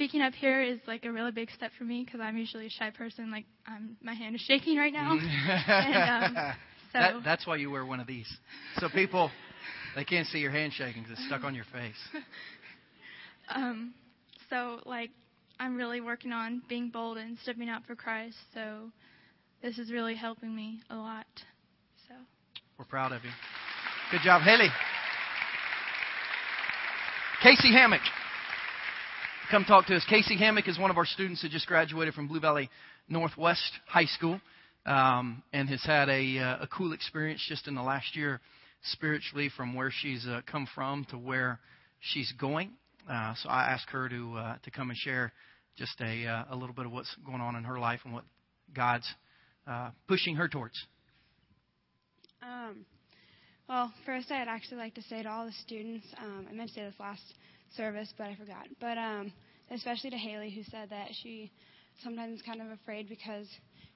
speaking 0.00 0.22
up 0.22 0.32
here 0.32 0.62
is 0.62 0.78
like 0.86 1.04
a 1.04 1.12
really 1.12 1.30
big 1.30 1.50
step 1.50 1.70
for 1.76 1.84
me 1.84 2.02
because 2.02 2.20
I'm 2.22 2.38
usually 2.38 2.64
a 2.64 2.70
shy 2.70 2.88
person. 2.88 3.30
Like 3.30 3.44
I'm, 3.66 3.98
my 4.02 4.14
hand 4.14 4.34
is 4.34 4.40
shaking 4.40 4.78
right 4.78 4.94
now. 4.94 5.12
and, 5.68 6.38
um, 6.38 6.54
so 6.90 6.98
that, 6.98 7.14
that's 7.22 7.46
why 7.46 7.56
you 7.56 7.70
wear 7.70 7.84
one 7.84 8.00
of 8.00 8.06
these. 8.06 8.26
So 8.78 8.88
people, 8.88 9.30
they 9.94 10.04
can't 10.04 10.26
see 10.28 10.38
your 10.38 10.52
hand 10.52 10.72
shaking 10.72 11.02
because 11.02 11.18
it's 11.18 11.26
stuck 11.26 11.44
on 11.44 11.54
your 11.54 11.66
face. 11.66 11.98
um, 13.54 13.92
so 14.48 14.80
like 14.86 15.10
I'm 15.58 15.76
really 15.76 16.00
working 16.00 16.32
on 16.32 16.62
being 16.66 16.88
bold 16.88 17.18
and 17.18 17.36
stepping 17.42 17.68
out 17.68 17.84
for 17.84 17.94
Christ. 17.94 18.38
So 18.54 18.90
this 19.60 19.78
is 19.78 19.92
really 19.92 20.14
helping 20.14 20.56
me 20.56 20.80
a 20.88 20.96
lot. 20.96 21.26
So 22.08 22.14
we're 22.78 22.86
proud 22.86 23.12
of 23.12 23.22
you. 23.22 23.30
Good 24.10 24.22
job, 24.24 24.40
Haley. 24.40 24.70
Casey 27.42 27.70
Hammock 27.70 28.00
come 29.50 29.64
talk 29.64 29.86
to 29.86 29.96
us. 29.96 30.06
Casey 30.08 30.36
Hammock 30.36 30.68
is 30.68 30.78
one 30.78 30.92
of 30.92 30.96
our 30.96 31.04
students 31.04 31.42
who 31.42 31.48
just 31.48 31.66
graduated 31.66 32.14
from 32.14 32.28
Blue 32.28 32.38
Valley 32.38 32.70
Northwest 33.08 33.72
High 33.86 34.04
School 34.04 34.40
um, 34.86 35.42
and 35.52 35.68
has 35.68 35.82
had 35.82 36.08
a, 36.08 36.38
uh, 36.38 36.62
a 36.62 36.68
cool 36.68 36.92
experience 36.92 37.44
just 37.48 37.66
in 37.66 37.74
the 37.74 37.82
last 37.82 38.14
year 38.14 38.40
spiritually 38.84 39.50
from 39.56 39.74
where 39.74 39.90
she's 39.92 40.24
uh, 40.26 40.40
come 40.50 40.68
from 40.72 41.04
to 41.10 41.18
where 41.18 41.58
she's 41.98 42.32
going. 42.40 42.70
Uh, 43.10 43.34
so 43.42 43.48
I 43.48 43.72
asked 43.72 43.90
her 43.90 44.08
to 44.08 44.34
uh, 44.36 44.56
to 44.62 44.70
come 44.70 44.90
and 44.90 44.96
share 44.96 45.32
just 45.76 46.00
a 46.00 46.26
uh, 46.26 46.44
a 46.50 46.56
little 46.56 46.74
bit 46.74 46.86
of 46.86 46.92
what's 46.92 47.12
going 47.26 47.40
on 47.40 47.56
in 47.56 47.64
her 47.64 47.78
life 47.80 48.00
and 48.04 48.14
what 48.14 48.24
God's 48.72 49.08
uh, 49.66 49.90
pushing 50.06 50.36
her 50.36 50.46
towards. 50.46 50.80
Um, 52.40 52.86
well, 53.68 53.92
first 54.06 54.30
I'd 54.30 54.46
actually 54.46 54.78
like 54.78 54.94
to 54.94 55.02
say 55.02 55.24
to 55.24 55.28
all 55.28 55.46
the 55.46 55.52
students, 55.52 56.06
um, 56.22 56.46
I 56.48 56.52
meant 56.52 56.68
to 56.68 56.74
say 56.74 56.84
this 56.84 56.94
last 57.00 57.22
service, 57.76 58.12
but 58.16 58.28
I 58.28 58.36
forgot. 58.36 58.66
But 58.80 58.98
um, 58.98 59.32
especially 59.70 60.10
to 60.10 60.16
Haley, 60.16 60.50
who 60.50 60.62
said 60.70 60.90
that 60.90 61.08
she 61.22 61.50
sometimes 62.02 62.38
is 62.38 62.42
kind 62.42 62.60
of 62.60 62.68
afraid 62.70 63.08
because 63.08 63.46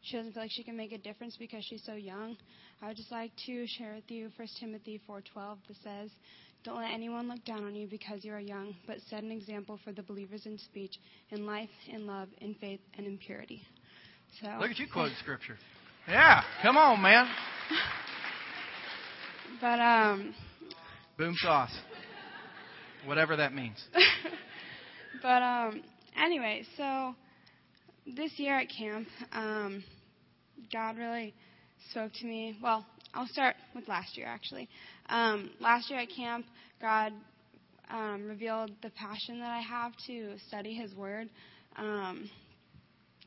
she 0.03 0.17
doesn't 0.17 0.33
feel 0.33 0.43
like 0.43 0.51
she 0.53 0.63
can 0.63 0.77
make 0.77 0.93
a 0.93 0.99
difference 0.99 1.37
because 1.39 1.65
she's 1.65 1.83
so 1.85 1.95
young. 1.95 2.37
I 2.83 2.89
would 2.89 2.97
just 2.97 3.11
like 3.11 3.33
to 3.47 3.67
share 3.67 3.95
with 3.95 4.11
you 4.11 4.31
1 4.37 4.49
Timothy 4.61 5.01
4:12 5.09 5.59
that 5.69 5.77
says, 5.83 6.11
"Don't 6.63 6.77
let 6.77 6.93
anyone 6.93 7.29
look 7.29 7.45
down 7.45 7.65
on 7.65 7.75
you 7.75 7.87
because 7.87 8.25
you 8.25 8.33
are 8.33 8.41
young, 8.41 8.75
but 8.87 9.01
set 9.09 9.23
an 9.23 9.31
example 9.31 9.79
for 9.85 9.93
the 9.93 10.03
believers 10.03 10.47
in 10.47 10.59
speech, 10.59 10.99
in 11.31 11.47
life, 11.47 11.71
in 11.89 12.07
love, 12.07 12.29
in 12.41 12.55
faith, 12.55 12.81
and 12.97 13.07
in 13.07 13.19
purity." 13.19 13.67
So 14.41 14.57
look 14.61 14.71
at 14.71 14.79
you 14.79 14.87
quoting 14.93 15.17
scripture. 15.21 15.59
Yeah, 16.09 16.43
come 16.63 16.77
on, 16.77 17.01
man. 17.01 17.29
But 19.61 19.79
um. 19.81 20.35
Boom 21.17 21.37
sauce 21.37 21.79
whatever 23.07 23.37
that 23.37 23.55
means. 23.55 23.83
but 25.23 25.43
um, 25.43 25.83
anyway, 26.17 26.65
so 26.77 27.15
this 28.07 28.33
year 28.37 28.59
at 28.59 28.69
camp, 28.77 29.09
um, 29.33 29.85
God 30.73 30.97
really 30.97 31.35
spoke 31.91 32.13
to 32.21 32.27
me. 32.27 32.57
Well, 32.63 32.85
I'll 33.13 33.29
start 33.29 33.57
with 33.75 33.89
last 33.89 34.17
year 34.17 34.27
actually. 34.27 34.69
Um, 35.09 35.51
last 35.61 35.91
year 35.91 36.01
at 36.01 36.09
camp, 36.15 36.47
God 36.81 37.13
um, 37.91 38.27
revealed 38.29 38.73
the 38.83 38.91
passion 38.91 39.41
that 39.41 39.51
I 39.51 39.61
have 39.61 39.93
to 40.07 40.37
study 40.49 40.75
His 40.75 40.95
Word. 40.95 41.29
Um, 41.77 42.31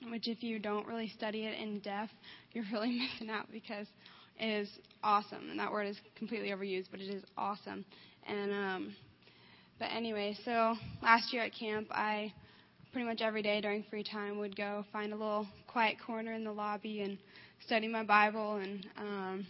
which, 0.09 0.27
if 0.27 0.43
you 0.43 0.59
don't 0.59 0.85
really 0.85 1.09
study 1.09 1.45
it 1.45 1.59
in 1.59 1.79
depth, 1.79 2.11
you're 2.51 2.65
really 2.71 2.91
missing 2.91 3.29
out 3.29 3.47
because 3.51 3.87
it 4.39 4.45
is 4.45 4.69
awesome. 5.03 5.49
And 5.49 5.59
that 5.59 5.71
word 5.71 5.87
is 5.87 5.97
completely 6.15 6.49
overused, 6.49 6.87
but 6.91 6.99
it 6.99 7.09
is 7.09 7.23
awesome. 7.37 7.85
And 8.27 8.51
um, 8.51 8.95
but 9.79 9.85
anyway, 9.85 10.35
so 10.45 10.75
last 11.01 11.31
year 11.33 11.43
at 11.43 11.51
camp, 11.57 11.87
I 11.91 12.33
pretty 12.91 13.07
much 13.07 13.21
every 13.21 13.41
day 13.41 13.61
during 13.61 13.83
free 13.89 14.03
time 14.03 14.39
would 14.39 14.55
go 14.55 14.85
find 14.91 15.13
a 15.13 15.15
little 15.15 15.47
quiet 15.67 15.97
corner 16.05 16.33
in 16.33 16.43
the 16.43 16.51
lobby 16.51 17.01
and 17.01 17.17
study 17.65 17.87
my 17.87 18.03
Bible, 18.03 18.55
and 18.57 18.85
um, 18.97 19.47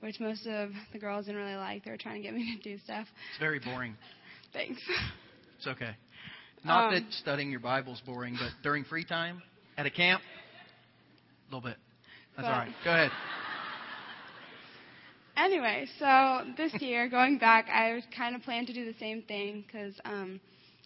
which 0.00 0.18
most 0.20 0.46
of 0.46 0.70
the 0.92 0.98
girls 0.98 1.26
didn't 1.26 1.40
really 1.40 1.56
like. 1.56 1.84
They 1.84 1.90
were 1.90 1.96
trying 1.96 2.16
to 2.16 2.22
get 2.22 2.34
me 2.34 2.56
to 2.56 2.62
do 2.62 2.78
stuff. 2.84 3.06
It's 3.30 3.38
very 3.40 3.58
boring. 3.60 3.94
Thanks. 4.52 4.80
It's 5.58 5.66
okay. 5.66 5.90
Not 6.64 6.88
Um, 6.88 6.94
that 6.94 7.12
studying 7.12 7.50
your 7.50 7.60
Bible's 7.60 8.00
boring, 8.04 8.36
but 8.40 8.50
during 8.62 8.84
free 8.84 9.04
time 9.04 9.42
at 9.76 9.86
a 9.86 9.90
camp, 9.90 10.22
a 11.50 11.54
little 11.54 11.68
bit. 11.68 11.76
That's 12.36 12.46
But- 12.48 12.52
all 12.52 12.58
right. 12.60 12.72
Go 12.84 12.90
ahead. 12.90 13.10
Anyway, 15.36 15.86
so 15.98 16.44
this 16.56 16.72
year, 16.80 17.08
going 17.10 17.36
back, 17.36 17.66
I 17.68 18.00
kind 18.16 18.34
of 18.34 18.42
planned 18.42 18.68
to 18.68 18.72
do 18.72 18.86
the 18.86 18.98
same 18.98 19.20
thing 19.22 19.64
because, 19.66 19.92
um, 20.06 20.40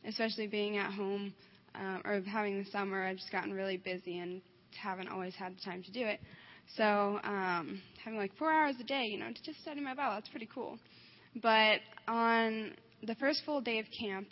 especially 0.04 0.48
being 0.48 0.76
at 0.76 0.92
home 0.92 1.32
um, 1.76 2.02
or 2.04 2.20
having 2.22 2.58
the 2.58 2.68
summer, 2.70 3.06
I've 3.06 3.18
just 3.18 3.30
gotten 3.30 3.52
really 3.52 3.76
busy 3.76 4.18
and 4.18 4.42
haven't 4.82 5.08
always 5.08 5.34
had 5.36 5.56
the 5.56 5.60
time 5.60 5.84
to 5.84 5.92
do 5.92 6.04
it. 6.04 6.18
So 6.76 7.20
um, 7.22 7.80
having 8.04 8.18
like 8.18 8.36
four 8.38 8.50
hours 8.50 8.74
a 8.80 8.84
day, 8.84 9.06
you 9.06 9.18
know, 9.18 9.28
to 9.28 9.42
just 9.44 9.60
study 9.62 9.80
my 9.80 9.94
Bible, 9.94 10.14
that's 10.14 10.28
pretty 10.28 10.48
cool. 10.52 10.78
But 11.40 11.80
on 12.08 12.72
the 13.06 13.14
first 13.16 13.42
full 13.46 13.60
day 13.60 13.78
of 13.78 13.86
camp, 13.96 14.26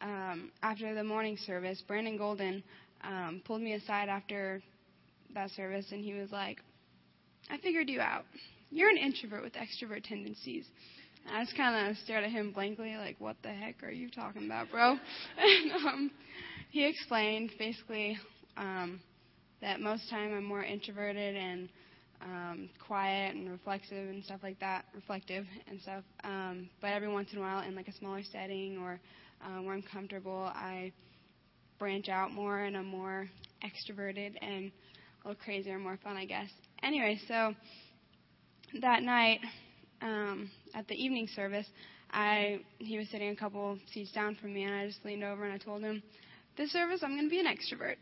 um, 0.00 0.52
after 0.62 0.94
the 0.94 1.02
morning 1.02 1.36
service, 1.46 1.82
Brandon 1.86 2.16
Golden 2.16 2.62
um, 3.02 3.42
pulled 3.44 3.62
me 3.62 3.72
aside 3.74 4.08
after 4.08 4.62
that 5.34 5.50
service, 5.50 5.86
and 5.90 6.04
he 6.04 6.14
was 6.14 6.30
like, 6.30 6.58
"I 7.50 7.58
figured 7.58 7.88
you 7.88 8.00
out." 8.00 8.24
You're 8.70 8.90
an 8.90 8.96
introvert 8.96 9.42
with 9.42 9.54
extrovert 9.54 10.04
tendencies. 10.04 10.66
I 11.30 11.44
just 11.44 11.56
kind 11.56 11.90
of 11.90 11.96
stared 11.98 12.24
at 12.24 12.30
him 12.30 12.52
blankly, 12.52 12.96
like, 12.96 13.16
what 13.18 13.36
the 13.42 13.48
heck 13.48 13.82
are 13.82 13.90
you 13.90 14.10
talking 14.10 14.46
about, 14.46 14.70
bro? 14.70 14.96
and 15.38 15.72
um, 15.86 16.10
he 16.70 16.86
explained 16.86 17.50
basically 17.58 18.16
um, 18.56 19.00
that 19.60 19.80
most 19.80 20.08
time 20.10 20.32
I'm 20.34 20.44
more 20.44 20.62
introverted 20.62 21.36
and 21.36 21.68
um, 22.22 22.70
quiet 22.84 23.34
and 23.36 23.50
reflexive 23.50 24.08
and 24.08 24.24
stuff 24.24 24.40
like 24.42 24.58
that, 24.60 24.86
reflective 24.94 25.44
and 25.68 25.80
stuff. 25.80 26.04
Um, 26.24 26.68
but 26.80 26.88
every 26.88 27.08
once 27.08 27.28
in 27.32 27.38
a 27.38 27.40
while, 27.40 27.62
in 27.62 27.74
like 27.74 27.88
a 27.88 27.92
smaller 27.94 28.22
setting 28.32 28.78
or 28.78 29.00
um, 29.44 29.66
where 29.66 29.74
I'm 29.74 29.82
comfortable, 29.82 30.50
I 30.54 30.92
branch 31.78 32.08
out 32.08 32.32
more 32.32 32.60
and 32.60 32.76
I'm 32.76 32.86
more 32.86 33.28
extroverted 33.62 34.34
and 34.40 34.72
a 35.24 35.28
little 35.28 35.42
crazier, 35.42 35.74
and 35.74 35.82
more 35.82 35.98
fun, 36.02 36.16
I 36.16 36.24
guess. 36.24 36.48
Anyway, 36.82 37.20
so 37.28 37.54
that 38.80 39.02
night 39.02 39.40
um, 40.02 40.50
at 40.74 40.86
the 40.88 40.94
evening 40.94 41.28
service, 41.34 41.66
I 42.10 42.60
he 42.78 42.98
was 42.98 43.08
sitting 43.10 43.30
a 43.30 43.36
couple 43.36 43.78
seats 43.92 44.12
down 44.12 44.36
from 44.36 44.54
me, 44.54 44.64
and 44.64 44.74
I 44.74 44.86
just 44.86 45.04
leaned 45.04 45.24
over 45.24 45.44
and 45.44 45.52
I 45.52 45.58
told 45.58 45.82
him, 45.82 46.02
"This 46.56 46.72
service, 46.72 47.00
I'm 47.02 47.10
going 47.10 47.28
to 47.28 47.30
be 47.30 47.40
an 47.40 47.46
extrovert." 47.46 47.96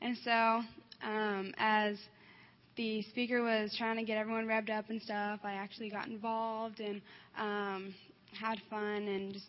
And 0.00 0.16
so, 0.24 0.62
um, 1.06 1.54
as 1.58 1.96
the 2.76 3.02
speaker 3.02 3.42
was 3.42 3.74
trying 3.76 3.96
to 3.96 4.02
get 4.02 4.16
everyone 4.16 4.46
revved 4.46 4.70
up 4.70 4.90
and 4.90 5.00
stuff, 5.02 5.40
I 5.44 5.52
actually 5.52 5.90
got 5.90 6.08
involved 6.08 6.80
and 6.80 7.00
um, 7.38 7.94
had 8.38 8.58
fun 8.70 9.06
and 9.08 9.32
just 9.32 9.46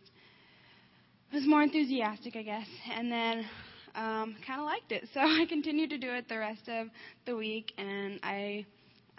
was 1.34 1.48
more 1.48 1.64
enthusiastic, 1.64 2.36
I 2.36 2.44
guess. 2.44 2.68
And 2.96 3.12
then 3.12 3.46
um, 3.96 4.36
kind 4.46 4.60
of 4.60 4.66
liked 4.66 4.92
it, 4.92 5.08
so 5.14 5.20
I 5.22 5.46
continued 5.48 5.90
to 5.92 5.98
do 5.98 6.12
it 6.12 6.30
the 6.30 6.38
rest 6.38 6.68
of 6.68 6.88
the 7.26 7.36
week, 7.36 7.74
and 7.78 8.20
I 8.24 8.66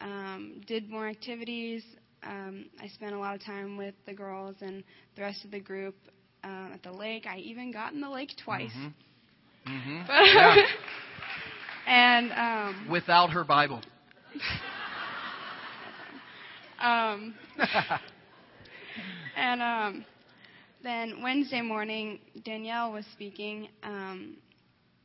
um, 0.01 0.61
did 0.67 0.89
more 0.91 1.09
activities. 1.09 1.85
Um, 2.23 2.67
I 2.83 2.89
spent 2.89 3.15
a 3.15 3.19
lot 3.19 3.35
of 3.35 3.45
time 3.45 3.77
with 3.77 3.95
the 4.07 4.15
girls 4.15 4.57
and 4.61 4.83
the 5.17 5.23
rest 5.23 5.45
of 5.45 5.51
the 5.51 5.61
group 5.61 5.95
uh, 6.43 6.71
at 6.75 6.83
the 6.83 6.93
lake. 6.93 7.27
I 7.27 7.39
even 7.39 7.73
got 7.73 7.93
in 7.93 8.01
the 8.01 8.11
lake 8.11 8.31
twice. 8.43 8.73
Mm-hmm. 8.73 9.77
Mm-hmm. 9.77 10.01
Yeah. 10.37 10.57
and 11.87 12.33
um, 12.33 12.89
Without 12.91 13.31
her 13.31 13.45
Bible. 13.45 13.81
um, 16.83 17.35
and 19.37 19.63
um, 19.63 20.05
then 20.83 21.23
Wednesday 21.23 21.61
morning, 21.63 22.19
Danielle 22.45 22.93
was 22.93 23.05
speaking 23.13 23.69
um, 23.83 24.37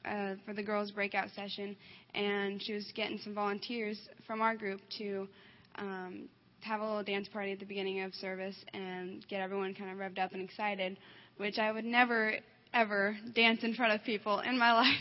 uh, 0.05 0.33
for 0.45 0.53
the 0.53 0.63
girls' 0.63 0.91
breakout 0.91 1.29
session, 1.35 1.75
and 2.15 2.61
she 2.61 2.73
was 2.73 2.91
getting 2.95 3.19
some 3.23 3.33
volunteers 3.33 3.99
from 4.25 4.41
our 4.41 4.55
group 4.55 4.81
to 4.97 5.27
um, 5.75 6.29
have 6.61 6.81
a 6.81 6.83
little 6.83 7.03
dance 7.03 7.27
party 7.27 7.51
at 7.51 7.59
the 7.59 7.65
beginning 7.65 8.01
of 8.01 8.13
service 8.15 8.55
and 8.73 9.25
get 9.27 9.41
everyone 9.41 9.73
kind 9.73 9.91
of 9.91 9.97
revved 9.97 10.19
up 10.19 10.33
and 10.33 10.41
excited, 10.41 10.97
which 11.37 11.57
I 11.57 11.71
would 11.71 11.85
never 11.85 12.33
ever 12.73 13.17
dance 13.33 13.63
in 13.63 13.73
front 13.73 13.93
of 13.93 14.03
people 14.03 14.39
in 14.41 14.57
my 14.57 14.71
life. 14.73 14.95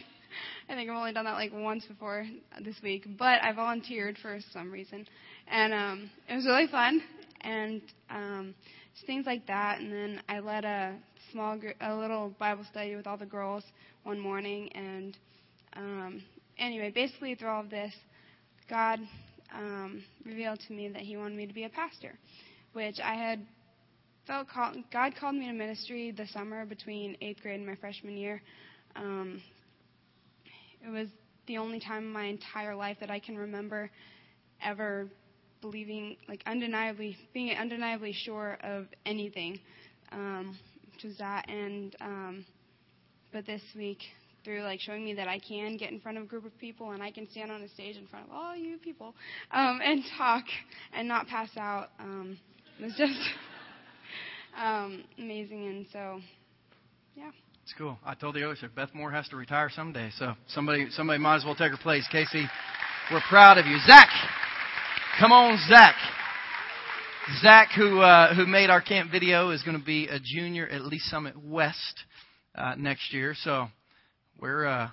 I 0.69 0.75
think 0.75 0.91
I've 0.91 0.97
only 0.97 1.13
done 1.13 1.25
that 1.25 1.33
like 1.33 1.53
once 1.53 1.85
before 1.87 2.27
this 2.63 2.77
week, 2.83 3.07
but 3.19 3.43
I 3.43 3.53
volunteered 3.53 4.19
for 4.19 4.39
some 4.53 4.71
reason, 4.71 5.07
and 5.51 5.73
um, 5.73 6.11
it 6.29 6.35
was 6.35 6.45
really 6.45 6.67
fun 6.67 7.01
and 7.41 7.81
um, 8.11 8.55
just 8.95 9.07
things 9.07 9.27
like 9.27 9.47
that. 9.47 9.81
And 9.81 9.93
then 9.93 10.23
I 10.29 10.41
led 10.41 10.65
a 10.65 10.97
small, 11.33 11.57
gr- 11.59 11.69
a 11.81 11.95
little 11.95 12.35
Bible 12.39 12.65
study 12.71 12.95
with 12.97 13.07
all 13.07 13.17
the 13.17 13.27
girls 13.27 13.65
one 14.03 14.21
morning, 14.21 14.71
and 14.75 15.17
um, 15.75 16.23
anyway, 16.59 16.91
basically 16.91 17.35
through 17.35 17.49
all 17.49 17.63
of 17.63 17.71
this, 17.71 17.93
God 18.69 19.01
um, 19.55 20.03
revealed 20.25 20.61
to 20.67 20.73
me 20.73 20.89
that 20.89 21.03
He 21.03 21.17
wanted 21.17 21.37
me 21.37 21.47
to 21.47 21.55
be 21.55 21.65
a 21.65 21.69
pastor, 21.69 22.19
which 22.73 22.99
I 23.03 23.15
had 23.15 23.41
felt 24.27 24.49
call- 24.49 24.75
God 24.93 25.15
called 25.19 25.37
me 25.37 25.47
to 25.47 25.53
ministry 25.53 26.11
the 26.11 26.27
summer 26.29 26.67
between 26.67 27.17
eighth 27.21 27.43
grade 27.43 27.57
and 27.57 27.67
my 27.67 27.77
freshman 27.77 28.17
year. 28.17 28.43
Um, 28.95 29.43
it 30.85 30.91
was 30.91 31.09
the 31.47 31.59
only 31.59 31.81
time 31.81 32.05
in 32.05 32.13
my 32.13 32.25
entire 32.25 32.77
life 32.77 32.99
that 33.01 33.11
I 33.11 33.19
can 33.19 33.37
remember 33.37 33.91
ever 34.63 35.09
believing, 35.61 36.17
like 36.29 36.43
undeniably, 36.47 37.17
being 37.33 37.57
undeniably 37.57 38.13
sure 38.13 38.59
of 38.63 38.87
anything, 39.07 39.59
um, 40.13 40.57
which 40.93 41.05
was 41.05 41.19
that. 41.19 41.49
And 41.49 41.97
um, 42.01 42.45
but 43.33 43.47
this 43.47 43.63
week, 43.75 43.99
through 44.45 44.63
like 44.63 44.81
showing 44.81 45.05
me 45.05 45.15
that 45.15 45.29
I 45.29 45.39
can 45.39 45.77
get 45.77 45.91
in 45.91 46.01
front 46.01 46.19
of 46.19 46.25
a 46.25 46.27
group 46.27 46.45
of 46.45 46.57
people 46.59 46.93
and 46.93 47.03
I 47.03 47.11
can 47.11 47.29
stand 47.31 47.51
on 47.51 47.63
a 47.63 47.69
stage 47.69 47.97
in 47.97 48.07
front 48.07 48.27
of 48.27 48.33
all 48.33 48.57
you 48.57 48.79
people 48.79 49.15
um, 49.51 49.81
and 49.85 50.03
talk 50.17 50.45
and 50.93 51.09
not 51.09 51.27
pass 51.27 51.51
out, 51.57 51.89
um, 51.99 52.39
was 52.81 52.95
just 52.97 53.19
um, 54.57 55.05
amazing. 55.19 55.67
And 55.67 55.87
so, 55.93 56.21
yeah. 57.17 57.31
It's 57.63 57.75
cool. 57.77 57.99
I 58.03 58.15
told 58.15 58.35
the 58.35 58.57
that 58.63 58.75
Beth 58.75 58.95
Moore 58.95 59.11
has 59.11 59.29
to 59.29 59.37
retire 59.37 59.69
someday, 59.69 60.11
so 60.17 60.33
somebody 60.47 60.87
somebody 60.89 61.19
might 61.19 61.37
as 61.37 61.45
well 61.45 61.55
take 61.55 61.71
her 61.71 61.77
place. 61.77 62.09
Casey, 62.11 62.47
we're 63.13 63.21
proud 63.29 63.59
of 63.59 63.67
you. 63.67 63.77
Zach, 63.87 64.09
come 65.21 65.33
on, 65.33 65.59
Zach. 65.69 65.95
Zach, 67.43 67.69
who 67.77 68.01
uh, 68.01 68.35
who 68.35 68.47
made 68.47 68.71
our 68.71 68.81
camp 68.81 69.11
video, 69.11 69.51
is 69.51 69.63
going 69.65 69.79
to 69.79 69.85
be 69.85 70.09
a 70.09 70.19
junior 70.19 70.67
at 70.67 70.81
Lee's 70.81 71.05
Summit 71.11 71.35
West 71.37 72.05
uh, 72.55 72.75
next 72.79 73.13
year. 73.13 73.35
So 73.39 73.69
we're 74.39 74.67
uh, 74.67 74.89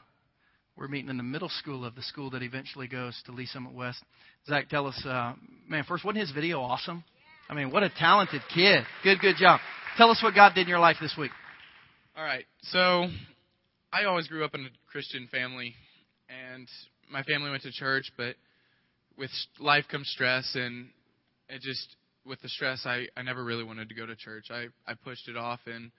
we're 0.76 0.88
meeting 0.88 1.10
in 1.10 1.18
the 1.18 1.24
middle 1.24 1.50
school 1.50 1.86
of 1.86 1.96
the 1.96 2.02
school 2.02 2.30
that 2.32 2.44
eventually 2.44 2.88
goes 2.88 3.20
to 3.26 3.32
Lee's 3.32 3.52
Summit 3.52 3.74
West. 3.74 4.04
Zach, 4.48 4.70
tell 4.70 4.88
us, 4.88 5.06
uh, 5.06 5.34
man, 5.68 5.84
first, 5.88 6.04
wasn't 6.04 6.22
his 6.22 6.32
video 6.32 6.60
awesome? 6.60 7.04
I 7.50 7.54
mean, 7.54 7.72
what 7.72 7.84
a 7.84 7.90
talented 7.90 8.42
kid. 8.54 8.84
Good, 9.04 9.20
good 9.20 9.36
job. 9.38 9.60
Tell 9.98 10.10
us 10.10 10.22
what 10.22 10.36
God 10.36 10.54
did 10.56 10.64
in 10.64 10.68
your 10.68 10.80
life 10.80 10.98
this 11.00 11.16
week. 11.18 11.32
All 12.18 12.24
right. 12.24 12.46
So 12.64 13.08
I 13.94 14.06
always 14.06 14.28
grew 14.28 14.44
up 14.44 14.56
in 14.56 14.62
a 14.62 14.70
Christian 14.92 15.28
family, 15.32 15.76
and 16.28 16.68
my 17.10 17.24
family 17.24 17.52
went 17.52 17.64
to 17.64 17.72
church, 17.72 18.12
but 18.18 18.36
with 19.18 19.30
life 19.60 19.86
comes 19.90 20.10
stress, 20.10 20.56
and 20.56 20.90
it 21.50 21.62
just 21.62 21.96
with 22.26 22.42
the 22.42 22.50
stress, 22.50 22.82
I 22.86 23.08
I 23.16 23.22
never 23.22 23.44
really 23.44 23.64
wanted 23.64 23.90
to 23.90 23.96
go 23.96 24.06
to 24.06 24.16
church. 24.16 24.48
I 24.50 24.68
I 24.88 24.96
pushed 24.96 25.30
it 25.30 25.38
off, 25.38 25.60
and 25.68 25.92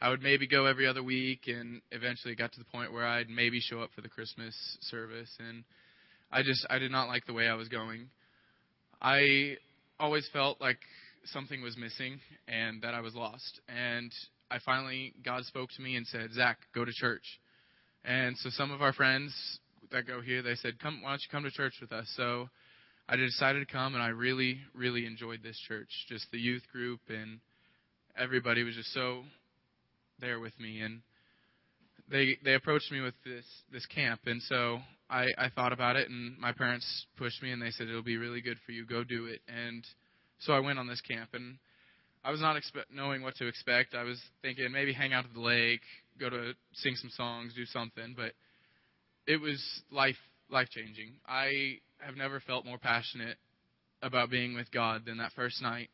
I 0.00 0.08
would 0.10 0.22
maybe 0.22 0.46
go 0.46 0.66
every 0.66 0.86
other 0.86 1.02
week, 1.02 1.42
and 1.46 1.80
eventually 1.90 2.32
it 2.32 2.38
got 2.38 2.52
to 2.52 2.58
the 2.58 2.64
point 2.66 2.92
where 2.92 3.06
I'd 3.06 3.30
maybe 3.30 3.60
show 3.60 3.80
up 3.80 3.90
for 3.94 4.00
the 4.00 4.08
Christmas 4.08 4.54
service, 4.82 5.30
and 5.38 5.64
I 6.30 6.42
just 6.42 6.66
I 6.68 6.78
did 6.78 6.90
not 6.90 7.08
like 7.08 7.26
the 7.26 7.32
way 7.32 7.48
I 7.48 7.54
was 7.54 7.68
going. 7.68 8.08
I 9.00 9.56
always 9.98 10.28
felt 10.32 10.60
like 10.60 10.78
something 11.26 11.62
was 11.62 11.76
missing 11.76 12.20
and 12.48 12.82
that 12.82 12.94
I 12.94 13.00
was 13.00 13.14
lost. 13.14 13.60
And 13.68 14.12
I 14.50 14.58
finally, 14.64 15.14
God 15.24 15.44
spoke 15.44 15.70
to 15.76 15.82
me 15.82 15.96
and 15.96 16.06
said, 16.06 16.32
Zach, 16.32 16.58
go 16.74 16.84
to 16.84 16.92
church. 16.92 17.24
And 18.04 18.36
so 18.38 18.50
some 18.50 18.70
of 18.70 18.82
our 18.82 18.92
friends 18.92 19.34
that 19.90 20.06
go 20.06 20.20
here, 20.20 20.42
they 20.42 20.54
said, 20.56 20.78
come, 20.80 21.02
why 21.02 21.10
don't 21.10 21.20
you 21.22 21.28
come 21.30 21.44
to 21.44 21.50
church 21.50 21.74
with 21.80 21.92
us? 21.92 22.06
So 22.16 22.48
I 23.08 23.16
decided 23.16 23.66
to 23.66 23.72
come 23.72 23.94
and 23.94 24.02
I 24.02 24.08
really, 24.08 24.58
really 24.74 25.06
enjoyed 25.06 25.42
this 25.42 25.58
church. 25.68 25.88
Just 26.08 26.26
the 26.32 26.38
youth 26.38 26.62
group 26.72 27.00
and 27.08 27.40
everybody 28.18 28.62
was 28.62 28.74
just 28.74 28.92
so 28.92 29.22
there 30.24 30.40
with 30.40 30.58
me. 30.58 30.80
And 30.80 31.00
they, 32.10 32.38
they 32.44 32.54
approached 32.54 32.90
me 32.90 33.00
with 33.00 33.14
this, 33.24 33.44
this 33.72 33.86
camp. 33.86 34.20
And 34.26 34.42
so 34.42 34.78
I, 35.10 35.26
I 35.36 35.48
thought 35.54 35.72
about 35.72 35.96
it 35.96 36.08
and 36.08 36.38
my 36.38 36.52
parents 36.52 37.06
pushed 37.16 37.42
me 37.42 37.52
and 37.52 37.60
they 37.60 37.70
said, 37.70 37.88
it'll 37.88 38.02
be 38.02 38.16
really 38.16 38.40
good 38.40 38.58
for 38.64 38.72
you. 38.72 38.86
Go 38.86 39.04
do 39.04 39.26
it. 39.26 39.40
And 39.48 39.84
so 40.40 40.52
I 40.52 40.60
went 40.60 40.78
on 40.78 40.88
this 40.88 41.00
camp 41.00 41.30
and 41.34 41.56
I 42.24 42.30
was 42.30 42.40
not 42.40 42.56
expect, 42.56 42.92
knowing 42.92 43.22
what 43.22 43.36
to 43.36 43.46
expect. 43.46 43.94
I 43.94 44.02
was 44.02 44.20
thinking 44.40 44.70
maybe 44.72 44.92
hang 44.92 45.12
out 45.12 45.26
at 45.26 45.34
the 45.34 45.40
lake, 45.40 45.82
go 46.18 46.30
to 46.30 46.52
sing 46.74 46.96
some 46.96 47.10
songs, 47.10 47.52
do 47.54 47.66
something, 47.66 48.14
but 48.16 48.32
it 49.26 49.40
was 49.40 49.62
life 49.90 50.16
life 50.50 50.68
changing. 50.70 51.14
I 51.26 51.78
have 51.98 52.16
never 52.16 52.40
felt 52.40 52.64
more 52.64 52.78
passionate 52.78 53.36
about 54.02 54.30
being 54.30 54.54
with 54.54 54.70
God 54.70 55.02
than 55.06 55.18
that 55.18 55.32
first 55.34 55.62
night. 55.62 55.88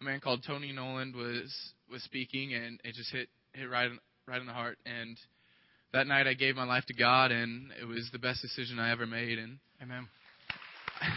A 0.00 0.04
man 0.04 0.20
called 0.20 0.44
Tony 0.46 0.72
Noland 0.72 1.14
was 1.14 1.52
was 1.90 2.02
speaking, 2.02 2.54
and 2.54 2.80
it 2.84 2.94
just 2.94 3.12
hit 3.12 3.28
hit 3.54 3.70
right 3.70 3.90
right 4.26 4.40
in 4.40 4.46
the 4.46 4.52
heart. 4.52 4.78
And 4.84 5.18
that 5.92 6.06
night, 6.06 6.26
I 6.26 6.34
gave 6.34 6.56
my 6.56 6.64
life 6.64 6.84
to 6.86 6.94
God, 6.94 7.30
and 7.30 7.70
it 7.80 7.84
was 7.84 8.08
the 8.12 8.18
best 8.18 8.42
decision 8.42 8.78
I 8.78 8.90
ever 8.90 9.06
made. 9.06 9.38
And 9.38 9.58
Amen. 9.82 10.08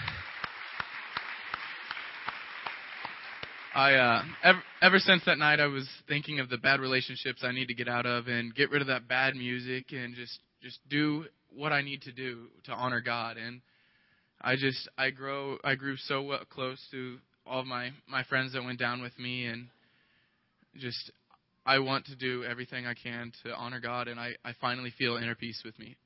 I 3.76 3.94
uh, 3.94 4.24
ever, 4.44 4.64
ever 4.82 5.00
since 5.00 5.24
that 5.26 5.38
night, 5.38 5.60
I 5.60 5.68
was 5.68 5.88
thinking 6.08 6.40
of 6.40 6.50
the 6.50 6.58
bad 6.58 6.80
relationships 6.80 7.44
I 7.44 7.52
need 7.52 7.68
to 7.68 7.76
get 7.76 7.88
out 7.88 8.08
of 8.08 8.28
and 8.28 8.56
get 8.56 8.72
rid 8.72 8.82
of 8.82 8.88
that 8.88 9.08
bad 9.08 9.36
music 9.36 9.92
and 9.92 10.16
just 10.16 10.40
just 10.64 10.80
do 10.90 11.26
what 11.56 11.72
I 11.72 11.82
need 11.82 12.02
to 12.04 12.12
do 12.12 12.48
to 12.66 12.72
honor 12.72 13.02
God. 13.02 13.38
And 13.38 13.62
I 14.42 14.56
just 14.56 14.90
I 14.98 15.12
grow 15.12 15.58
I 15.64 15.76
grew 15.76 15.96
so 15.98 16.24
well, 16.24 16.40
close 16.50 16.80
to 16.92 17.18
all 17.46 17.60
of 17.62 17.68
my 17.68 17.92
my 18.08 18.24
friends 18.24 18.54
that 18.54 18.64
went 18.64 18.80
down 18.80 19.02
with 19.02 19.18
me, 19.20 19.46
and 19.46 19.68
just 20.80 21.12
I 21.68 21.80
want 21.80 22.05
to 22.05 22.15
do 22.15 22.45
everything 22.45 22.88
I 22.88 22.93
can 22.93 23.34
to 23.43 23.53
honor 23.53 23.82
God, 23.82 24.07
and 24.07 24.18
I 24.18 24.36
I 24.45 24.53
finally 24.61 24.91
feel 24.97 25.18
inner 25.18 25.36
peace 25.36 25.61
with 25.65 25.78
me. 25.78 25.97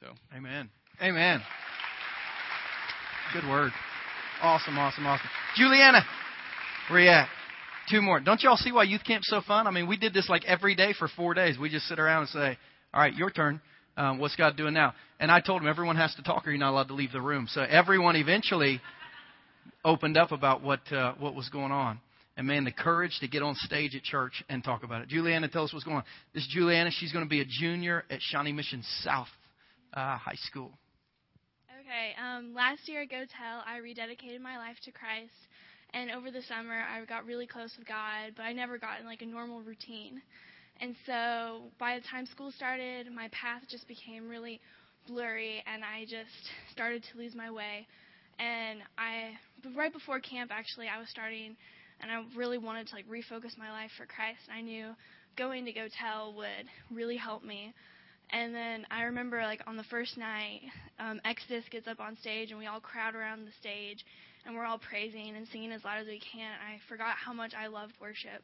So 0.00 0.06
Amen. 0.34 0.70
Amen. 1.02 1.42
Good 3.34 3.46
word. 3.48 3.70
Awesome, 4.42 4.78
awesome, 4.78 5.06
awesome. 5.06 5.28
Juliana, 5.56 6.00
where 6.88 7.00
you 7.00 7.10
at? 7.10 7.28
Two 7.90 8.00
more. 8.00 8.18
Don't 8.18 8.42
y'all 8.42 8.56
see 8.56 8.72
why 8.72 8.84
youth 8.84 9.02
camp's 9.06 9.28
so 9.28 9.42
fun? 9.42 9.66
I 9.66 9.70
mean, 9.70 9.86
we 9.86 9.98
did 9.98 10.14
this 10.14 10.28
like 10.30 10.44
every 10.46 10.74
day 10.74 10.94
for 10.98 11.06
four 11.06 11.34
days. 11.34 11.58
We 11.58 11.68
just 11.68 11.86
sit 11.86 11.98
around 11.98 12.22
and 12.22 12.30
say, 12.30 12.58
"All 12.94 13.00
right, 13.00 13.14
your 13.14 13.30
turn. 13.30 13.60
Um, 13.98 14.18
what's 14.18 14.36
God 14.36 14.56
doing 14.56 14.72
now?" 14.72 14.94
And 15.18 15.30
I 15.30 15.40
told 15.40 15.60
him 15.60 15.68
everyone 15.68 15.96
has 15.96 16.14
to 16.14 16.22
talk, 16.22 16.46
or 16.46 16.50
you're 16.50 16.58
not 16.58 16.70
allowed 16.70 16.88
to 16.88 16.94
leave 16.94 17.12
the 17.12 17.20
room. 17.20 17.46
So 17.50 17.60
everyone 17.60 18.16
eventually 18.16 18.80
opened 19.84 20.16
up 20.16 20.32
about 20.32 20.62
what 20.62 20.80
uh, 20.90 21.12
what 21.18 21.34
was 21.34 21.50
going 21.50 21.72
on. 21.72 22.00
And 22.40 22.46
man, 22.46 22.64
the 22.64 22.72
courage 22.72 23.18
to 23.20 23.28
get 23.28 23.42
on 23.42 23.54
stage 23.54 23.94
at 23.94 24.02
church 24.02 24.42
and 24.48 24.64
talk 24.64 24.82
about 24.82 25.02
it. 25.02 25.08
Juliana, 25.08 25.46
tell 25.46 25.64
us 25.64 25.74
what's 25.74 25.84
going 25.84 25.98
on. 25.98 26.04
This 26.32 26.44
is 26.44 26.48
Juliana. 26.48 26.90
She's 26.90 27.12
going 27.12 27.22
to 27.22 27.28
be 27.28 27.42
a 27.42 27.44
junior 27.44 28.04
at 28.08 28.22
Shawnee 28.22 28.52
Mission 28.52 28.82
South 29.02 29.28
uh, 29.92 30.16
High 30.16 30.38
School. 30.46 30.70
Okay, 31.68 32.14
um, 32.18 32.54
last 32.54 32.88
year 32.88 33.02
at 33.02 33.10
Go 33.10 33.24
Tell, 33.36 33.62
I 33.66 33.80
rededicated 33.80 34.40
my 34.40 34.56
life 34.56 34.76
to 34.86 34.90
Christ, 34.90 35.34
and 35.92 36.10
over 36.10 36.30
the 36.30 36.40
summer, 36.48 36.80
I 36.80 37.04
got 37.04 37.26
really 37.26 37.46
close 37.46 37.74
with 37.78 37.86
God, 37.86 38.32
but 38.34 38.44
I 38.44 38.54
never 38.54 38.78
got 38.78 39.00
in 39.00 39.04
like 39.04 39.20
a 39.20 39.26
normal 39.26 39.60
routine. 39.60 40.22
And 40.80 40.96
so 41.04 41.64
by 41.78 41.98
the 41.98 42.04
time 42.10 42.24
school 42.24 42.52
started, 42.52 43.12
my 43.14 43.28
path 43.32 43.64
just 43.68 43.86
became 43.86 44.30
really 44.30 44.62
blurry, 45.06 45.62
and 45.66 45.82
I 45.84 46.04
just 46.04 46.48
started 46.72 47.04
to 47.12 47.18
lose 47.18 47.34
my 47.34 47.50
way. 47.50 47.86
And 48.38 48.78
I, 48.96 49.32
right 49.76 49.92
before 49.92 50.20
camp, 50.20 50.50
actually, 50.50 50.88
I 50.88 50.98
was 50.98 51.10
starting, 51.10 51.54
and 52.00 52.10
I 52.10 52.24
really 52.36 52.58
wanted 52.58 52.88
to 52.88 52.94
like 52.94 53.08
refocus 53.08 53.56
my 53.58 53.70
life 53.70 53.90
for 53.96 54.06
Christ. 54.06 54.40
And 54.48 54.58
I 54.58 54.62
knew 54.62 54.94
going 55.36 55.64
to 55.64 55.72
Go 55.72 55.86
Tell 56.00 56.34
would 56.34 56.66
really 56.90 57.16
help 57.16 57.44
me. 57.44 57.72
And 58.32 58.54
then 58.54 58.86
I 58.92 59.02
remember, 59.02 59.42
like, 59.42 59.60
on 59.66 59.76
the 59.76 59.82
first 59.84 60.16
night, 60.16 60.60
um, 61.00 61.20
Exodus 61.24 61.64
gets 61.68 61.88
up 61.88 61.98
on 61.98 62.16
stage, 62.16 62.50
and 62.50 62.60
we 62.60 62.66
all 62.66 62.78
crowd 62.78 63.16
around 63.16 63.44
the 63.44 63.50
stage, 63.58 64.04
and 64.46 64.54
we're 64.54 64.64
all 64.64 64.78
praising 64.78 65.34
and 65.34 65.48
singing 65.48 65.72
as 65.72 65.82
loud 65.82 65.98
as 65.98 66.06
we 66.06 66.20
can. 66.20 66.52
I 66.62 66.78
forgot 66.88 67.16
how 67.16 67.32
much 67.32 67.54
I 67.58 67.66
loved 67.66 67.94
worship. 68.00 68.42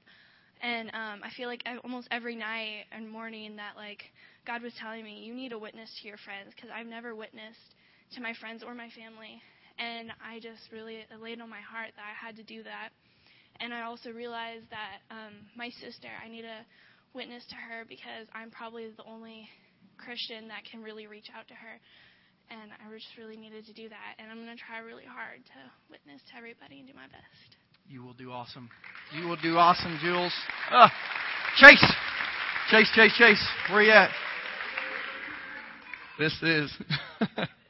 And 0.60 0.88
um, 0.88 1.20
I 1.22 1.30
feel 1.36 1.46
like 1.46 1.62
almost 1.84 2.08
every 2.10 2.34
night 2.34 2.86
and 2.90 3.08
morning 3.08 3.54
that, 3.56 3.76
like, 3.76 4.02
God 4.44 4.60
was 4.60 4.72
telling 4.80 5.04
me, 5.04 5.22
you 5.22 5.34
need 5.34 5.52
a 5.52 5.58
witness 5.58 5.90
to 6.02 6.08
your 6.08 6.18
friends, 6.18 6.52
because 6.56 6.70
I've 6.74 6.86
never 6.86 7.14
witnessed 7.14 7.76
to 8.16 8.20
my 8.20 8.34
friends 8.34 8.64
or 8.66 8.74
my 8.74 8.90
family. 8.90 9.40
And 9.78 10.10
I 10.18 10.40
just 10.40 10.72
really 10.72 11.06
laid 11.22 11.40
on 11.40 11.48
my 11.48 11.60
heart 11.60 11.90
that 11.94 12.02
I 12.02 12.26
had 12.26 12.34
to 12.36 12.42
do 12.42 12.64
that. 12.64 12.90
And 13.60 13.72
I 13.72 13.82
also 13.82 14.10
realized 14.10 14.64
that 14.70 15.04
um, 15.10 15.34
my 15.56 15.70
sister, 15.70 16.08
I 16.24 16.28
need 16.28 16.42
to 16.42 16.64
witness 17.14 17.44
to 17.48 17.56
her 17.56 17.84
because 17.88 18.28
I'm 18.34 18.50
probably 18.50 18.88
the 18.96 19.04
only 19.04 19.48
Christian 19.98 20.48
that 20.48 20.62
can 20.70 20.82
really 20.82 21.06
reach 21.06 21.28
out 21.36 21.48
to 21.48 21.54
her. 21.54 21.80
And 22.50 22.70
I 22.70 22.92
just 22.94 23.16
really 23.18 23.36
needed 23.36 23.66
to 23.66 23.72
do 23.72 23.88
that. 23.88 24.14
And 24.18 24.30
I'm 24.30 24.44
going 24.44 24.54
to 24.56 24.62
try 24.62 24.78
really 24.78 25.04
hard 25.04 25.44
to 25.44 25.60
witness 25.90 26.20
to 26.30 26.36
everybody 26.36 26.78
and 26.78 26.86
do 26.86 26.94
my 26.94 27.08
best. 27.08 27.56
You 27.88 28.02
will 28.02 28.14
do 28.14 28.30
awesome. 28.30 28.68
You 29.12 29.26
will 29.26 29.36
do 29.36 29.56
awesome, 29.56 29.98
Jules. 30.02 30.32
Uh, 30.70 30.88
Chase! 31.56 31.84
Chase, 32.70 32.90
Chase, 32.94 33.12
Chase. 33.16 33.48
Where 33.70 33.82
you 33.82 33.92
at? 33.92 34.10
This 36.18 36.34
is. 36.42 36.72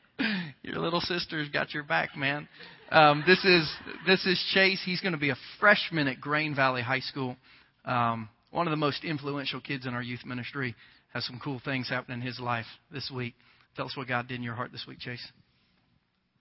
your 0.67 0.81
little 0.81 1.01
sister's 1.01 1.49
got 1.49 1.73
your 1.73 1.85
back, 1.85 2.17
man. 2.17 2.49
Um, 2.91 3.23
this 3.25 3.45
is 3.45 3.71
this 4.05 4.27
is 4.27 4.43
Chase. 4.53 4.83
He's 4.85 5.01
going 5.01 5.12
to 5.12 5.19
be 5.19 5.31
a 5.31 5.37
freshman 5.61 6.09
at 6.09 6.21
Grain 6.21 6.57
Valley 6.57 6.83
High 6.83 7.01
School. 7.01 7.37
Um, 7.85 8.29
one 8.51 8.67
of 8.67 8.73
the 8.73 8.77
most 8.77 9.05
influential 9.05 9.61
kids 9.61 9.87
in 9.87 9.95
our 9.95 10.03
youth 10.03 10.25
ministry. 10.27 10.75
Has 11.14 11.25
some 11.25 11.41
cool 11.43 11.62
things 11.64 11.89
happening 11.89 12.21
in 12.21 12.27
his 12.27 12.39
life 12.39 12.67
this 12.91 13.11
week. 13.14 13.35
Tell 13.75 13.87
us 13.87 13.97
what 13.97 14.09
God 14.09 14.29
did 14.29 14.35
in 14.35 14.43
your 14.43 14.55
heart 14.55 14.71
this 14.71 14.85
week, 14.87 14.99
Chase. 14.99 15.25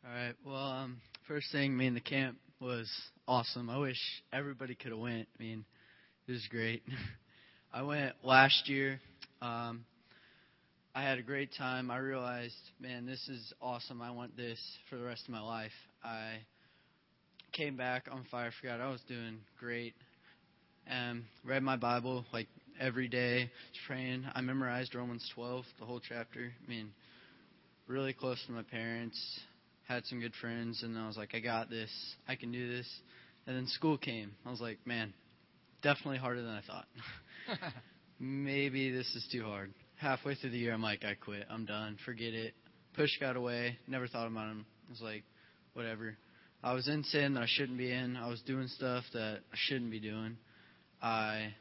All 0.03 0.13
right. 0.13 0.33
Well, 0.45 0.55
um, 0.55 0.97
first 1.27 1.51
thing, 1.51 1.77
me 1.77 1.87
and 1.87 1.95
the 1.95 2.01
camp 2.01 2.37
was 2.59 2.91
awesome. 3.27 3.69
I 3.69 3.77
wish 3.77 3.99
everybody 4.33 4.75
could 4.75 4.91
have 4.91 4.99
went. 4.99 5.27
I 5.39 5.43
mean, 5.43 5.65
it 6.27 6.31
was 6.31 6.45
great. 6.49 6.83
I 7.73 7.83
went 7.83 8.15
last 8.23 8.67
year. 8.67 8.99
Um, 9.41 9.85
I 10.97 11.01
had 11.01 11.19
a 11.19 11.23
great 11.23 11.49
time. 11.57 11.91
I 11.91 11.97
realized, 11.97 12.55
man, 12.79 13.05
this 13.05 13.27
is 13.27 13.53
awesome. 13.61 14.01
I 14.01 14.11
want 14.11 14.37
this 14.37 14.57
for 14.89 14.95
the 14.95 15.03
rest 15.03 15.23
of 15.25 15.29
my 15.29 15.41
life. 15.41 15.73
I 16.01 16.37
came 17.51 17.75
back 17.75 18.05
on 18.09 18.25
fire 18.31 18.51
for 18.61 18.67
God. 18.67 18.79
I 18.79 18.89
was 18.89 19.01
doing 19.05 19.39
great. 19.59 19.93
and 20.87 21.23
read 21.43 21.63
my 21.63 21.75
Bible 21.75 22.23
like 22.31 22.47
every 22.79 23.09
day, 23.09 23.51
praying. 23.85 24.23
I 24.33 24.39
memorized 24.39 24.95
Romans 24.95 25.29
12, 25.35 25.65
the 25.79 25.85
whole 25.85 25.99
chapter. 25.99 26.53
I 26.65 26.69
mean, 26.69 26.91
really 27.87 28.13
close 28.13 28.41
to 28.45 28.53
my 28.53 28.63
parents. 28.63 29.19
Had 29.89 30.05
some 30.05 30.21
good 30.21 30.33
friends, 30.39 30.81
and 30.81 30.97
I 30.97 31.07
was 31.07 31.17
like, 31.17 31.35
I 31.35 31.39
got 31.41 31.69
this. 31.69 31.91
I 32.25 32.35
can 32.37 32.53
do 32.53 32.73
this. 32.73 32.87
And 33.47 33.57
then 33.57 33.67
school 33.67 33.97
came. 33.97 34.31
I 34.45 34.49
was 34.49 34.61
like, 34.61 34.77
man, 34.85 35.13
definitely 35.83 36.19
harder 36.19 36.41
than 36.41 36.51
I 36.51 36.61
thought. 36.65 36.87
Maybe 38.17 38.91
this 38.91 39.13
is 39.13 39.27
too 39.29 39.43
hard 39.43 39.73
halfway 40.05 40.35
through 40.35 40.51
the 40.51 40.57
year, 40.57 40.71
I'm 40.71 40.83
like, 40.83 41.03
I 41.03 41.15
quit. 41.15 41.47
I'm 41.49 41.65
done. 41.65 41.97
Forget 42.05 42.33
it. 42.35 42.53
Push 42.95 43.09
God 43.19 43.35
away. 43.35 43.79
Never 43.87 44.07
thought 44.07 44.27
about 44.27 44.51
him. 44.51 44.63
I 44.87 44.91
was 44.91 45.01
like, 45.01 45.23
whatever. 45.73 46.15
I 46.63 46.73
was 46.73 46.87
in 46.87 47.03
sin 47.05 47.33
that 47.33 47.41
I 47.41 47.47
shouldn't 47.47 47.79
be 47.79 47.91
in. 47.91 48.15
I 48.15 48.27
was 48.27 48.39
doing 48.41 48.67
stuff 48.67 49.03
that 49.13 49.39
I 49.51 49.55
shouldn't 49.55 49.89
be 49.89 49.99
doing. 49.99 50.37
I 51.01 51.55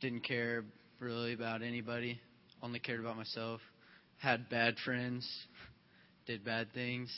didn't 0.00 0.26
care 0.26 0.64
really 0.98 1.32
about 1.32 1.62
anybody. 1.62 2.18
Only 2.60 2.80
cared 2.80 2.98
about 2.98 3.16
myself. 3.16 3.60
Had 4.18 4.50
bad 4.50 4.74
friends. 4.84 5.28
Did 6.26 6.44
bad 6.44 6.72
things. 6.74 7.08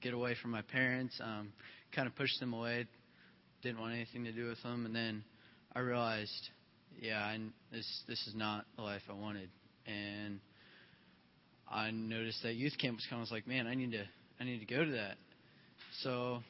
Get 0.00 0.14
away 0.14 0.34
from 0.40 0.50
my 0.50 0.62
parents. 0.62 1.20
Um, 1.22 1.52
kind 1.94 2.08
of 2.08 2.16
pushed 2.16 2.40
them 2.40 2.54
away. 2.54 2.86
Didn't 3.62 3.78
want 3.78 3.92
anything 3.92 4.24
to 4.24 4.32
do 4.32 4.48
with 4.48 4.62
them. 4.62 4.86
And 4.86 4.96
then 4.96 5.24
I 5.74 5.80
realized, 5.80 6.48
yeah, 6.98 7.18
I, 7.18 7.38
this 7.70 7.86
this 8.08 8.26
is 8.26 8.34
not 8.34 8.64
the 8.76 8.82
life 8.82 9.02
I 9.10 9.12
wanted 9.12 9.50
and 9.86 10.40
I 11.70 11.90
noticed 11.90 12.42
that 12.42 12.54
youth 12.54 12.74
camp 12.80 12.96
was 12.96 13.06
coming. 13.08 13.20
I 13.20 13.22
was 13.22 13.30
like, 13.30 13.46
man, 13.46 13.66
I 13.66 13.74
need 13.74 13.92
to 13.92 14.04
I 14.40 14.44
need 14.44 14.58
to 14.60 14.66
go 14.66 14.84
to 14.84 14.90
that. 14.92 15.16
So 16.02 16.40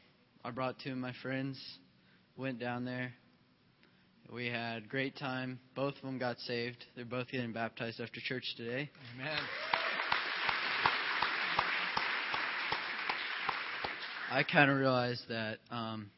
I 0.45 0.51
brought 0.51 0.77
two 0.83 0.93
of 0.93 0.99
my 0.99 1.13
friends, 1.23 1.61
went 2.37 2.59
down 2.59 2.85
there. 2.85 3.13
We 4.33 4.47
had 4.47 4.89
great 4.89 5.17
time. 5.17 5.59
Both 5.75 5.97
of 5.97 6.03
them 6.03 6.19
got 6.19 6.39
saved. 6.39 6.85
They're 6.95 7.05
both 7.05 7.29
getting 7.33 7.53
baptized 7.53 8.01
after 8.01 8.21
church 8.21 8.45
today. 8.57 8.89
Amen. 9.15 9.39
I 14.33 14.45
kind 14.45 14.71
of 14.71 14.77
realized 14.77 15.23
that 15.29 15.59
um, 15.73 16.11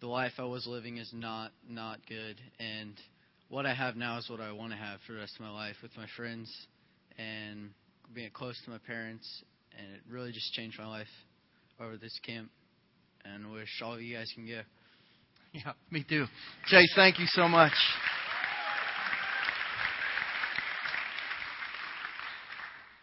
the 0.00 0.06
life 0.06 0.32
I 0.38 0.44
was 0.44 0.66
living 0.66 0.96
is 0.96 1.10
not 1.12 1.52
not 1.68 1.98
good, 2.08 2.40
and 2.58 2.94
what 3.50 3.66
I 3.66 3.74
have 3.74 3.96
now 3.96 4.16
is 4.16 4.30
what 4.30 4.40
I 4.40 4.52
want 4.52 4.72
to 4.72 4.78
have 4.78 5.00
for 5.06 5.12
the 5.12 5.18
rest 5.18 5.34
of 5.34 5.42
my 5.42 5.50
life 5.50 5.74
with 5.82 5.90
my 5.96 6.06
friends 6.16 6.48
and 7.18 7.70
being 8.14 8.30
close 8.30 8.56
to 8.64 8.70
my 8.70 8.78
parents. 8.78 9.26
And 9.76 9.92
it 9.92 10.00
really 10.08 10.30
just 10.30 10.52
changed 10.52 10.78
my 10.78 10.86
life 10.86 11.08
over 11.80 11.96
this 11.96 12.16
camp. 12.24 12.48
And 13.24 13.46
I 13.46 13.50
wish 13.50 13.68
all 13.84 13.94
of 13.94 14.00
you 14.00 14.16
guys 14.16 14.30
can 14.34 14.46
go. 14.46 14.62
Yeah, 15.52 15.72
me 15.90 16.04
too. 16.08 16.26
Chase, 16.66 16.92
thank 16.94 17.18
you 17.18 17.26
so 17.26 17.48
much. 17.48 17.72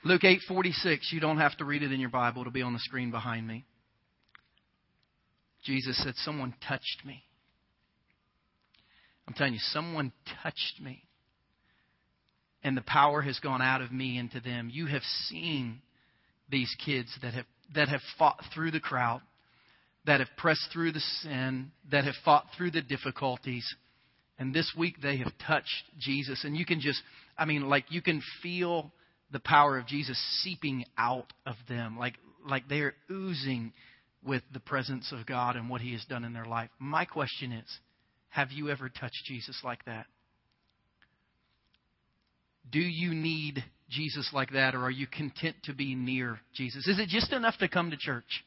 Luke 0.05 0.21
8:46, 0.21 1.11
you 1.11 1.19
don't 1.19 1.39
have 1.39 1.57
to 1.57 1.65
read 1.65 1.83
it 1.83 1.91
in 1.91 1.99
your 1.99 2.09
Bible, 2.09 2.39
it'll 2.39 2.53
be 2.53 2.61
on 2.61 2.71
the 2.71 2.79
screen 2.79 3.11
behind 3.11 3.45
me. 3.45 3.65
Jesus 5.65 6.01
said 6.01 6.15
someone 6.15 6.55
touched 6.65 7.01
me. 7.03 7.26
I'm 9.28 9.34
telling 9.34 9.53
you, 9.53 9.59
someone 9.71 10.11
touched 10.41 10.80
me. 10.82 11.03
And 12.63 12.75
the 12.75 12.82
power 12.82 13.21
has 13.21 13.39
gone 13.39 13.61
out 13.61 13.82
of 13.82 13.91
me 13.91 14.17
into 14.17 14.39
them. 14.39 14.69
You 14.71 14.88
have 14.88 15.03
seen 15.28 15.82
these 16.49 16.73
kids 16.84 17.09
that 17.21 17.34
have, 17.34 17.45
that 17.75 17.89
have 17.89 18.01
fought 18.17 18.41
through 18.53 18.71
the 18.71 18.80
crowd, 18.80 19.21
that 20.05 20.19
have 20.19 20.30
pressed 20.38 20.69
through 20.71 20.93
the 20.93 21.03
sin, 21.21 21.71
that 21.91 22.05
have 22.05 22.15
fought 22.25 22.45
through 22.55 22.71
the 22.71 22.82
difficulties. 22.82 23.65
And 24.39 24.53
this 24.53 24.73
week 24.78 25.01
they 25.01 25.17
have 25.17 25.32
touched 25.45 25.84
Jesus. 25.99 26.43
And 26.43 26.55
you 26.55 26.65
can 26.65 26.80
just, 26.80 27.01
I 27.38 27.45
mean, 27.45 27.69
like 27.69 27.86
you 27.89 28.01
can 28.01 28.21
feel 28.41 28.91
the 29.32 29.39
power 29.39 29.78
of 29.78 29.88
Jesus 29.88 30.17
seeping 30.41 30.86
out 30.97 31.32
of 31.45 31.55
them. 31.67 31.97
Like, 31.97 32.15
like 32.47 32.67
they're 32.69 32.93
oozing 33.11 33.73
with 34.25 34.43
the 34.53 34.59
presence 34.59 35.11
of 35.11 35.25
God 35.25 35.55
and 35.55 35.69
what 35.69 35.82
He 35.82 35.93
has 35.93 36.03
done 36.05 36.23
in 36.23 36.34
their 36.34 36.45
life. 36.45 36.69
My 36.80 37.05
question 37.05 37.51
is 37.51 37.80
have 38.38 38.51
you 38.51 38.69
ever 38.69 38.88
touched 38.88 39.23
Jesus 39.25 39.59
like 39.63 39.83
that? 39.85 40.05
Do 42.71 42.79
you 42.79 43.15
need 43.15 43.63
Jesus 43.89 44.29
like 44.31 44.51
that, 44.51 44.75
or 44.75 44.83
are 44.83 44.91
you 44.91 45.07
content 45.07 45.55
to 45.63 45.73
be 45.73 45.95
near 45.95 46.39
Jesus? 46.53 46.88
Is 46.88 46.99
it 46.99 47.09
just 47.09 47.33
enough 47.33 47.57
to 47.57 47.67
come 47.67 47.89
to 47.89 47.97
church? 47.97 48.45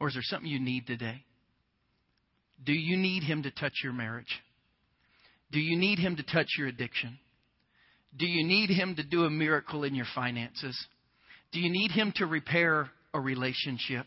Or 0.00 0.08
is 0.08 0.14
there 0.14 0.22
something 0.24 0.48
you 0.48 0.60
need 0.60 0.86
today? 0.86 1.24
Do 2.64 2.72
you 2.72 2.96
need 2.96 3.22
Him 3.22 3.42
to 3.42 3.50
touch 3.50 3.74
your 3.82 3.92
marriage? 3.92 4.40
Do 5.52 5.60
you 5.60 5.78
need 5.78 5.98
Him 5.98 6.16
to 6.16 6.22
touch 6.22 6.48
your 6.56 6.68
addiction? 6.68 7.18
Do 8.16 8.26
you 8.26 8.46
need 8.46 8.70
Him 8.70 8.94
to 8.96 9.02
do 9.02 9.24
a 9.24 9.30
miracle 9.30 9.84
in 9.84 9.94
your 9.94 10.06
finances? 10.14 10.74
Do 11.52 11.60
you 11.60 11.70
need 11.70 11.90
Him 11.90 12.14
to 12.16 12.24
repair 12.24 12.88
a 13.12 13.20
relationship? 13.20 14.06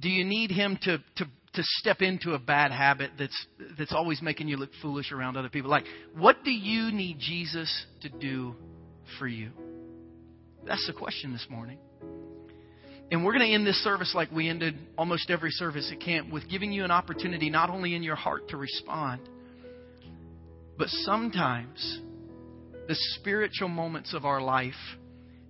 Do 0.00 0.08
you 0.08 0.24
need 0.24 0.50
Him 0.50 0.80
to, 0.82 0.98
to 0.98 1.26
to 1.58 1.64
step 1.64 2.02
into 2.02 2.34
a 2.34 2.38
bad 2.38 2.70
habit 2.70 3.10
that's 3.18 3.46
that's 3.76 3.92
always 3.92 4.22
making 4.22 4.46
you 4.46 4.56
look 4.56 4.70
foolish 4.80 5.10
around 5.10 5.36
other 5.36 5.48
people. 5.48 5.68
Like, 5.68 5.82
what 6.16 6.44
do 6.44 6.52
you 6.52 6.92
need 6.92 7.18
Jesus 7.18 7.84
to 8.02 8.08
do 8.08 8.54
for 9.18 9.26
you? 9.26 9.50
That's 10.64 10.86
the 10.86 10.92
question 10.92 11.32
this 11.32 11.46
morning. 11.50 11.78
And 13.10 13.24
we're 13.24 13.32
going 13.32 13.44
to 13.48 13.52
end 13.52 13.66
this 13.66 13.82
service 13.82 14.12
like 14.14 14.30
we 14.30 14.48
ended 14.48 14.76
almost 14.96 15.30
every 15.30 15.50
service 15.50 15.90
at 15.92 16.00
camp 16.00 16.32
with 16.32 16.48
giving 16.48 16.70
you 16.70 16.84
an 16.84 16.92
opportunity 16.92 17.50
not 17.50 17.70
only 17.70 17.96
in 17.96 18.04
your 18.04 18.14
heart 18.14 18.48
to 18.50 18.56
respond, 18.56 19.28
but 20.76 20.86
sometimes 20.88 22.00
the 22.86 22.94
spiritual 23.18 23.68
moments 23.68 24.14
of 24.14 24.24
our 24.24 24.40
life 24.40 24.74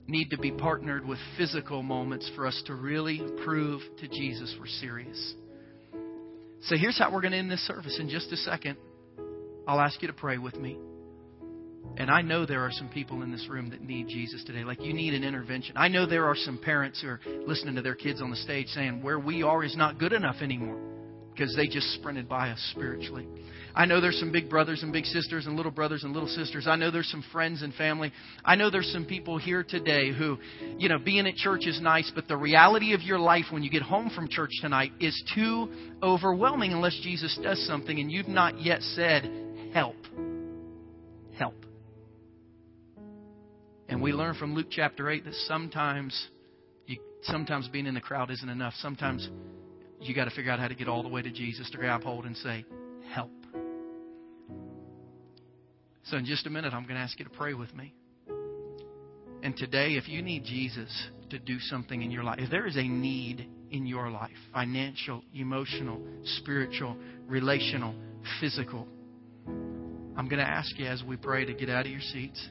need 0.07 0.31
to 0.31 0.39
be 0.39 0.53
partnered 0.53 1.07
with 1.07 1.19
physical 1.37 1.83
moments 1.83 2.31
for 2.35 2.47
us 2.47 2.63
to 2.65 2.75
really 2.75 3.21
prove 3.45 3.83
to 4.01 4.09
Jesus 4.09 4.57
we're 4.59 4.67
serious. 4.67 5.35
So 6.63 6.77
here's 6.77 6.99
how 6.99 7.13
we're 7.13 7.21
going 7.21 7.33
to 7.33 7.39
end 7.39 7.51
this 7.51 7.67
service 7.67 7.99
in 8.01 8.09
just 8.09 8.33
a 8.33 8.37
second. 8.37 8.77
I'll 9.67 9.81
ask 9.81 10.01
you 10.03 10.09
to 10.09 10.15
pray 10.15 10.39
with 10.39 10.57
me. 10.57 10.79
And 11.97 12.11
I 12.11 12.23
know 12.23 12.47
there 12.47 12.61
are 12.61 12.71
some 12.71 12.89
people 12.89 13.23
in 13.23 13.33
this 13.33 13.49
room 13.49 13.71
that 13.71 13.83
need 13.83 14.09
Jesus 14.09 14.45
today. 14.45 14.65
Like 14.65 14.83
you 14.83 14.93
need 14.93 15.15
an 15.15 15.25
intervention. 15.25 15.77
I 15.77 15.89
know 15.89 16.07
there 16.07 16.27
are 16.27 16.37
some 16.37 16.59
parents 16.59 17.01
who 17.01 17.09
are 17.09 17.21
listening 17.47 17.75
to 17.77 17.83
their 17.83 17.95
kids 17.95 18.21
on 18.21 18.31
the 18.31 18.37
stage 18.37 18.69
saying, 18.69 19.03
Where 19.03 19.19
we 19.19 19.43
are 19.43 19.65
is 19.65 19.77
not 19.77 19.99
good 19.99 20.13
enough 20.13 20.37
anymore 20.43 20.79
because 21.39 21.55
they 21.55 21.69
just 21.69 21.87
sprinted 21.95 22.29
by 22.29 22.51
us 22.51 22.59
spiritually. 22.73 23.27
I 23.75 23.87
know 23.87 24.01
there's 24.01 24.19
some 24.19 24.33
big 24.33 24.51
brothers 24.51 24.83
and 24.83 24.93
big 24.93 25.05
sisters 25.05 25.47
and 25.47 25.55
little 25.55 25.71
brothers 25.71 26.03
and 26.03 26.13
little 26.13 26.29
sisters. 26.29 26.67
I 26.67 26.75
know 26.75 26.91
there's 26.91 27.11
some 27.11 27.25
friends 27.31 27.63
and 27.63 27.73
family. 27.75 28.13
I 28.45 28.57
know 28.57 28.71
there's 28.71 28.91
some 28.93 29.05
people 29.05 29.39
here 29.39 29.63
today 29.63 30.13
who, 30.13 30.39
you 30.79 30.89
know, 30.89 30.99
being 30.99 31.29
at 31.29 31.37
church 31.37 31.67
is 31.67 31.81
nice, 31.81 32.11
but 32.13 32.27
the 32.27 32.37
reality 32.37 32.93
of 32.93 33.03
your 33.03 33.21
life 33.21 33.45
when 33.51 33.63
you 33.63 33.71
get 33.71 33.83
home 33.83 34.11
from 34.11 34.29
church 34.29 34.51
tonight 34.61 34.91
is 34.99 35.23
too 35.33 35.69
overwhelming 36.03 36.73
unless 36.73 36.99
Jesus 37.05 37.39
does 37.41 37.65
something 37.69 38.01
and 38.01 38.11
you've 38.11 38.27
not 38.27 38.61
yet 38.61 38.83
said, 38.83 39.31
help. 39.73 39.97
Help. 41.39 41.55
And 43.89 44.03
we 44.03 44.13
learn 44.13 44.35
from 44.35 44.55
Luke 44.55 44.69
chapter 44.71 45.09
8 45.09 45.25
that 45.25 45.35
sometimes 45.47 46.21
you, 46.87 46.99
sometimes 47.23 47.69
being 47.69 47.87
in 47.87 47.95
the 47.95 48.01
crowd 48.01 48.33
isn't 48.33 48.49
enough. 48.49 48.75
Sometimes 48.79 49.29
you 50.01 50.15
got 50.15 50.25
to 50.25 50.31
figure 50.31 50.51
out 50.51 50.59
how 50.59 50.69
to 50.69 50.75
get 50.75 50.89
all 50.89 51.03
the 51.03 51.09
way 51.09 51.23
to 51.23 51.31
Jesus 51.31 51.69
to 51.71 51.79
grab 51.79 52.03
hold 52.03 52.25
and 52.25 52.37
say, 52.37 52.65
Help. 53.13 53.31
So, 56.05 56.17
in 56.17 56.25
just 56.25 56.47
a 56.47 56.51
minute, 56.51 56.73
I'm 56.73 56.85
going 56.85 56.95
to 56.95 57.01
ask 57.01 57.19
you 57.19 57.25
to 57.25 57.31
pray 57.31 57.55
with 57.55 57.75
me. 57.75 57.95
And 59.43 59.57
today, 59.57 59.93
if 59.93 60.09
you 60.09 60.23
need 60.23 60.45
Jesus 60.45 60.91
to 61.31 61.39
do 61.39 61.59
something 61.61 62.03
in 62.03 62.11
your 62.11 62.25
life, 62.25 62.39
if 62.41 62.51
there 62.51 62.67
is 62.67 62.77
a 62.77 62.83
need 62.83 63.49
in 63.71 63.87
your 63.87 64.11
life 64.11 64.31
financial, 64.53 65.23
emotional, 65.35 66.01
spiritual, 66.25 66.97
relational, 67.27 67.95
physical 68.41 68.89
I'm 70.19 70.27
going 70.27 70.45
to 70.45 70.51
ask 70.51 70.77
you 70.77 70.87
as 70.87 71.05
we 71.05 71.17
pray 71.17 71.45
to 71.45 71.55
get 71.55 71.71
out 71.71 71.87
of 71.87 71.93
your 71.93 72.01
seats, 72.01 72.45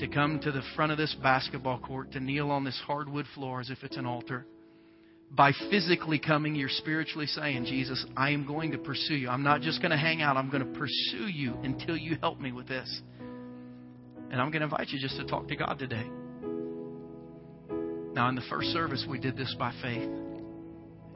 to 0.00 0.08
come 0.08 0.40
to 0.40 0.50
the 0.50 0.62
front 0.74 0.90
of 0.90 0.98
this 0.98 1.14
basketball 1.22 1.78
court, 1.78 2.10
to 2.12 2.20
kneel 2.20 2.50
on 2.50 2.64
this 2.64 2.78
hardwood 2.84 3.24
floor 3.36 3.60
as 3.60 3.70
if 3.70 3.78
it's 3.84 3.96
an 3.96 4.04
altar. 4.04 4.44
By 5.34 5.52
physically 5.70 6.18
coming, 6.18 6.54
you're 6.54 6.68
spiritually 6.68 7.26
saying, 7.26 7.64
Jesus, 7.64 8.04
I 8.16 8.30
am 8.30 8.46
going 8.46 8.72
to 8.72 8.78
pursue 8.78 9.14
you. 9.14 9.30
I'm 9.30 9.42
not 9.42 9.62
just 9.62 9.80
going 9.80 9.90
to 9.90 9.96
hang 9.96 10.20
out, 10.20 10.36
I'm 10.36 10.50
going 10.50 10.64
to 10.66 10.78
pursue 10.78 11.26
you 11.26 11.54
until 11.62 11.96
you 11.96 12.18
help 12.20 12.38
me 12.38 12.52
with 12.52 12.68
this. 12.68 13.00
And 14.30 14.40
I'm 14.40 14.50
going 14.50 14.60
to 14.60 14.64
invite 14.64 14.90
you 14.90 14.98
just 15.00 15.16
to 15.16 15.24
talk 15.24 15.48
to 15.48 15.56
God 15.56 15.78
today. 15.78 16.06
Now, 18.14 18.28
in 18.28 18.34
the 18.34 18.42
first 18.50 18.68
service, 18.68 19.06
we 19.08 19.18
did 19.18 19.36
this 19.36 19.54
by 19.58 19.72
faith. 19.80 20.08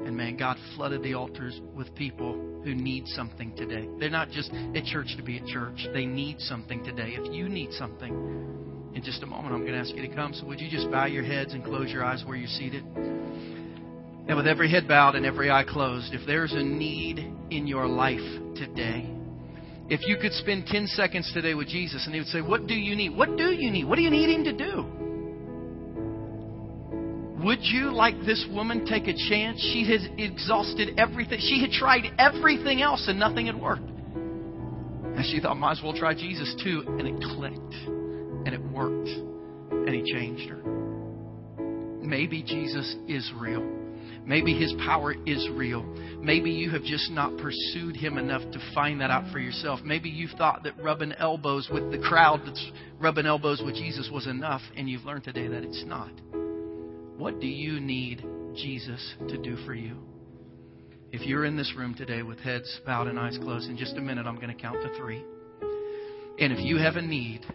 And 0.04 0.16
man, 0.16 0.38
God 0.38 0.56
flooded 0.74 1.02
the 1.02 1.12
altars 1.12 1.60
with 1.74 1.94
people 1.94 2.32
who 2.64 2.74
need 2.74 3.06
something 3.08 3.54
today. 3.54 3.86
They're 3.98 4.08
not 4.08 4.30
just 4.30 4.50
at 4.50 4.84
church 4.84 5.14
to 5.18 5.22
be 5.22 5.38
at 5.38 5.46
church, 5.46 5.86
they 5.92 6.06
need 6.06 6.40
something 6.40 6.82
today. 6.84 7.16
If 7.18 7.34
you 7.34 7.50
need 7.50 7.72
something, 7.72 8.92
in 8.94 9.02
just 9.02 9.22
a 9.22 9.26
moment, 9.26 9.54
I'm 9.54 9.60
going 9.60 9.74
to 9.74 9.78
ask 9.78 9.94
you 9.94 10.08
to 10.08 10.14
come. 10.14 10.32
So, 10.32 10.46
would 10.46 10.58
you 10.58 10.70
just 10.70 10.90
bow 10.90 11.04
your 11.04 11.22
heads 11.22 11.52
and 11.52 11.62
close 11.62 11.90
your 11.90 12.02
eyes 12.02 12.24
where 12.24 12.36
you're 12.36 12.48
seated? 12.48 12.82
And 14.28 14.36
with 14.36 14.46
every 14.46 14.70
head 14.70 14.88
bowed 14.88 15.14
and 15.14 15.24
every 15.24 15.50
eye 15.50 15.64
closed, 15.64 16.12
if 16.12 16.26
there's 16.26 16.52
a 16.52 16.62
need 16.62 17.18
in 17.50 17.66
your 17.66 17.86
life 17.86 18.18
today, 18.56 19.08
if 19.88 20.00
you 20.06 20.16
could 20.20 20.32
spend 20.32 20.66
10 20.66 20.88
seconds 20.88 21.30
today 21.32 21.54
with 21.54 21.68
Jesus 21.68 22.04
and 22.06 22.14
He 22.14 22.20
would 22.20 22.28
say, 22.28 22.40
What 22.40 22.66
do 22.66 22.74
you 22.74 22.96
need? 22.96 23.16
What 23.16 23.36
do 23.36 23.52
you 23.52 23.70
need? 23.70 23.84
What 23.84 23.96
do 23.96 24.02
you 24.02 24.10
need 24.10 24.34
Him 24.34 24.44
to 24.44 24.52
do? 24.52 24.84
Would 27.44 27.60
you, 27.62 27.92
like 27.92 28.18
this 28.26 28.44
woman, 28.50 28.84
take 28.84 29.06
a 29.06 29.14
chance? 29.28 29.60
She 29.72 29.88
has 29.92 30.04
exhausted 30.18 30.98
everything. 30.98 31.38
She 31.38 31.60
had 31.60 31.70
tried 31.70 32.02
everything 32.18 32.82
else 32.82 33.06
and 33.06 33.20
nothing 33.20 33.46
had 33.46 33.60
worked. 33.60 33.88
And 33.88 35.24
she 35.24 35.40
thought, 35.40 35.56
might 35.56 35.78
as 35.78 35.82
well 35.82 35.96
try 35.96 36.14
Jesus 36.14 36.52
too. 36.64 36.82
And 36.86 37.06
it 37.06 37.22
clicked. 37.36 37.74
And 38.46 38.48
it 38.48 38.60
worked. 38.60 39.08
And 39.70 39.90
he 39.90 40.12
changed 40.12 40.50
her. 40.50 40.56
Maybe 42.02 42.42
Jesus 42.42 42.96
is 43.06 43.30
real. 43.38 43.85
Maybe 44.26 44.54
his 44.54 44.74
power 44.84 45.14
is 45.24 45.48
real. 45.54 45.82
Maybe 46.20 46.50
you 46.50 46.70
have 46.70 46.82
just 46.82 47.12
not 47.12 47.36
pursued 47.38 47.94
him 47.94 48.18
enough 48.18 48.42
to 48.50 48.72
find 48.74 49.00
that 49.00 49.10
out 49.10 49.30
for 49.30 49.38
yourself. 49.38 49.80
Maybe 49.84 50.08
you've 50.08 50.36
thought 50.36 50.64
that 50.64 50.82
rubbing 50.82 51.12
elbows 51.12 51.68
with 51.72 51.92
the 51.92 51.98
crowd 51.98 52.42
that's 52.44 52.72
rubbing 52.98 53.26
elbows 53.26 53.62
with 53.64 53.76
Jesus 53.76 54.10
was 54.12 54.26
enough, 54.26 54.62
and 54.76 54.90
you've 54.90 55.04
learned 55.04 55.22
today 55.22 55.46
that 55.46 55.62
it's 55.62 55.84
not. 55.86 56.10
What 57.16 57.40
do 57.40 57.46
you 57.46 57.78
need 57.78 58.26
Jesus 58.56 59.14
to 59.28 59.38
do 59.38 59.56
for 59.64 59.74
you? 59.74 59.96
If 61.12 61.22
you're 61.22 61.44
in 61.44 61.56
this 61.56 61.72
room 61.76 61.94
today 61.94 62.22
with 62.22 62.40
heads 62.40 62.80
bowed 62.84 63.06
and 63.06 63.20
eyes 63.20 63.38
closed, 63.38 63.70
in 63.70 63.76
just 63.76 63.96
a 63.96 64.00
minute 64.00 64.26
I'm 64.26 64.36
going 64.36 64.54
to 64.54 64.60
count 64.60 64.82
to 64.82 64.98
three. 64.98 65.24
And 66.40 66.52
if 66.52 66.58
you 66.58 66.78
have 66.78 66.96
a 66.96 67.02
need 67.02 67.46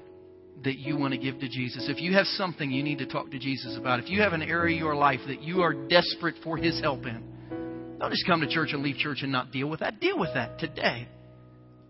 that 0.63 0.77
you 0.77 0.97
want 0.97 1.13
to 1.13 1.19
give 1.19 1.39
to 1.39 1.49
Jesus, 1.49 1.87
if 1.89 2.01
you 2.01 2.13
have 2.13 2.25
something 2.27 2.69
you 2.69 2.83
need 2.83 2.99
to 2.99 3.07
talk 3.07 3.31
to 3.31 3.39
Jesus 3.39 3.77
about, 3.77 3.99
if 3.99 4.09
you 4.09 4.21
have 4.21 4.33
an 4.33 4.43
area 4.43 4.75
of 4.75 4.79
your 4.79 4.95
life 4.95 5.19
that 5.27 5.41
you 5.41 5.61
are 5.61 5.73
desperate 5.73 6.35
for 6.43 6.57
His 6.57 6.79
help 6.81 7.05
in, 7.05 7.97
don't 7.99 8.11
just 8.11 8.25
come 8.27 8.41
to 8.41 8.47
church 8.47 8.69
and 8.73 8.83
leave 8.83 8.97
church 8.97 9.19
and 9.21 9.31
not 9.31 9.51
deal 9.51 9.69
with 9.69 9.79
that. 9.79 9.99
Deal 9.99 10.17
with 10.17 10.33
that 10.33 10.59
today. 10.59 11.07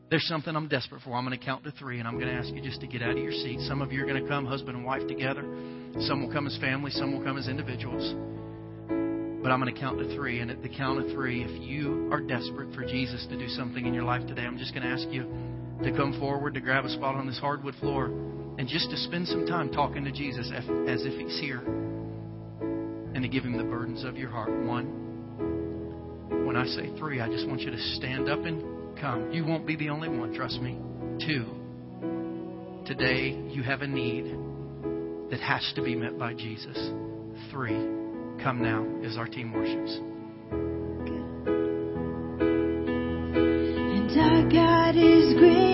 There's 0.09 0.27
something 0.27 0.53
I'm 0.53 0.67
desperate 0.67 1.01
for. 1.03 1.15
I'm 1.15 1.25
going 1.25 1.37
to 1.37 1.45
count 1.45 1.63
to 1.63 1.71
three, 1.71 1.99
and 1.99 2.07
I'm 2.07 2.15
going 2.15 2.27
to 2.27 2.33
ask 2.33 2.49
you 2.53 2.61
just 2.61 2.81
to 2.81 2.87
get 2.87 3.01
out 3.01 3.11
of 3.11 3.17
your 3.17 3.31
seat. 3.31 3.59
Some 3.61 3.81
of 3.81 3.93
you 3.93 4.03
are 4.03 4.05
going 4.05 4.21
to 4.21 4.27
come, 4.27 4.45
husband 4.45 4.75
and 4.75 4.85
wife 4.85 5.07
together. 5.07 5.41
Some 6.01 6.21
will 6.21 6.33
come 6.33 6.47
as 6.47 6.57
family, 6.57 6.91
some 6.91 7.13
will 7.13 7.23
come 7.23 7.37
as 7.37 7.47
individuals. 7.47 8.13
But 9.41 9.51
I'm 9.51 9.61
going 9.61 9.73
to 9.73 9.79
count 9.79 9.99
to 9.99 10.15
three, 10.15 10.39
and 10.39 10.51
at 10.51 10.61
the 10.61 10.69
count 10.69 10.99
of 11.03 11.11
three, 11.13 11.43
if 11.43 11.61
you 11.61 12.09
are 12.11 12.19
desperate 12.19 12.75
for 12.75 12.83
Jesus 12.83 13.25
to 13.29 13.37
do 13.37 13.47
something 13.47 13.85
in 13.85 13.93
your 13.93 14.03
life 14.03 14.27
today, 14.27 14.41
I'm 14.41 14.57
just 14.57 14.73
going 14.73 14.83
to 14.83 14.89
ask 14.89 15.07
you 15.09 15.23
to 15.83 15.91
come 15.97 16.19
forward, 16.19 16.53
to 16.55 16.59
grab 16.59 16.85
a 16.85 16.89
spot 16.89 17.15
on 17.15 17.25
this 17.25 17.39
hardwood 17.39 17.75
floor, 17.75 18.11
and 18.57 18.67
just 18.67 18.89
to 18.89 18.97
spend 18.97 19.27
some 19.27 19.45
time 19.47 19.71
talking 19.71 20.03
to 20.03 20.11
Jesus 20.11 20.51
as 20.55 21.05
if 21.05 21.19
He's 21.19 21.39
here, 21.39 21.59
and 23.13 23.23
to 23.23 23.27
give 23.29 23.43
Him 23.43 23.57
the 23.57 23.63
burdens 23.63 24.03
of 24.03 24.17
your 24.17 24.29
heart. 24.29 24.51
One, 24.63 26.45
when 26.45 26.55
I 26.55 26.65
say 26.65 26.89
three, 26.97 27.19
I 27.21 27.27
just 27.27 27.47
want 27.47 27.61
you 27.61 27.71
to 27.71 27.79
stand 27.95 28.29
up 28.29 28.45
and 28.45 28.99
come. 28.99 29.31
You 29.31 29.45
won't 29.45 29.65
be 29.65 29.75
the 29.75 29.89
only 29.89 30.09
one, 30.09 30.33
trust 30.33 30.61
me. 30.61 30.77
Two, 31.25 31.45
today 32.85 33.31
you 33.49 33.63
have 33.63 33.81
a 33.81 33.87
need 33.87 34.35
that 35.31 35.39
has 35.39 35.71
to 35.75 35.81
be 35.81 35.95
met 35.95 36.17
by 36.19 36.33
Jesus. 36.33 36.77
Three, 37.51 37.75
come 38.43 38.61
now 38.61 38.85
as 39.05 39.17
our 39.17 39.27
team 39.27 39.53
worships. 39.53 39.99
And 43.93 44.19
our 44.19 44.43
God 44.49 44.95
is 44.97 45.33
greater, 45.39 45.70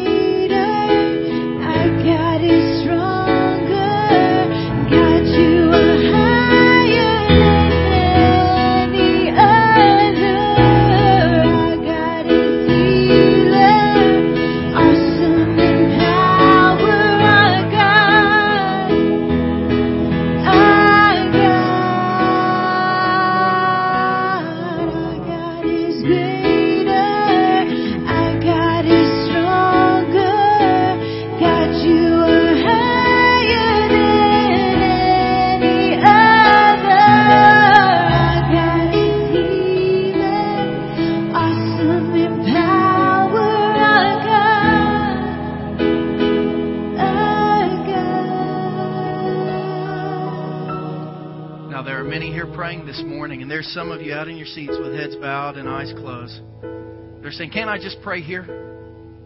Can't 57.58 57.72
I 57.72 57.80
just 57.80 57.98
pray 58.04 58.22
here? 58.22 58.46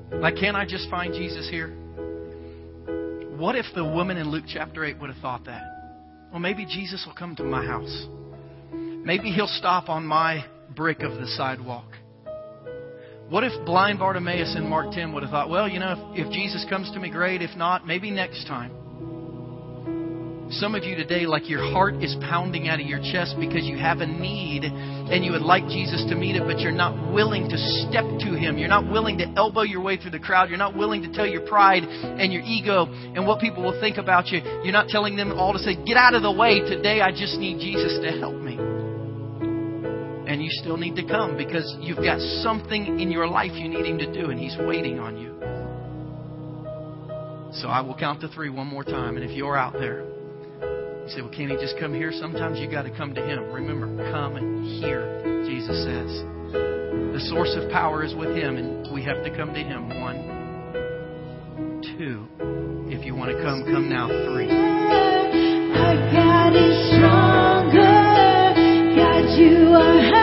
Like, 0.09 0.37
can't 0.37 0.55
I 0.55 0.63
just 0.65 0.89
find 0.89 1.13
Jesus 1.13 1.49
here? 1.49 1.67
What 3.35 3.57
if 3.57 3.65
the 3.75 3.83
woman 3.83 4.15
in 4.15 4.31
Luke 4.31 4.45
chapter 4.47 4.85
8 4.85 5.01
would 5.01 5.09
have 5.09 5.21
thought 5.21 5.43
that? 5.47 5.61
Well, 6.31 6.39
maybe 6.39 6.65
Jesus 6.65 7.03
will 7.05 7.13
come 7.13 7.35
to 7.35 7.43
my 7.43 7.65
house. 7.65 8.07
Maybe 8.71 9.31
he'll 9.33 9.47
stop 9.49 9.89
on 9.89 10.05
my 10.05 10.45
brick 10.73 11.01
of 11.01 11.19
the 11.19 11.27
sidewalk. 11.35 11.91
What 13.27 13.43
if 13.43 13.65
blind 13.65 13.99
Bartimaeus 13.99 14.55
in 14.55 14.65
Mark 14.65 14.93
10 14.93 15.11
would 15.11 15.23
have 15.23 15.31
thought, 15.33 15.49
well, 15.49 15.67
you 15.67 15.79
know, 15.79 16.13
if, 16.15 16.27
if 16.27 16.31
Jesus 16.31 16.65
comes 16.69 16.89
to 16.91 17.01
me, 17.01 17.09
great. 17.09 17.41
If 17.41 17.57
not, 17.57 17.85
maybe 17.85 18.11
next 18.11 18.47
time. 18.47 18.71
Some 20.51 20.75
of 20.75 20.83
you 20.83 20.97
today, 20.97 21.25
like 21.25 21.49
your 21.49 21.63
heart 21.71 22.03
is 22.03 22.13
pounding 22.19 22.67
out 22.67 22.81
of 22.81 22.85
your 22.85 22.99
chest 22.99 23.37
because 23.39 23.63
you 23.63 23.77
have 23.77 23.99
a 23.99 24.05
need 24.05 24.65
and 24.65 25.23
you 25.23 25.31
would 25.31 25.41
like 25.41 25.65
Jesus 25.67 26.03
to 26.09 26.15
meet 26.15 26.35
it, 26.35 26.43
but 26.45 26.59
you're 26.59 26.73
not 26.73 27.13
willing 27.13 27.47
to 27.47 27.57
step 27.57 28.03
to 28.03 28.35
Him. 28.35 28.57
You're 28.57 28.67
not 28.67 28.91
willing 28.91 29.17
to 29.19 29.27
elbow 29.37 29.61
your 29.61 29.81
way 29.81 29.95
through 29.95 30.11
the 30.11 30.19
crowd. 30.19 30.49
You're 30.49 30.57
not 30.57 30.75
willing 30.75 31.03
to 31.03 31.13
tell 31.13 31.25
your 31.25 31.47
pride 31.47 31.83
and 31.83 32.33
your 32.33 32.41
ego 32.41 32.85
and 32.91 33.25
what 33.25 33.39
people 33.39 33.63
will 33.63 33.79
think 33.79 33.95
about 33.95 34.27
you. 34.27 34.41
You're 34.61 34.73
not 34.73 34.89
telling 34.89 35.15
them 35.15 35.31
all 35.31 35.53
to 35.53 35.59
say, 35.59 35.73
Get 35.85 35.95
out 35.95 36.15
of 36.15 36.21
the 36.21 36.31
way. 36.33 36.59
Today 36.59 36.99
I 36.99 37.11
just 37.11 37.37
need 37.37 37.59
Jesus 37.59 37.97
to 38.03 38.19
help 38.19 38.35
me. 38.35 38.57
And 40.29 40.43
you 40.43 40.49
still 40.51 40.75
need 40.75 40.97
to 40.97 41.07
come 41.07 41.37
because 41.37 41.77
you've 41.79 42.03
got 42.03 42.19
something 42.43 42.99
in 42.99 43.09
your 43.09 43.25
life 43.25 43.51
you 43.53 43.69
need 43.69 43.85
Him 43.85 43.97
to 43.99 44.13
do, 44.13 44.29
and 44.29 44.37
He's 44.39 44.57
waiting 44.59 44.99
on 44.99 45.17
you. 45.17 45.31
So 47.53 47.69
I 47.69 47.79
will 47.79 47.95
count 47.95 48.19
to 48.19 48.27
three 48.27 48.49
one 48.49 48.67
more 48.67 48.83
time. 48.83 49.15
And 49.15 49.23
if 49.23 49.31
you're 49.31 49.57
out 49.57 49.73
there, 49.73 50.05
you 51.03 51.09
say, 51.09 51.21
well, 51.21 51.31
can't 51.31 51.51
he 51.51 51.57
just 51.57 51.77
come 51.79 51.93
here? 51.93 52.11
Sometimes 52.13 52.59
you 52.59 52.69
got 52.69 52.83
to 52.83 52.91
come 52.91 53.13
to 53.15 53.21
him. 53.21 53.51
Remember, 53.51 53.87
come 54.11 54.35
here, 54.81 55.43
Jesus 55.45 55.83
says. 55.83 56.23
The 56.51 57.21
source 57.29 57.55
of 57.57 57.69
power 57.71 58.03
is 58.03 58.15
with 58.15 58.35
him, 58.35 58.57
and 58.57 58.93
we 58.93 59.03
have 59.03 59.23
to 59.23 59.35
come 59.35 59.53
to 59.53 59.59
him. 59.59 59.89
One, 59.89 61.81
two. 61.97 62.27
If 62.89 63.05
you 63.05 63.15
want 63.15 63.31
to 63.31 63.41
come, 63.43 63.63
come 63.65 63.89
now. 63.89 64.07
Three. 64.07 64.49
Our 64.49 65.95
God 66.11 66.55
is 66.55 66.95
stronger. 66.95 68.01
you 69.37 69.73
are 69.73 70.20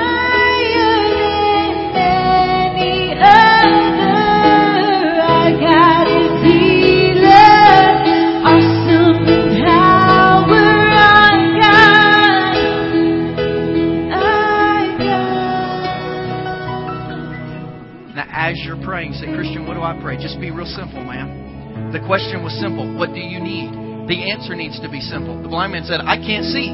I 19.89 19.97
pray? 20.05 20.21
Just 20.21 20.37
be 20.37 20.53
real 20.53 20.69
simple, 20.69 21.01
man. 21.01 21.89
The 21.97 22.05
question 22.05 22.45
was 22.45 22.53
simple. 22.61 22.85
What 22.93 23.17
do 23.17 23.25
you 23.25 23.41
need? 23.41 23.73
The 24.05 24.29
answer 24.29 24.53
needs 24.53 24.77
to 24.85 24.89
be 24.93 25.01
simple. 25.01 25.41
The 25.41 25.49
blind 25.49 25.73
man 25.73 25.89
said, 25.89 26.05
I 26.05 26.21
can't 26.21 26.45
see. 26.45 26.69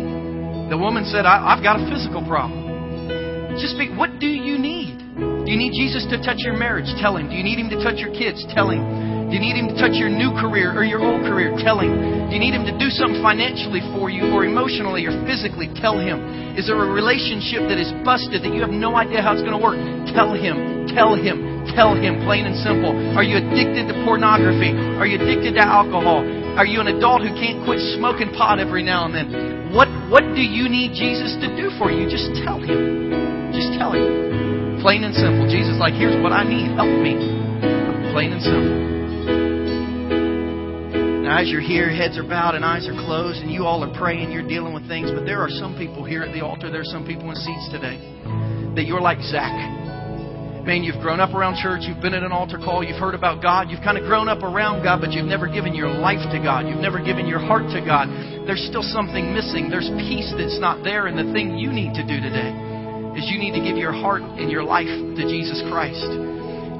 The 0.66 0.74
woman 0.74 1.06
said, 1.06 1.22
I, 1.22 1.54
I've 1.54 1.62
got 1.62 1.78
a 1.78 1.86
physical 1.86 2.26
problem. 2.26 3.54
Just 3.54 3.78
be, 3.78 3.86
what 3.94 4.18
do 4.18 4.26
you 4.26 4.58
need? 4.58 4.98
Do 5.14 5.46
you 5.46 5.54
need 5.54 5.78
Jesus 5.78 6.02
to 6.10 6.18
touch 6.18 6.42
your 6.42 6.58
marriage? 6.58 6.90
Tell 6.98 7.14
him. 7.14 7.30
Do 7.30 7.38
you 7.38 7.46
need 7.46 7.62
him 7.62 7.70
to 7.70 7.78
touch 7.78 8.02
your 8.02 8.10
kids? 8.10 8.42
Tell 8.50 8.66
him. 8.70 9.30
Do 9.30 9.36
you 9.36 9.42
need 9.42 9.54
him 9.54 9.70
to 9.70 9.76
touch 9.78 9.94
your 9.94 10.10
new 10.10 10.34
career 10.34 10.74
or 10.74 10.82
your 10.82 10.98
old 10.98 11.22
career? 11.22 11.54
Tell 11.62 11.78
him. 11.78 11.94
Do 12.26 12.32
you 12.34 12.42
need 12.42 12.54
him 12.54 12.66
to 12.66 12.74
do 12.74 12.90
something 12.90 13.22
financially 13.22 13.84
for 13.94 14.10
you 14.10 14.34
or 14.34 14.42
emotionally 14.42 15.06
or 15.06 15.14
physically? 15.22 15.70
Tell 15.78 15.98
him. 15.98 16.56
Is 16.58 16.66
there 16.66 16.80
a 16.80 16.90
relationship 16.90 17.68
that 17.70 17.78
is 17.78 17.94
busted 18.02 18.42
that 18.42 18.50
you 18.50 18.62
have 18.62 18.74
no 18.74 18.98
idea 18.98 19.22
how 19.22 19.36
it's 19.36 19.44
going 19.44 19.54
to 19.54 19.62
work? 19.62 19.78
Tell 20.10 20.34
him. 20.34 20.88
Tell 20.90 21.14
him. 21.14 21.43
Tell 21.72 21.96
him, 21.96 22.20
plain 22.28 22.44
and 22.44 22.54
simple. 22.60 22.92
Are 23.16 23.24
you 23.24 23.40
addicted 23.40 23.88
to 23.88 23.94
pornography? 24.04 24.76
Are 25.00 25.08
you 25.08 25.16
addicted 25.16 25.56
to 25.56 25.64
alcohol? 25.64 26.20
Are 26.60 26.66
you 26.66 26.78
an 26.78 26.86
adult 26.86 27.22
who 27.22 27.32
can't 27.34 27.64
quit 27.64 27.80
smoking 27.96 28.30
pot 28.36 28.60
every 28.60 28.84
now 28.84 29.06
and 29.08 29.14
then? 29.14 29.72
What 29.72 29.88
what 30.06 30.22
do 30.36 30.42
you 30.44 30.68
need 30.68 30.94
Jesus 30.94 31.34
to 31.40 31.48
do 31.56 31.74
for 31.80 31.90
you? 31.90 32.06
Just 32.06 32.30
tell 32.44 32.60
him. 32.60 33.50
Just 33.50 33.74
tell 33.74 33.90
him. 33.90 34.78
Plain 34.84 35.02
and 35.02 35.14
simple. 35.16 35.48
Jesus 35.50 35.74
like, 35.80 35.94
here's 35.94 36.14
what 36.22 36.30
I 36.30 36.44
need. 36.44 36.76
Help 36.76 36.92
me. 37.02 37.16
Plain 38.12 38.36
and 38.36 38.42
simple. 38.42 38.84
Now, 41.24 41.40
as 41.40 41.48
you're 41.48 41.64
here, 41.64 41.88
heads 41.88 42.18
are 42.18 42.22
bowed 42.22 42.54
and 42.54 42.64
eyes 42.64 42.86
are 42.86 42.92
closed, 42.92 43.40
and 43.40 43.50
you 43.50 43.64
all 43.64 43.82
are 43.82 43.98
praying, 43.98 44.30
you're 44.30 44.46
dealing 44.46 44.74
with 44.74 44.86
things, 44.86 45.10
but 45.10 45.24
there 45.24 45.40
are 45.40 45.48
some 45.48 45.74
people 45.74 46.04
here 46.04 46.22
at 46.22 46.34
the 46.34 46.44
altar, 46.44 46.70
there 46.70 46.82
are 46.82 46.84
some 46.84 47.06
people 47.06 47.30
in 47.30 47.34
seats 47.34 47.70
today, 47.72 47.96
that 48.76 48.84
you're 48.84 49.00
like 49.00 49.18
Zach. 49.22 49.83
Man, 50.64 50.80
you've 50.82 51.02
grown 51.04 51.20
up 51.20 51.36
around 51.36 51.60
church, 51.60 51.84
you've 51.84 52.00
been 52.00 52.14
at 52.16 52.22
an 52.22 52.32
altar 52.32 52.56
call, 52.56 52.82
you've 52.82 52.96
heard 52.96 53.14
about 53.14 53.42
God, 53.42 53.68
you've 53.68 53.84
kind 53.84 53.98
of 53.98 54.04
grown 54.08 54.32
up 54.32 54.42
around 54.42 54.82
God, 54.82 55.04
but 55.04 55.12
you've 55.12 55.28
never 55.28 55.46
given 55.46 55.74
your 55.74 55.92
life 55.92 56.24
to 56.32 56.40
God. 56.40 56.64
You've 56.66 56.80
never 56.80 57.04
given 57.04 57.28
your 57.28 57.38
heart 57.38 57.68
to 57.76 57.84
God. 57.84 58.08
There's 58.48 58.64
still 58.64 58.82
something 58.82 59.28
missing. 59.36 59.68
There's 59.68 59.92
peace 60.08 60.32
that's 60.32 60.56
not 60.58 60.82
there, 60.82 61.04
and 61.06 61.20
the 61.20 61.30
thing 61.36 61.60
you 61.60 61.68
need 61.68 61.92
to 62.00 62.02
do 62.02 62.16
today 62.16 62.48
is 63.12 63.28
you 63.28 63.36
need 63.36 63.52
to 63.52 63.60
give 63.60 63.76
your 63.76 63.92
heart 63.92 64.22
and 64.22 64.50
your 64.50 64.64
life 64.64 64.88
to 64.88 65.22
Jesus 65.28 65.60
Christ. 65.68 66.33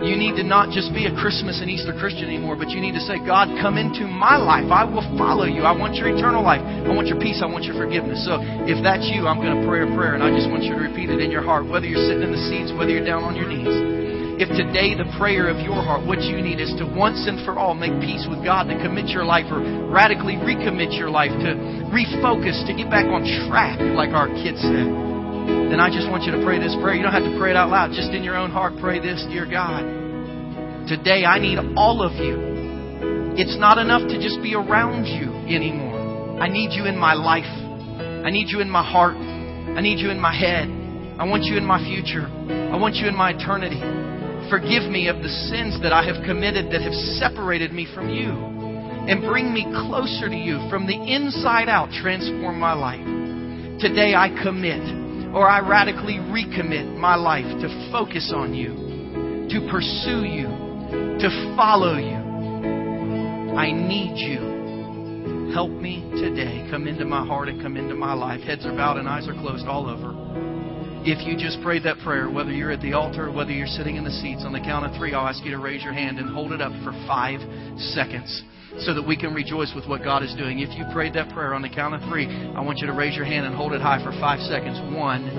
You 0.04 0.20
need 0.20 0.36
to 0.36 0.44
not 0.44 0.68
just 0.68 0.92
be 0.92 1.08
a 1.08 1.14
Christmas 1.16 1.64
and 1.64 1.72
Easter 1.72 1.96
Christian 1.96 2.28
anymore, 2.28 2.60
but 2.60 2.68
you 2.68 2.76
need 2.76 2.92
to 2.92 3.00
say, 3.00 3.16
God, 3.24 3.48
come 3.64 3.80
into 3.80 4.04
my 4.04 4.36
life. 4.36 4.68
I 4.68 4.84
will 4.84 5.04
follow 5.16 5.48
you. 5.48 5.64
I 5.64 5.72
want 5.72 5.96
your 5.96 6.12
eternal 6.12 6.44
life. 6.44 6.60
I 6.60 6.92
want 6.92 7.08
your 7.08 7.16
peace. 7.16 7.40
I 7.40 7.48
want 7.48 7.64
your 7.64 7.72
forgiveness. 7.80 8.20
So 8.28 8.36
if 8.68 8.84
that's 8.84 9.08
you, 9.08 9.24
I'm 9.24 9.40
going 9.40 9.56
to 9.56 9.64
pray 9.64 9.80
a 9.80 9.88
prayer, 9.96 10.12
and 10.12 10.20
I 10.20 10.28
just 10.28 10.52
want 10.52 10.60
you 10.60 10.76
to 10.76 10.80
repeat 10.80 11.08
it 11.08 11.24
in 11.24 11.32
your 11.32 11.40
heart, 11.40 11.64
whether 11.64 11.88
you're 11.88 12.04
sitting 12.04 12.20
in 12.20 12.36
the 12.36 12.44
seats, 12.52 12.68
whether 12.76 12.92
you're 12.92 13.06
down 13.08 13.24
on 13.24 13.32
your 13.32 13.48
knees. 13.48 14.36
If 14.36 14.52
today 14.52 14.92
the 14.92 15.08
prayer 15.16 15.48
of 15.48 15.62
your 15.64 15.80
heart, 15.80 16.04
what 16.04 16.20
you 16.20 16.42
need 16.42 16.60
is 16.60 16.74
to 16.76 16.84
once 16.84 17.24
and 17.24 17.40
for 17.46 17.56
all 17.56 17.72
make 17.72 17.96
peace 18.04 18.26
with 18.28 18.44
God, 18.44 18.68
to 18.68 18.76
commit 18.82 19.08
your 19.08 19.24
life 19.24 19.46
or 19.48 19.62
radically 19.88 20.34
recommit 20.36 20.92
your 20.92 21.08
life, 21.08 21.32
to 21.32 21.54
refocus, 21.88 22.60
to 22.66 22.74
get 22.76 22.90
back 22.90 23.06
on 23.06 23.24
track, 23.48 23.80
like 23.96 24.10
our 24.10 24.28
kids 24.28 24.60
said, 24.60 25.03
then 25.46 25.80
I 25.80 25.90
just 25.92 26.08
want 26.08 26.24
you 26.24 26.32
to 26.32 26.42
pray 26.44 26.58
this 26.58 26.74
prayer. 26.80 26.94
You 26.94 27.02
don't 27.02 27.12
have 27.12 27.26
to 27.26 27.36
pray 27.38 27.50
it 27.50 27.56
out 27.56 27.68
loud. 27.68 27.90
Just 27.92 28.10
in 28.10 28.22
your 28.22 28.36
own 28.36 28.50
heart, 28.50 28.74
pray 28.80 29.00
this 29.00 29.24
Dear 29.28 29.44
God, 29.44 29.84
today 30.88 31.24
I 31.24 31.38
need 31.38 31.58
all 31.76 32.00
of 32.00 32.12
you. 32.16 33.34
It's 33.36 33.58
not 33.58 33.78
enough 33.78 34.06
to 34.08 34.16
just 34.22 34.40
be 34.40 34.54
around 34.54 35.04
you 35.04 35.34
anymore. 35.50 36.40
I 36.40 36.48
need 36.48 36.72
you 36.72 36.86
in 36.86 36.96
my 36.96 37.14
life. 37.14 37.50
I 38.24 38.30
need 38.30 38.48
you 38.48 38.60
in 38.60 38.70
my 38.70 38.82
heart. 38.82 39.16
I 39.16 39.80
need 39.80 39.98
you 39.98 40.10
in 40.10 40.20
my 40.20 40.32
head. 40.32 40.70
I 41.18 41.24
want 41.26 41.44
you 41.44 41.56
in 41.56 41.66
my 41.66 41.82
future. 41.82 42.26
I 42.72 42.76
want 42.78 42.94
you 42.96 43.06
in 43.06 43.14
my 43.14 43.34
eternity. 43.34 43.82
Forgive 44.48 44.90
me 44.90 45.08
of 45.08 45.18
the 45.18 45.28
sins 45.50 45.82
that 45.82 45.92
I 45.92 46.06
have 46.06 46.24
committed 46.24 46.72
that 46.72 46.82
have 46.82 46.94
separated 47.18 47.72
me 47.72 47.86
from 47.92 48.08
you. 48.08 48.30
And 49.10 49.20
bring 49.20 49.52
me 49.52 49.66
closer 49.68 50.30
to 50.30 50.36
you 50.36 50.62
from 50.70 50.86
the 50.86 50.96
inside 50.96 51.68
out. 51.68 51.90
Transform 51.90 52.58
my 52.58 52.72
life. 52.72 53.04
Today 53.80 54.14
I 54.14 54.30
commit 54.42 55.03
or 55.34 55.48
I 55.48 55.58
radically 55.58 56.14
recommit 56.14 56.96
my 56.96 57.16
life 57.16 57.44
to 57.60 57.90
focus 57.90 58.32
on 58.34 58.54
you, 58.54 59.48
to 59.50 59.68
pursue 59.68 60.22
you, 60.22 60.46
to 61.18 61.54
follow 61.56 61.98
you. 61.98 62.22
I 63.58 63.72
need 63.72 64.14
you. 64.14 65.52
Help 65.52 65.70
me 65.70 66.08
today. 66.12 66.66
Come 66.70 66.86
into 66.86 67.04
my 67.04 67.26
heart 67.26 67.48
and 67.48 67.60
come 67.60 67.76
into 67.76 67.96
my 67.96 68.12
life. 68.12 68.42
Heads 68.42 68.64
are 68.64 68.76
bowed 68.76 68.96
and 68.96 69.08
eyes 69.08 69.26
are 69.26 69.34
closed 69.34 69.66
all 69.66 69.88
over. 69.90 70.14
If 71.04 71.26
you 71.26 71.36
just 71.36 71.60
prayed 71.62 71.82
that 71.82 71.98
prayer, 71.98 72.30
whether 72.30 72.52
you're 72.52 72.72
at 72.72 72.80
the 72.80 72.92
altar 72.92 73.30
whether 73.30 73.50
you're 73.50 73.66
sitting 73.66 73.96
in 73.96 74.04
the 74.04 74.10
seats, 74.10 74.42
on 74.44 74.52
the 74.52 74.60
count 74.60 74.86
of 74.86 74.96
three, 74.96 75.14
I'll 75.14 75.26
ask 75.26 75.44
you 75.44 75.50
to 75.50 75.58
raise 75.58 75.82
your 75.82 75.92
hand 75.92 76.18
and 76.18 76.32
hold 76.32 76.52
it 76.52 76.62
up 76.62 76.72
for 76.84 76.92
five 77.06 77.40
seconds 77.78 78.42
so 78.82 78.94
that 78.94 79.06
we 79.06 79.16
can 79.16 79.34
rejoice 79.34 79.72
with 79.74 79.86
what 79.86 80.02
God 80.02 80.22
is 80.22 80.34
doing. 80.34 80.58
If 80.58 80.74
you 80.74 80.84
prayed 80.92 81.14
that 81.14 81.30
prayer 81.30 81.54
on 81.54 81.62
the 81.62 81.68
count 81.68 81.94
of 81.94 82.02
three, 82.10 82.26
I 82.26 82.60
want 82.60 82.78
you 82.78 82.86
to 82.86 82.92
raise 82.92 83.14
your 83.14 83.24
hand 83.24 83.46
and 83.46 83.54
hold 83.54 83.72
it 83.72 83.80
high 83.80 84.02
for 84.02 84.10
five 84.18 84.40
seconds. 84.40 84.80
One, 84.94 85.30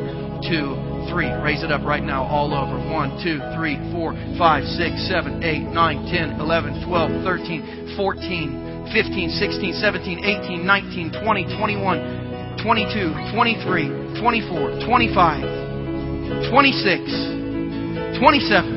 two, 0.47 0.75
three. 1.11 1.27
Raise 1.43 1.63
it 1.63 1.71
up 1.71 1.83
right 1.83 2.03
now, 2.03 2.23
all 2.23 2.55
over. 2.55 2.79
One, 2.91 3.19
two, 3.19 3.43
three, 3.55 3.75
four, 3.91 4.15
five, 4.37 4.63
six, 4.79 4.95
seven, 5.11 5.43
eight, 5.43 5.67
nine, 5.67 6.07
ten, 6.07 6.39
eleven, 6.39 6.85
twelve, 6.87 7.11
thirteen, 7.23 7.95
fourteen, 7.99 8.87
fifteen, 8.95 9.29
sixteen, 9.35 9.73
seventeen, 9.79 10.23
eighteen, 10.23 10.65
nineteen, 10.65 11.11
twenty, 11.23 11.43
twenty-one. 11.57 12.25
22, 12.63 13.35
23, 13.35 14.15
24, 14.17 14.87
25, 14.87 16.49
26, 16.49 18.17
27. 18.17 18.74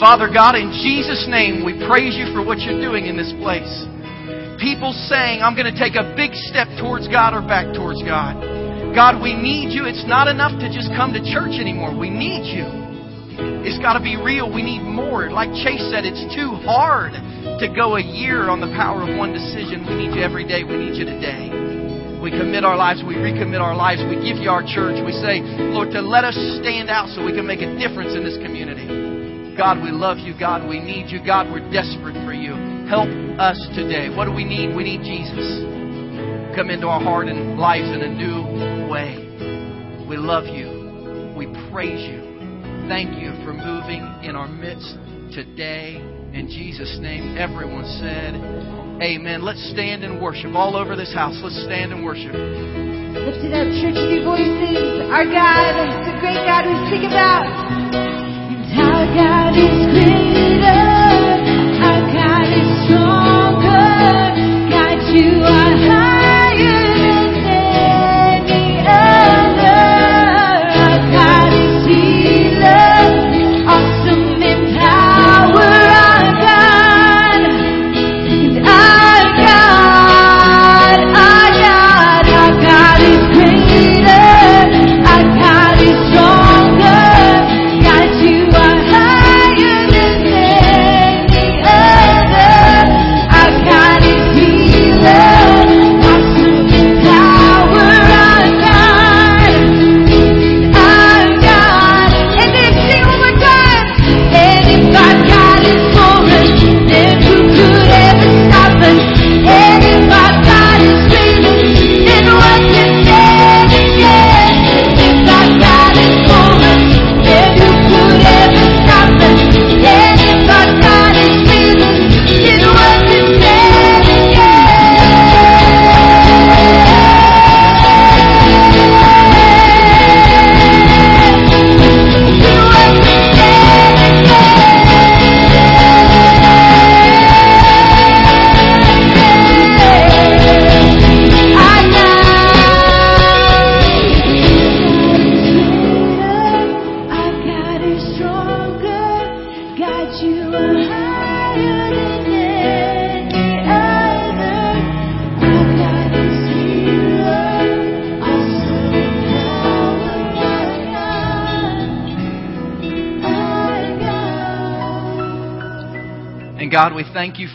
Father 0.00 0.32
God, 0.32 0.56
in 0.56 0.72
Jesus' 0.80 1.28
name, 1.28 1.60
we 1.60 1.76
praise 1.84 2.16
you 2.16 2.32
for 2.32 2.40
what 2.40 2.64
you're 2.64 2.80
doing 2.80 3.04
in 3.04 3.20
this 3.20 3.36
place. 3.36 3.68
People 4.56 4.96
saying, 5.12 5.44
I'm 5.44 5.52
going 5.52 5.68
to 5.68 5.76
take 5.76 5.92
a 5.92 6.16
big 6.16 6.32
step 6.48 6.72
towards 6.80 7.04
God 7.04 7.36
or 7.36 7.44
back 7.44 7.76
towards 7.76 8.00
God. 8.00 8.40
God, 8.96 9.20
we 9.20 9.36
need 9.36 9.76
you. 9.76 9.84
It's 9.84 10.08
not 10.08 10.24
enough 10.24 10.56
to 10.64 10.72
just 10.72 10.88
come 10.96 11.12
to 11.12 11.20
church 11.20 11.60
anymore. 11.60 11.92
We 11.92 12.08
need 12.08 12.48
you. 12.48 12.64
It's 13.60 13.76
got 13.84 14.00
to 14.00 14.02
be 14.02 14.16
real. 14.16 14.48
We 14.48 14.64
need 14.64 14.80
more. 14.80 15.28
Like 15.28 15.52
Chase 15.60 15.84
said, 15.92 16.08
it's 16.08 16.24
too 16.32 16.56
hard 16.64 17.12
to 17.60 17.68
go 17.68 18.00
a 18.00 18.02
year 18.02 18.48
on 18.48 18.56
the 18.56 18.72
power 18.72 19.04
of 19.04 19.12
one 19.20 19.36
decision. 19.36 19.84
We 19.84 20.00
need 20.00 20.16
you 20.16 20.24
every 20.24 20.48
day. 20.48 20.64
We 20.64 20.80
need 20.80 20.96
you 20.96 21.04
today. 21.04 21.52
We 22.24 22.32
commit 22.32 22.64
our 22.64 22.76
lives. 22.76 23.04
We 23.04 23.20
recommit 23.20 23.60
our 23.60 23.76
lives. 23.76 24.00
We 24.08 24.16
give 24.16 24.40
you 24.40 24.48
our 24.48 24.64
church. 24.64 24.96
We 25.04 25.12
say, 25.12 25.44
Lord, 25.76 25.92
to 25.92 26.00
let 26.00 26.24
us 26.24 26.40
stand 26.64 26.88
out 26.88 27.12
so 27.12 27.20
we 27.20 27.36
can 27.36 27.44
make 27.44 27.60
a 27.60 27.68
difference 27.76 28.16
in 28.16 28.24
this 28.24 28.40
community. 28.40 29.09
God, 29.56 29.82
we 29.82 29.90
love 29.90 30.18
you. 30.18 30.34
God, 30.38 30.68
we 30.68 30.80
need 30.80 31.10
you. 31.10 31.24
God, 31.24 31.50
we're 31.50 31.64
desperate 31.70 32.14
for 32.24 32.32
you. 32.32 32.54
Help 32.88 33.08
us 33.38 33.58
today. 33.74 34.08
What 34.10 34.26
do 34.26 34.32
we 34.32 34.44
need? 34.44 34.74
We 34.74 34.84
need 34.84 35.02
Jesus. 35.02 35.62
Come 36.56 36.70
into 36.70 36.88
our 36.88 37.00
heart 37.00 37.28
and 37.28 37.58
lives 37.58 37.88
in 37.88 38.02
a 38.02 38.10
new 38.10 38.90
way. 38.90 39.30
We 40.08 40.16
love 40.16 40.46
you. 40.46 41.34
We 41.36 41.46
praise 41.70 42.02
you. 42.02 42.20
Thank 42.88 43.14
you 43.22 43.30
for 43.46 43.54
moving 43.54 44.02
in 44.26 44.34
our 44.34 44.48
midst 44.48 44.98
today. 45.32 46.02
In 46.34 46.46
Jesus' 46.50 46.98
name, 47.00 47.38
everyone 47.38 47.86
said, 48.02 48.34
Amen. 49.02 49.42
Let's 49.42 49.62
stand 49.70 50.04
and 50.04 50.20
worship 50.20 50.54
all 50.54 50.76
over 50.76 50.96
this 50.96 51.14
house. 51.14 51.38
Let's 51.42 51.62
stand 51.64 51.92
and 51.92 52.04
worship. 52.04 52.34
Lift 52.34 53.42
it 53.46 53.54
up, 53.54 53.70
church, 53.78 53.94
your 53.94 54.24
voices. 54.26 55.06
Our 55.10 55.24
God 55.24 55.74
the 56.06 56.18
great 56.20 56.42
God 56.44 56.66
we 56.66 56.74
sing 56.90 57.06
about. 57.06 58.09
You 65.12 65.42
are 65.42 65.59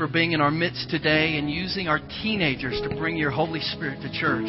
for 0.05 0.11
being 0.11 0.33
in 0.33 0.41
our 0.41 0.51
midst 0.51 0.87
today 0.91 1.37
and 1.37 1.49
using 1.49 1.87
our 1.87 1.99
teenagers 2.21 2.79
to 2.87 2.95
bring 2.95 3.17
your 3.17 3.31
Holy 3.31 3.59
Spirit 3.59 3.99
to 4.01 4.11
church. 4.19 4.45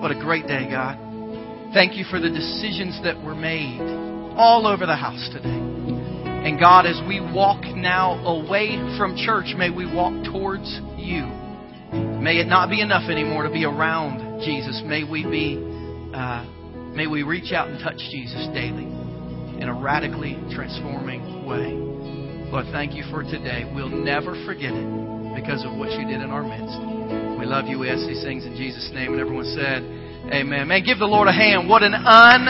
What 0.00 0.10
a 0.10 0.18
great 0.18 0.48
day, 0.48 0.66
God. 0.68 0.98
Thank 1.72 1.94
you 1.94 2.04
for 2.10 2.18
the 2.18 2.28
decisions 2.28 2.98
that 3.04 3.14
were 3.22 3.36
made 3.36 3.80
all 4.36 4.66
over 4.66 4.84
the 4.84 4.96
house 4.96 5.28
today. 5.32 5.48
And 5.48 6.58
God, 6.58 6.84
as 6.84 7.00
we 7.06 7.20
walk 7.20 7.62
now 7.76 8.14
away 8.26 8.74
from 8.98 9.16
church, 9.16 9.54
may 9.56 9.70
we 9.70 9.86
walk 9.86 10.24
towards 10.32 10.66
you. 10.98 11.26
May 12.20 12.38
it 12.38 12.48
not 12.48 12.68
be 12.68 12.80
enough 12.80 13.08
anymore 13.08 13.44
to 13.44 13.50
be 13.50 13.64
around 13.64 14.40
Jesus. 14.40 14.82
May 14.84 15.04
we 15.04 15.22
be, 15.22 15.62
uh, 16.12 16.44
may 16.92 17.06
we 17.06 17.22
reach 17.22 17.52
out 17.52 17.68
and 17.68 17.78
touch 17.78 17.98
Jesus 18.10 18.48
daily 18.52 18.86
in 19.62 19.68
a 19.68 19.80
radically 19.80 20.34
transforming 20.50 21.46
way. 21.46 21.85
Lord, 22.50 22.66
thank 22.70 22.94
you 22.94 23.02
for 23.10 23.22
today. 23.22 23.70
We'll 23.74 23.90
never 23.90 24.38
forget 24.46 24.70
it 24.70 24.88
because 25.34 25.66
of 25.66 25.74
what 25.74 25.90
you 25.98 26.06
did 26.06 26.22
in 26.22 26.30
our 26.30 26.46
midst. 26.46 26.78
We 27.38 27.44
love 27.44 27.66
you. 27.66 27.78
We 27.78 27.90
ask 27.90 28.06
these 28.06 28.22
things 28.22 28.46
in 28.46 28.54
Jesus' 28.54 28.88
name. 28.94 29.12
And 29.12 29.20
everyone 29.20 29.50
said, 29.50 29.82
Amen. 30.32 30.66
Man, 30.66 30.82
give 30.82 30.98
the 30.98 31.10
Lord 31.10 31.28
a 31.28 31.34
hand. 31.34 31.68
What 31.68 31.82
an 31.82 31.94
un 31.94 32.46